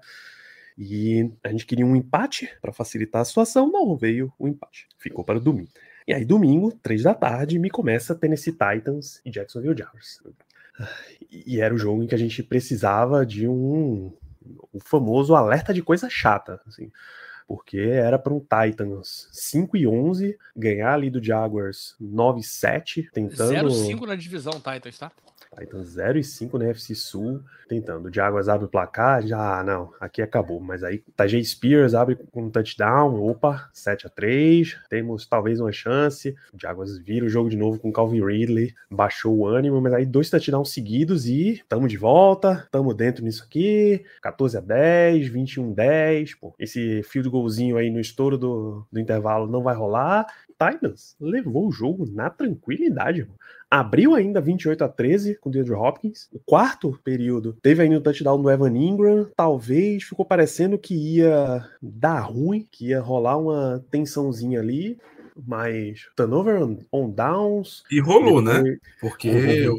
E 0.77 1.31
a 1.43 1.49
gente 1.49 1.65
queria 1.65 1.85
um 1.85 1.95
empate 1.95 2.49
para 2.61 2.73
facilitar 2.73 3.21
a 3.21 3.25
situação, 3.25 3.71
não 3.71 3.95
veio 3.95 4.33
o 4.37 4.47
empate. 4.47 4.87
Ficou 4.97 5.23
para 5.23 5.39
domingo. 5.39 5.69
E 6.07 6.13
aí, 6.13 6.25
domingo, 6.25 6.71
três 6.81 7.03
da 7.03 7.13
tarde, 7.13 7.59
me 7.59 7.69
começa 7.69 8.15
Tennessee 8.15 8.53
Titans 8.53 9.21
e 9.25 9.31
Jacksonville 9.31 9.77
Jaguars. 9.77 10.21
E 11.29 11.59
era 11.61 11.73
o 11.73 11.77
jogo 11.77 12.03
em 12.03 12.07
que 12.07 12.15
a 12.15 12.17
gente 12.17 12.41
precisava 12.43 13.25
de 13.25 13.47
um 13.47 14.11
o 14.73 14.79
famoso 14.79 15.35
alerta 15.35 15.73
de 15.73 15.81
coisa 15.81 16.09
chata, 16.09 16.59
assim, 16.65 16.91
porque 17.47 17.77
era 17.77 18.17
para 18.17 18.33
um 18.33 18.39
Titans 18.39 19.27
5 19.31 19.77
e 19.77 19.85
11 19.85 20.37
ganhar 20.55 20.93
ali 20.93 21.09
do 21.09 21.23
Jaguars 21.23 21.95
9 21.99 22.41
7, 22.41 23.09
tentando 23.13 23.69
0-5 23.69 24.05
na 24.07 24.15
divisão 24.15 24.53
Titans, 24.53 24.97
tá? 24.97 25.11
Titans 25.57 25.89
0 25.89 26.17
e 26.17 26.23
5 26.23 26.57
na 26.57 26.65
FC 26.67 26.95
Sul, 26.95 27.41
tentando. 27.67 28.07
O 28.07 28.13
Jaguars 28.13 28.47
abre 28.47 28.65
o 28.65 28.69
placar, 28.69 29.25
já, 29.25 29.59
ah, 29.59 29.63
não, 29.63 29.91
aqui 29.99 30.21
acabou. 30.21 30.61
Mas 30.61 30.83
aí, 30.83 31.03
Tajay 31.15 31.43
Spears 31.43 31.93
abre 31.93 32.15
com 32.15 32.43
um 32.43 32.49
touchdown, 32.49 33.21
opa, 33.21 33.69
7 33.73 34.07
a 34.07 34.09
3 34.09 34.79
temos 34.89 35.25
talvez 35.25 35.59
uma 35.59 35.71
chance. 35.71 36.35
O 36.53 36.59
Jaguars 36.59 36.97
vira 36.97 37.25
o 37.25 37.29
jogo 37.29 37.49
de 37.49 37.57
novo 37.57 37.79
com 37.79 37.91
Calvin 37.91 38.23
Ridley, 38.23 38.73
baixou 38.89 39.37
o 39.37 39.45
ânimo, 39.45 39.81
mas 39.81 39.93
aí 39.93 40.05
dois 40.05 40.29
touchdowns 40.29 40.71
seguidos 40.71 41.27
e 41.27 41.61
tamo 41.67 41.87
de 41.87 41.97
volta, 41.97 42.67
tamo 42.71 42.93
dentro 42.93 43.23
nisso 43.23 43.43
aqui, 43.43 44.05
14 44.21 44.57
a 44.57 44.61
10, 44.61 45.27
21 45.27 45.71
a 45.71 45.73
10, 45.73 46.35
pô, 46.35 46.55
esse 46.57 47.03
field 47.03 47.29
golzinho 47.29 47.77
aí 47.77 47.89
no 47.89 47.99
estouro 47.99 48.37
do, 48.37 48.87
do 48.91 48.99
intervalo 48.99 49.47
não 49.47 49.63
vai 49.63 49.75
rolar. 49.75 50.25
Titans 50.61 51.15
levou 51.19 51.67
o 51.67 51.71
jogo 51.71 52.05
na 52.05 52.29
tranquilidade, 52.29 53.23
mano. 53.23 53.35
Abriu 53.73 54.15
ainda 54.15 54.41
28 54.41 54.83
a 54.83 54.89
13 54.89 55.35
com 55.35 55.47
o 55.47 55.51
DeAndre 55.51 55.71
Hopkins. 55.71 56.27
O 56.33 56.39
quarto 56.39 56.99
período 57.05 57.53
teve 57.61 57.81
ainda 57.81 57.99
o 57.99 58.01
touchdown 58.01 58.41
do 58.41 58.51
Evan 58.51 58.75
Ingram. 58.77 59.29
Talvez 59.33 60.03
ficou 60.03 60.25
parecendo 60.25 60.77
que 60.77 60.93
ia 60.93 61.65
dar 61.81 62.19
ruim, 62.19 62.67
que 62.69 62.87
ia 62.87 62.99
rolar 62.99 63.37
uma 63.37 63.81
tensãozinha 63.89 64.59
ali 64.59 64.99
mas 65.35 66.07
turnover 66.15 66.61
on, 66.61 66.79
on 66.91 67.09
downs. 67.09 67.83
E 67.91 67.99
rolou, 67.99 68.41
né? 68.41 68.63
Porque 68.99 69.29
o, 69.67 69.77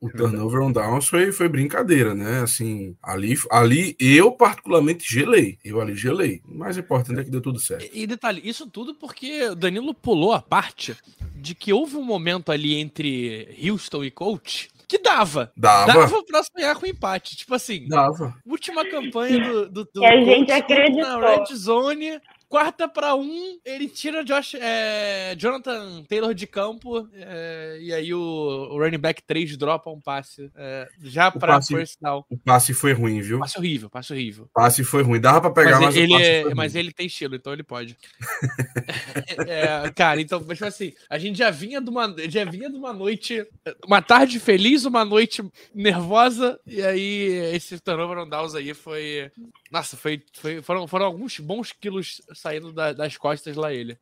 o, 0.00 0.10
turnover 0.10 0.62
on 0.62 0.72
downs 0.72 1.08
foi, 1.08 1.32
foi 1.32 1.48
brincadeira, 1.48 2.14
né? 2.14 2.40
Assim, 2.40 2.96
ali, 3.02 3.34
ali 3.50 3.96
eu 4.00 4.32
particularmente 4.32 5.04
gelei. 5.08 5.58
Eu 5.64 5.80
ali 5.80 5.94
gelei. 5.94 6.42
O 6.46 6.56
mais 6.56 6.76
importante 6.76 7.20
é 7.20 7.24
que 7.24 7.30
deu 7.30 7.40
tudo 7.40 7.60
certo. 7.60 7.88
E, 7.92 8.02
e 8.02 8.06
detalhe, 8.06 8.40
isso 8.44 8.66
tudo 8.66 8.94
porque 8.94 9.48
o 9.48 9.54
Danilo 9.54 9.94
pulou 9.94 10.32
a 10.32 10.42
parte 10.42 10.96
de 11.36 11.54
que 11.54 11.72
houve 11.72 11.96
um 11.96 12.04
momento 12.04 12.50
ali 12.50 12.74
entre 12.74 13.56
Houston 13.62 14.04
e 14.04 14.10
coach 14.10 14.68
que 14.88 14.98
dava. 14.98 15.52
Dava. 15.54 15.92
Dava 15.92 16.24
pra 16.24 16.42
sonhar 16.42 16.74
com 16.74 16.86
empate. 16.86 17.36
Tipo 17.36 17.54
assim, 17.54 17.86
dava. 17.86 18.34
última 18.46 18.88
campanha 18.88 19.38
do, 19.38 19.68
do, 19.68 19.84
do 19.84 20.02
e 20.02 20.06
a 20.06 20.24
gente 20.24 20.50
acreditou. 20.50 21.20
na 21.20 21.36
Red 21.36 21.54
Zone, 21.54 22.18
Quarta 22.48 22.88
para 22.88 23.14
um, 23.14 23.58
ele 23.62 23.88
tira 23.88 24.24
Josh, 24.24 24.54
é, 24.54 25.34
Jonathan 25.36 26.02
Taylor 26.04 26.32
de 26.32 26.46
campo 26.46 27.06
é, 27.12 27.78
e 27.78 27.92
aí 27.92 28.14
o, 28.14 28.18
o, 28.18 28.78
running 28.78 28.96
back 28.96 29.22
3 29.22 29.54
dropa 29.58 29.90
um 29.90 30.00
passe 30.00 30.50
é, 30.56 30.88
já 31.02 31.30
para 31.30 31.60
first 31.60 31.98
down. 32.00 32.24
O 32.30 32.38
passe 32.38 32.72
foi 32.72 32.94
ruim, 32.94 33.20
viu? 33.20 33.38
Passe 33.38 33.58
horrível, 33.58 33.90
passe 33.90 34.12
horrível. 34.14 34.48
Passe 34.54 34.82
foi 34.82 35.02
ruim, 35.02 35.20
dava 35.20 35.42
para 35.42 35.62
pegar, 35.62 35.78
mas, 35.78 35.94
mas 35.94 35.96
ele, 35.96 36.14
é, 36.14 36.54
mas 36.54 36.74
ele 36.74 36.90
tem 36.90 37.06
estilo, 37.06 37.34
então 37.34 37.52
ele 37.52 37.62
pode. 37.62 37.96
É, 39.46 39.90
cara, 39.90 40.20
então, 40.20 40.42
mas 40.46 40.58
tipo 40.58 40.66
assim, 40.66 40.92
a 41.08 41.18
gente 41.18 41.38
já 41.38 41.50
vinha 41.50 41.80
de 41.80 41.88
uma, 41.88 42.14
já 42.28 42.44
vinha 42.44 42.68
de 42.68 42.76
uma 42.76 42.92
noite, 42.92 43.46
uma 43.86 44.02
tarde 44.02 44.40
feliz, 44.40 44.84
uma 44.84 45.04
noite 45.04 45.42
nervosa 45.74 46.58
e 46.66 46.82
aí 46.82 47.54
esse 47.54 47.78
turnover 47.78 48.18
on 48.18 48.28
downs 48.28 48.54
aí 48.54 48.74
foi, 48.74 49.30
nossa, 49.70 49.96
foi, 49.96 50.22
foi 50.32 50.62
foram, 50.62 50.86
foram 50.86 51.06
alguns 51.06 51.38
bons 51.38 51.72
quilos 51.72 52.22
saindo 52.34 52.72
da, 52.72 52.92
das 52.92 53.16
costas 53.16 53.56
lá 53.56 53.72
ele. 53.72 53.98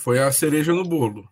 Foi 0.00 0.18
a 0.18 0.30
cereja 0.32 0.72
no 0.72 0.84
bolo. 0.84 1.28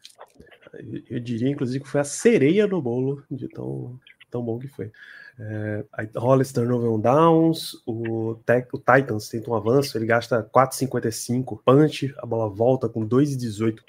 Eu 1.08 1.20
diria, 1.20 1.50
inclusive, 1.50 1.82
que 1.82 1.90
foi 1.90 2.00
a 2.00 2.04
sereia 2.04 2.66
no 2.66 2.82
bolo, 2.82 3.22
de 3.30 3.48
tão, 3.48 3.98
tão 4.30 4.42
bom 4.42 4.58
que 4.58 4.68
foi. 4.68 4.90
É, 5.38 5.84
Hollis 6.16 6.52
turnover 6.52 6.90
on 6.90 7.00
downs, 7.00 7.82
o, 7.86 8.36
tech, 8.46 8.68
o 8.72 8.78
Titans 8.78 9.28
tenta 9.28 9.50
um 9.50 9.54
avanço, 9.54 9.96
ele 9.96 10.06
gasta 10.06 10.42
4,55 10.42 11.60
punch, 11.64 12.14
a 12.18 12.26
bola 12.26 12.48
volta 12.48 12.88
com 12.88 13.06
2,18 13.06 13.80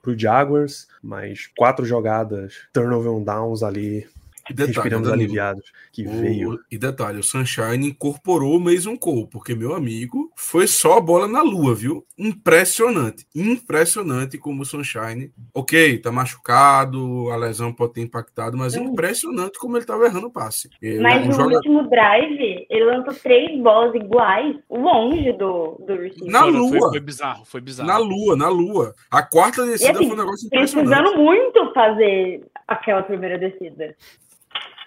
para 0.00 0.10
o 0.10 0.18
Jaguars, 0.18 0.88
mais 1.02 1.46
quatro 1.56 1.84
jogadas, 1.84 2.54
turnover 2.72 3.12
on 3.12 3.22
downs 3.22 3.62
ali 3.62 4.06
detalhe, 4.52 4.74
Respiramos 4.74 5.08
Danilo, 5.08 5.24
aliviados 5.24 5.72
que 5.92 6.06
o, 6.06 6.10
veio. 6.10 6.58
E 6.70 6.76
detalhe, 6.76 7.18
o 7.18 7.22
Sunshine 7.22 7.88
incorporou 7.88 8.56
o 8.56 8.60
Mason 8.60 8.96
Cole, 8.96 9.28
porque 9.30 9.54
meu 9.54 9.74
amigo 9.74 10.30
foi 10.36 10.66
só 10.66 10.98
a 10.98 11.00
bola 11.00 11.26
na 11.26 11.42
lua, 11.42 11.74
viu? 11.74 12.04
Impressionante, 12.18 13.26
impressionante 13.34 14.36
como 14.36 14.62
o 14.62 14.64
Sunshine. 14.66 15.32
Ok, 15.54 15.98
tá 15.98 16.12
machucado, 16.12 17.30
a 17.30 17.36
lesão 17.36 17.72
pode 17.72 17.94
ter 17.94 18.02
impactado, 18.02 18.56
mas 18.56 18.74
impressionante 18.74 19.58
como 19.58 19.76
ele 19.76 19.86
tava 19.86 20.06
errando 20.06 20.26
o 20.26 20.32
passe. 20.32 20.68
Mas 21.00 21.26
no 21.26 21.32
joga... 21.32 21.56
último 21.56 21.88
drive, 21.88 22.66
ele 22.68 22.84
lançou 22.84 23.14
três 23.14 23.60
bolas 23.62 23.94
iguais, 23.94 24.56
longe 24.68 25.32
do, 25.32 25.80
do 25.86 25.96
receiver. 25.96 26.30
Na 26.30 26.44
lua. 26.44 26.78
Foi, 26.78 26.90
foi, 26.90 27.00
bizarro, 27.00 27.44
foi 27.44 27.60
bizarro. 27.60 27.88
Na 27.88 27.98
lua, 27.98 28.36
na 28.36 28.48
lua. 28.48 28.94
A 29.10 29.22
quarta 29.22 29.64
descida 29.64 29.92
assim, 29.92 30.08
foi 30.08 30.16
um 30.16 30.20
negócio 30.20 30.46
impressionante. 30.46 30.88
Precisando 30.88 31.18
muito 31.18 31.72
fazer 31.72 32.42
aquela 32.66 33.02
primeira 33.02 33.38
descida. 33.38 33.96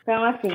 Então, 0.07 0.23
assim, 0.23 0.47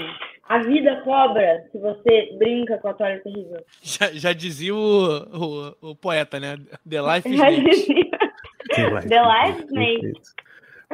a 0.48 0.60
vida 0.60 1.02
cobra 1.02 1.68
se 1.70 1.76
você 1.76 2.34
brinca 2.38 2.78
com 2.78 2.88
a 2.88 2.94
toalha 2.94 3.20
terrível. 3.20 3.62
Já, 3.82 4.10
já 4.10 4.32
dizia 4.32 4.74
o, 4.74 5.76
o, 5.78 5.90
o, 5.90 5.94
poeta, 5.94 6.40
né? 6.40 6.56
The 6.88 7.02
Life 7.02 7.28
is 7.28 7.38
Já 7.38 7.50
dizia. 7.50 8.10
The 9.06 9.22
Life 9.22 9.66
Snake. 9.66 10.12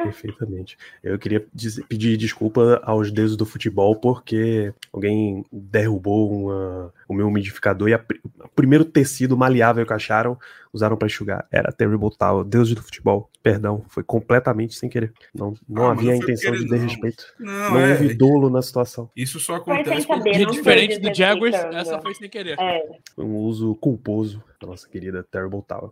Perfeitamente. 0.03 0.77
Eu 1.03 1.17
queria 1.17 1.45
dizer, 1.53 1.85
pedir 1.87 2.17
desculpa 2.17 2.81
aos 2.83 3.11
deuses 3.11 3.35
do 3.35 3.45
futebol 3.45 3.95
porque 3.95 4.73
alguém 4.91 5.45
derrubou 5.51 6.31
uma, 6.31 6.93
o 7.07 7.13
meu 7.13 7.27
umidificador 7.27 7.89
e 7.89 7.93
a, 7.93 8.05
o 8.43 8.49
primeiro 8.49 8.85
tecido 8.85 9.37
maleável 9.37 9.85
que 9.85 9.93
acharam 9.93 10.37
usaram 10.73 10.95
para 10.95 11.07
enxugar. 11.07 11.47
Era 11.51 11.71
Terrible 11.71 12.09
Tower, 12.15 12.43
deuses 12.43 12.75
do 12.75 12.81
futebol. 12.81 13.29
Perdão, 13.41 13.83
foi 13.89 14.03
completamente 14.03 14.75
sem 14.75 14.89
querer. 14.89 15.13
Não, 15.33 15.53
não 15.67 15.87
ah, 15.87 15.91
havia 15.91 16.13
a 16.13 16.15
intenção 16.15 16.51
de 16.51 16.65
desrespeito. 16.65 17.25
Não, 17.39 17.71
não 17.71 17.79
é... 17.79 17.91
houve 17.91 18.13
dolo 18.13 18.49
na 18.49 18.61
situação. 18.61 19.09
Isso 19.15 19.39
só 19.39 19.55
acontece 19.55 20.05
saber, 20.05 20.45
com... 20.45 20.51
Diferente 20.51 20.99
do 20.99 21.13
Jaguars, 21.13 21.55
essa 21.55 21.99
foi 22.01 22.13
sem 22.13 22.29
querer. 22.29 22.59
É. 22.59 22.83
Foi 23.15 23.25
um 23.25 23.37
uso 23.37 23.75
culposo 23.75 24.43
da 24.61 24.67
nossa 24.67 24.87
querida 24.87 25.23
Terrible 25.23 25.63
Tower. 25.67 25.91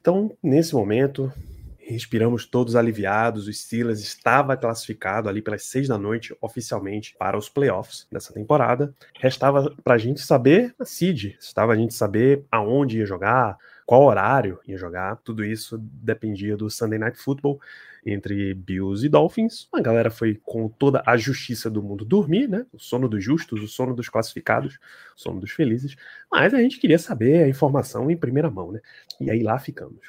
Então, 0.00 0.36
nesse 0.42 0.74
momento, 0.74 1.32
Respiramos 1.86 2.46
todos 2.46 2.76
aliviados. 2.76 3.46
O 3.46 3.52
Steelers 3.52 4.00
estava 4.00 4.56
classificado 4.56 5.28
ali 5.28 5.42
pelas 5.42 5.64
seis 5.64 5.88
da 5.88 5.98
noite 5.98 6.36
oficialmente 6.40 7.14
para 7.18 7.36
os 7.36 7.48
playoffs 7.48 8.06
dessa 8.10 8.32
temporada. 8.32 8.94
Restava 9.18 9.74
para 9.82 9.94
a 9.94 9.98
gente 9.98 10.20
saber 10.20 10.74
a 10.78 10.84
seed, 10.84 11.36
estava 11.38 11.72
a 11.72 11.76
gente 11.76 11.94
saber 11.94 12.44
aonde 12.50 12.98
ia 12.98 13.06
jogar, 13.06 13.58
qual 13.86 14.02
horário 14.02 14.58
ia 14.66 14.78
jogar. 14.78 15.16
Tudo 15.24 15.44
isso 15.44 15.78
dependia 15.78 16.56
do 16.56 16.70
Sunday 16.70 16.98
Night 16.98 17.18
Football 17.18 17.60
entre 18.04 18.54
Bills 18.54 19.04
e 19.04 19.08
Dolphins. 19.08 19.68
A 19.72 19.80
galera 19.80 20.10
foi 20.10 20.38
com 20.42 20.68
toda 20.68 21.02
a 21.06 21.16
justiça 21.16 21.70
do 21.70 21.82
mundo 21.82 22.04
dormir, 22.04 22.48
né? 22.48 22.66
O 22.72 22.78
sono 22.78 23.08
dos 23.08 23.24
justos, 23.24 23.62
o 23.62 23.68
sono 23.68 23.94
dos 23.94 24.08
classificados, 24.08 24.74
o 25.16 25.20
sono 25.20 25.40
dos 25.40 25.50
felizes. 25.50 25.96
Mas 26.30 26.52
a 26.52 26.58
gente 26.58 26.78
queria 26.78 26.98
saber 26.98 27.44
a 27.44 27.48
informação 27.48 28.10
em 28.10 28.16
primeira 28.16 28.50
mão, 28.50 28.72
né? 28.72 28.80
E 29.20 29.30
aí 29.30 29.42
lá 29.42 29.58
ficamos. 29.58 30.00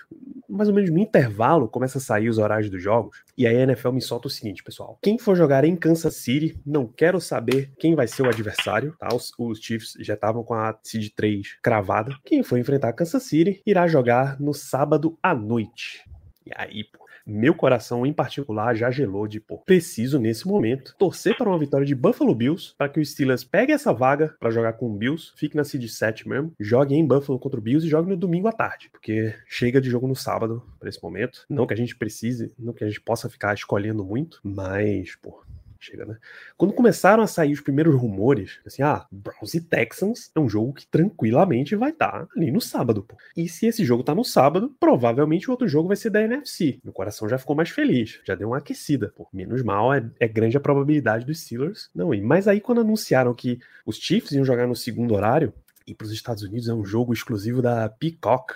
Mais 0.50 0.68
ou 0.68 0.76
menos 0.76 0.90
no 0.90 1.00
intervalo 1.00 1.68
começa 1.68 1.98
a 1.98 2.02
sair 2.02 2.30
os 2.30 2.38
horários 2.38 2.70
dos 2.70 2.82
jogos. 2.82 3.24
E 3.38 3.48
aí 3.48 3.56
a 3.56 3.62
NFL 3.62 3.92
me 3.92 4.02
solta 4.02 4.28
o 4.28 4.32
seguinte, 4.32 4.64
pessoal. 4.64 5.00
Quem 5.02 5.18
for 5.18 5.36
jogar 5.36 5.64
em 5.64 5.76
Kansas 5.76 6.16
City, 6.16 6.60
não 6.66 6.88
quero 6.88 7.22
saber 7.22 7.72
quem 7.78 7.96
vai 7.96 8.08
ser 8.08 8.24
o 8.24 8.30
adversário, 8.30 8.96
tá? 9.00 9.08
Os, 9.14 9.32
os 9.38 9.60
Chiefs 9.60 9.96
já 10.00 10.16
estavam 10.16 10.44
com 10.44 10.54
a 10.54 10.78
seed 10.84 11.14
3 11.16 11.58
cravada. 11.62 12.16
Quem 12.26 12.44
for 12.44 12.58
enfrentar 12.58 12.94
Kansas 12.94 13.24
City 13.24 13.62
irá 13.66 13.88
jogar 13.88 14.40
no 14.40 14.54
sábado 14.54 15.18
à 15.22 15.34
noite. 15.34 16.04
E 16.46 16.52
aí, 16.56 16.84
pô, 16.84 17.05
meu 17.26 17.54
coração 17.54 18.06
em 18.06 18.14
particular 18.14 18.76
já 18.76 18.92
gelou 18.92 19.28
de, 19.28 19.40
pô, 19.40 19.58
preciso 19.60 20.20
nesse 20.20 20.48
momento 20.48 20.96
torcer 20.98 21.36
para 21.38 21.50
uma 21.50 21.60
vitória 21.60 21.86
de 21.86 21.96
Buffalo 21.96 22.36
Bills, 22.36 22.74
para 22.78 22.90
que 22.90 23.00
o 23.00 23.06
Steelers 23.06 23.44
pegue 23.44 23.72
essa 23.72 23.94
vaga 23.94 24.36
para 24.40 24.52
jogar 24.52 24.74
com 24.74 24.90
o 24.90 24.98
Bills, 24.98 25.32
fique 25.36 25.56
na 25.56 25.64
seed 25.64 25.88
7 25.88 26.28
mesmo, 26.28 26.54
jogue 26.60 26.96
em 26.96 27.06
Buffalo 27.06 27.40
contra 27.40 27.60
o 27.60 27.64
Bills 27.64 27.86
e 27.86 27.90
jogue 27.90 28.10
no 28.10 28.18
domingo 28.18 28.48
à 28.48 28.52
tarde, 28.52 28.90
porque 28.92 29.34
chega 29.48 29.82
de 29.82 29.90
jogo 29.90 30.08
no 30.08 30.16
sábado 30.16 30.64
para 30.80 30.90
esse 30.90 31.02
momento. 31.02 31.46
Não 31.50 31.66
que 31.66 31.74
a 31.74 31.78
gente 31.78 31.96
precise, 31.96 32.54
não 32.58 32.74
que 32.74 32.84
a 32.84 32.88
gente 32.88 33.02
possa 33.02 33.30
ficar 33.30 33.54
escolhendo 33.54 34.04
muito, 34.04 34.40
mas, 34.44 35.16
pô, 35.16 35.44
chega, 35.80 36.06
né? 36.06 36.18
Quando 36.58 36.74
começaram 36.74 37.24
a 37.24 37.28
sair 37.28 37.54
os 37.54 37.62
primeiros 37.62 37.96
rumores, 37.96 38.60
assim, 38.66 38.82
ah, 38.82 39.06
Browns 39.12 39.54
e 39.54 39.62
Texans 39.62 40.32
é 40.36 40.40
um 40.40 40.50
jogo 40.50 40.74
que 40.74 40.88
tranquilamente 40.88 41.76
vai 41.76 41.92
estar 41.92 42.26
tá 42.26 42.28
ali 42.36 42.52
no 42.52 42.62
sábado, 42.62 43.04
pô. 43.04 43.16
E 43.36 43.48
se 43.48 43.66
esse 43.68 43.84
jogo 43.84 44.04
tá 44.04 44.14
no 44.16 44.24
sábado, 44.24 44.76
provavelmente 44.80 45.50
o 45.50 45.52
outro 45.52 45.68
jogo 45.68 45.88
vai 45.88 45.98
ser 45.98 46.10
da 46.10 46.22
NFC. 46.22 46.80
Meu 46.84 46.94
coração 46.94 47.28
já 47.28 47.38
ficou 47.38 47.56
mais 47.56 47.70
feliz, 47.70 48.20
já 48.26 48.36
deu 48.36 48.50
uma 48.50 48.58
aquecida, 48.58 49.14
pô. 49.16 49.28
Menos 49.34 49.62
mal, 49.64 49.94
é, 49.94 50.10
é 50.20 50.28
grande 50.28 50.58
a 50.58 50.62
probabilidade 50.62 51.26
dos 51.26 51.42
Steelers 51.42 51.90
não 51.94 52.14
ir. 52.14 52.22
Mas 52.22 52.48
aí 52.48 52.60
quando 52.60 52.82
anunciaram 52.82 53.34
que 53.34 53.60
os 53.86 53.98
Chiefs 53.98 54.32
iam 54.32 54.46
jogar 54.46 54.68
no 54.68 54.76
segundo 54.76 55.14
horário, 55.14 55.54
e 55.88 55.94
para 55.94 56.06
os 56.06 56.12
Estados 56.12 56.44
Unidos 56.44 56.68
é 56.68 56.74
um 56.74 56.84
jogo 56.84 57.14
exclusivo 57.14 57.62
da 57.62 57.88
Peacock, 57.90 58.54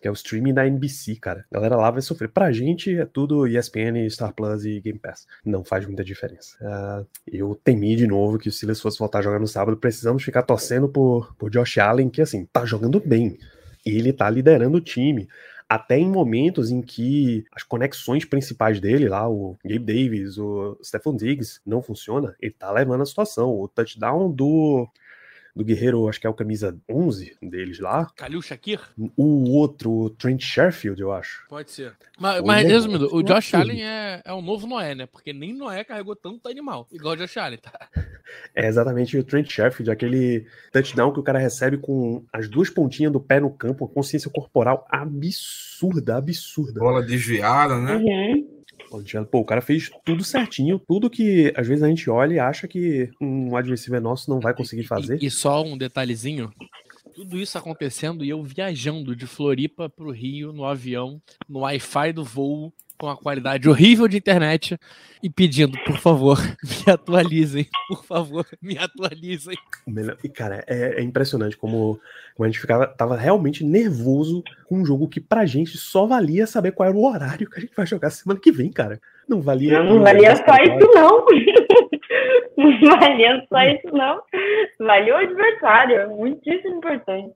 que 0.00 0.06
é 0.06 0.10
o 0.10 0.14
streaming 0.14 0.52
da 0.52 0.66
NBC, 0.66 1.16
cara. 1.16 1.44
A 1.50 1.54
galera 1.54 1.76
lá 1.76 1.90
vai 1.90 2.02
sofrer. 2.02 2.28
Pra 2.28 2.52
gente 2.52 2.96
é 2.96 3.06
tudo 3.06 3.46
ESPN, 3.46 4.08
Star 4.10 4.32
Plus 4.34 4.64
e 4.64 4.80
Game 4.80 4.98
Pass. 4.98 5.26
Não 5.44 5.64
faz 5.64 5.86
muita 5.86 6.04
diferença. 6.04 6.56
Uh, 6.60 7.06
eu 7.26 7.54
temi 7.54 7.96
de 7.96 8.06
novo 8.06 8.38
que 8.38 8.48
o 8.48 8.52
Silas 8.52 8.80
fosse 8.80 8.98
voltar 8.98 9.20
a 9.20 9.22
jogar 9.22 9.38
no 9.38 9.46
sábado. 9.46 9.76
Precisamos 9.76 10.22
ficar 10.22 10.42
torcendo 10.42 10.88
por, 10.88 11.34
por 11.36 11.50
Josh 11.50 11.78
Allen, 11.78 12.10
que 12.10 12.20
assim, 12.20 12.46
tá 12.46 12.64
jogando 12.64 13.00
bem. 13.00 13.38
Ele 13.84 14.12
tá 14.12 14.28
liderando 14.28 14.76
o 14.78 14.82
time. 14.82 15.28
até 15.68 15.98
em 15.98 16.08
momentos 16.08 16.70
em 16.70 16.80
que 16.80 17.44
as 17.52 17.62
conexões 17.62 18.24
principais 18.24 18.80
dele, 18.80 19.08
lá, 19.08 19.28
o 19.28 19.56
Gabe 19.64 19.84
Davis, 19.84 20.38
o 20.38 20.78
Stephon 20.82 21.14
Diggs, 21.14 21.60
não 21.64 21.82
funciona, 21.82 22.34
ele 22.40 22.54
tá 22.58 22.70
levando 22.72 23.02
a 23.02 23.06
situação. 23.06 23.50
O 23.50 23.68
touchdown 23.68 24.30
do 24.30 24.88
do 25.58 25.64
Guerreiro, 25.64 26.08
acho 26.08 26.20
que 26.20 26.26
é 26.26 26.30
o 26.30 26.34
camisa 26.34 26.78
11 26.88 27.36
deles 27.42 27.80
lá. 27.80 28.06
Kalil 28.14 28.40
Shakir? 28.40 28.80
O 29.16 29.50
outro, 29.50 29.90
o 29.90 30.08
Trent 30.08 30.40
Sherfield, 30.40 31.00
eu 31.02 31.10
acho. 31.10 31.44
Pode 31.48 31.72
ser. 31.72 31.96
Mas, 32.16 32.40
mas 32.44 32.64
resumindo, 32.64 33.12
o 33.12 33.24
Josh 33.24 33.54
Allen 33.54 33.82
é, 33.82 34.22
é 34.24 34.32
o 34.32 34.40
novo 34.40 34.68
Noé, 34.68 34.94
né? 34.94 35.06
Porque 35.06 35.32
nem 35.32 35.52
Noé 35.52 35.82
carregou 35.82 36.14
tanto 36.14 36.48
animal, 36.48 36.86
igual 36.92 37.14
o 37.14 37.16
Josh 37.16 37.36
Allen, 37.36 37.58
tá? 37.58 37.72
É 38.54 38.66
exatamente 38.66 39.16
o 39.16 39.24
Trent 39.24 39.50
Sherfield, 39.50 39.90
aquele 39.90 40.46
touchdown 40.70 41.14
que 41.14 41.18
o 41.18 41.22
cara 41.22 41.38
recebe 41.38 41.78
com 41.78 42.22
as 42.30 42.46
duas 42.46 42.68
pontinhas 42.68 43.10
do 43.10 43.18
pé 43.18 43.40
no 43.40 43.50
campo, 43.50 43.86
uma 43.86 43.90
consciência 43.90 44.30
corporal 44.30 44.86
absurda, 44.90 46.18
absurda. 46.18 46.78
Bola 46.78 47.02
desviada, 47.02 47.78
né? 47.78 47.96
Uhum. 47.96 48.57
Pô, 49.30 49.40
o 49.40 49.44
cara 49.44 49.60
fez 49.60 49.90
tudo 50.04 50.24
certinho, 50.24 50.78
tudo 50.78 51.10
que 51.10 51.52
às 51.56 51.66
vezes 51.66 51.82
a 51.82 51.88
gente 51.88 52.08
olha 52.08 52.34
e 52.34 52.38
acha 52.38 52.66
que 52.66 53.10
um 53.20 53.54
adversário 53.54 54.00
nosso 54.00 54.30
não 54.30 54.40
vai 54.40 54.54
conseguir 54.54 54.84
fazer. 54.84 55.22
E, 55.22 55.26
e, 55.26 55.30
só 55.30 55.62
um 55.62 55.76
detalhezinho: 55.76 56.52
tudo 57.14 57.38
isso 57.38 57.58
acontecendo 57.58 58.24
e 58.24 58.30
eu 58.30 58.42
viajando 58.42 59.14
de 59.14 59.26
Floripa 59.26 59.88
para 59.88 60.04
o 60.04 60.10
Rio 60.10 60.52
no 60.52 60.64
avião, 60.64 61.20
no 61.48 61.60
Wi-Fi 61.60 62.12
do 62.12 62.24
voo, 62.24 62.72
com 62.98 63.08
a 63.08 63.16
qualidade 63.16 63.68
horrível 63.68 64.08
de 64.08 64.16
internet 64.16 64.76
e 65.22 65.30
pedindo, 65.30 65.78
por 65.84 65.98
favor, 65.98 66.36
me 66.86 66.92
atualizem, 66.92 67.66
por 67.88 68.04
favor, 68.04 68.44
me 68.60 68.76
atualizem. 68.76 69.56
E, 70.22 70.28
cara, 70.28 70.64
é, 70.66 71.00
é 71.00 71.02
impressionante 71.02 71.56
como, 71.56 72.00
como, 72.34 72.44
a 72.44 72.46
gente 72.48 72.60
ficava, 72.60 72.86
tava 72.86 73.16
realmente 73.16 73.64
nervoso 73.64 74.42
com 74.68 74.80
um 74.80 74.84
jogo 74.84 75.08
que 75.08 75.20
pra 75.20 75.46
gente 75.46 75.78
só 75.78 76.06
valia 76.06 76.46
saber 76.46 76.72
qual 76.72 76.88
era 76.88 76.98
o 76.98 77.06
horário 77.06 77.48
que 77.48 77.58
a 77.58 77.60
gente 77.60 77.74
vai 77.74 77.86
jogar 77.86 78.10
semana 78.10 78.40
que 78.40 78.50
vem, 78.50 78.70
cara. 78.70 79.00
Não 79.28 79.40
valia. 79.40 79.82
Não, 79.82 79.94
não 79.94 80.02
valia 80.02 80.34
só 80.36 80.56
isso, 80.56 80.90
não. 80.94 81.26
Não 82.56 82.90
valia 82.98 83.46
só 83.48 83.62
isso, 83.62 83.88
não. 83.92 84.22
Valia 84.80 85.14
o 85.14 85.18
adversário, 85.18 86.10
muitíssimo 86.10 86.76
importante 86.76 87.34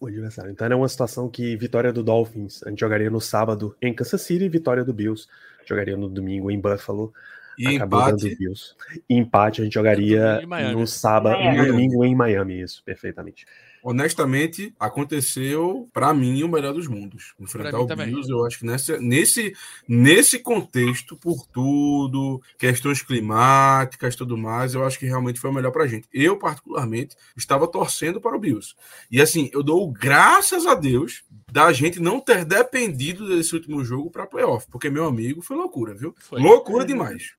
o 0.00 0.06
adversário. 0.06 0.50
Então 0.50 0.64
era 0.64 0.76
uma 0.76 0.88
situação 0.88 1.28
que 1.28 1.56
vitória 1.56 1.92
do 1.92 2.02
Dolphins, 2.02 2.62
a 2.64 2.70
gente 2.70 2.80
jogaria 2.80 3.10
no 3.10 3.20
sábado 3.20 3.76
em 3.80 3.94
Kansas 3.94 4.22
City, 4.22 4.48
vitória 4.48 4.84
do 4.84 4.92
Bills, 4.92 5.26
jogaria 5.64 5.96
no 5.96 6.08
domingo 6.08 6.50
em 6.50 6.60
Buffalo. 6.60 7.12
E 7.58 7.74
empate. 7.74 8.36
Bills. 8.36 8.74
E 9.08 9.14
empate 9.14 9.62
a 9.62 9.64
gente 9.64 9.72
jogaria 9.72 10.42
no 10.72 10.86
sábado, 10.86 11.42
no 11.42 11.66
domingo 11.66 12.04
em 12.04 12.14
Miami, 12.14 12.60
isso, 12.60 12.82
perfeitamente 12.84 13.46
honestamente, 13.88 14.74
aconteceu 14.80 15.88
para 15.92 16.12
mim 16.12 16.42
o 16.42 16.48
melhor 16.48 16.74
dos 16.74 16.88
mundos. 16.88 17.34
Enfrentar 17.38 17.78
o 17.78 17.86
Bills, 17.86 18.28
eu 18.28 18.44
acho 18.44 18.58
que 18.58 18.66
nessa, 18.66 18.98
nesse, 18.98 19.54
nesse 19.86 20.40
contexto, 20.40 21.16
por 21.16 21.46
tudo, 21.46 22.42
questões 22.58 23.00
climáticas 23.00 24.16
tudo 24.16 24.36
mais, 24.36 24.74
eu 24.74 24.84
acho 24.84 24.98
que 24.98 25.06
realmente 25.06 25.38
foi 25.38 25.50
o 25.50 25.54
melhor 25.54 25.70
pra 25.70 25.86
gente. 25.86 26.08
Eu, 26.12 26.36
particularmente, 26.36 27.14
estava 27.36 27.68
torcendo 27.68 28.20
para 28.20 28.36
o 28.36 28.40
Bills. 28.40 28.74
E 29.08 29.22
assim, 29.22 29.48
eu 29.52 29.62
dou 29.62 29.88
graças 29.92 30.66
a 30.66 30.74
Deus 30.74 31.22
da 31.52 31.72
gente 31.72 32.00
não 32.00 32.18
ter 32.18 32.44
dependido 32.44 33.28
desse 33.28 33.54
último 33.54 33.84
jogo 33.84 34.10
para 34.10 34.26
playoff, 34.26 34.66
porque 34.68 34.90
meu 34.90 35.06
amigo 35.06 35.42
foi 35.42 35.56
loucura, 35.56 35.94
viu? 35.94 36.12
Foi. 36.18 36.40
Loucura 36.40 36.84
demais. 36.84 37.36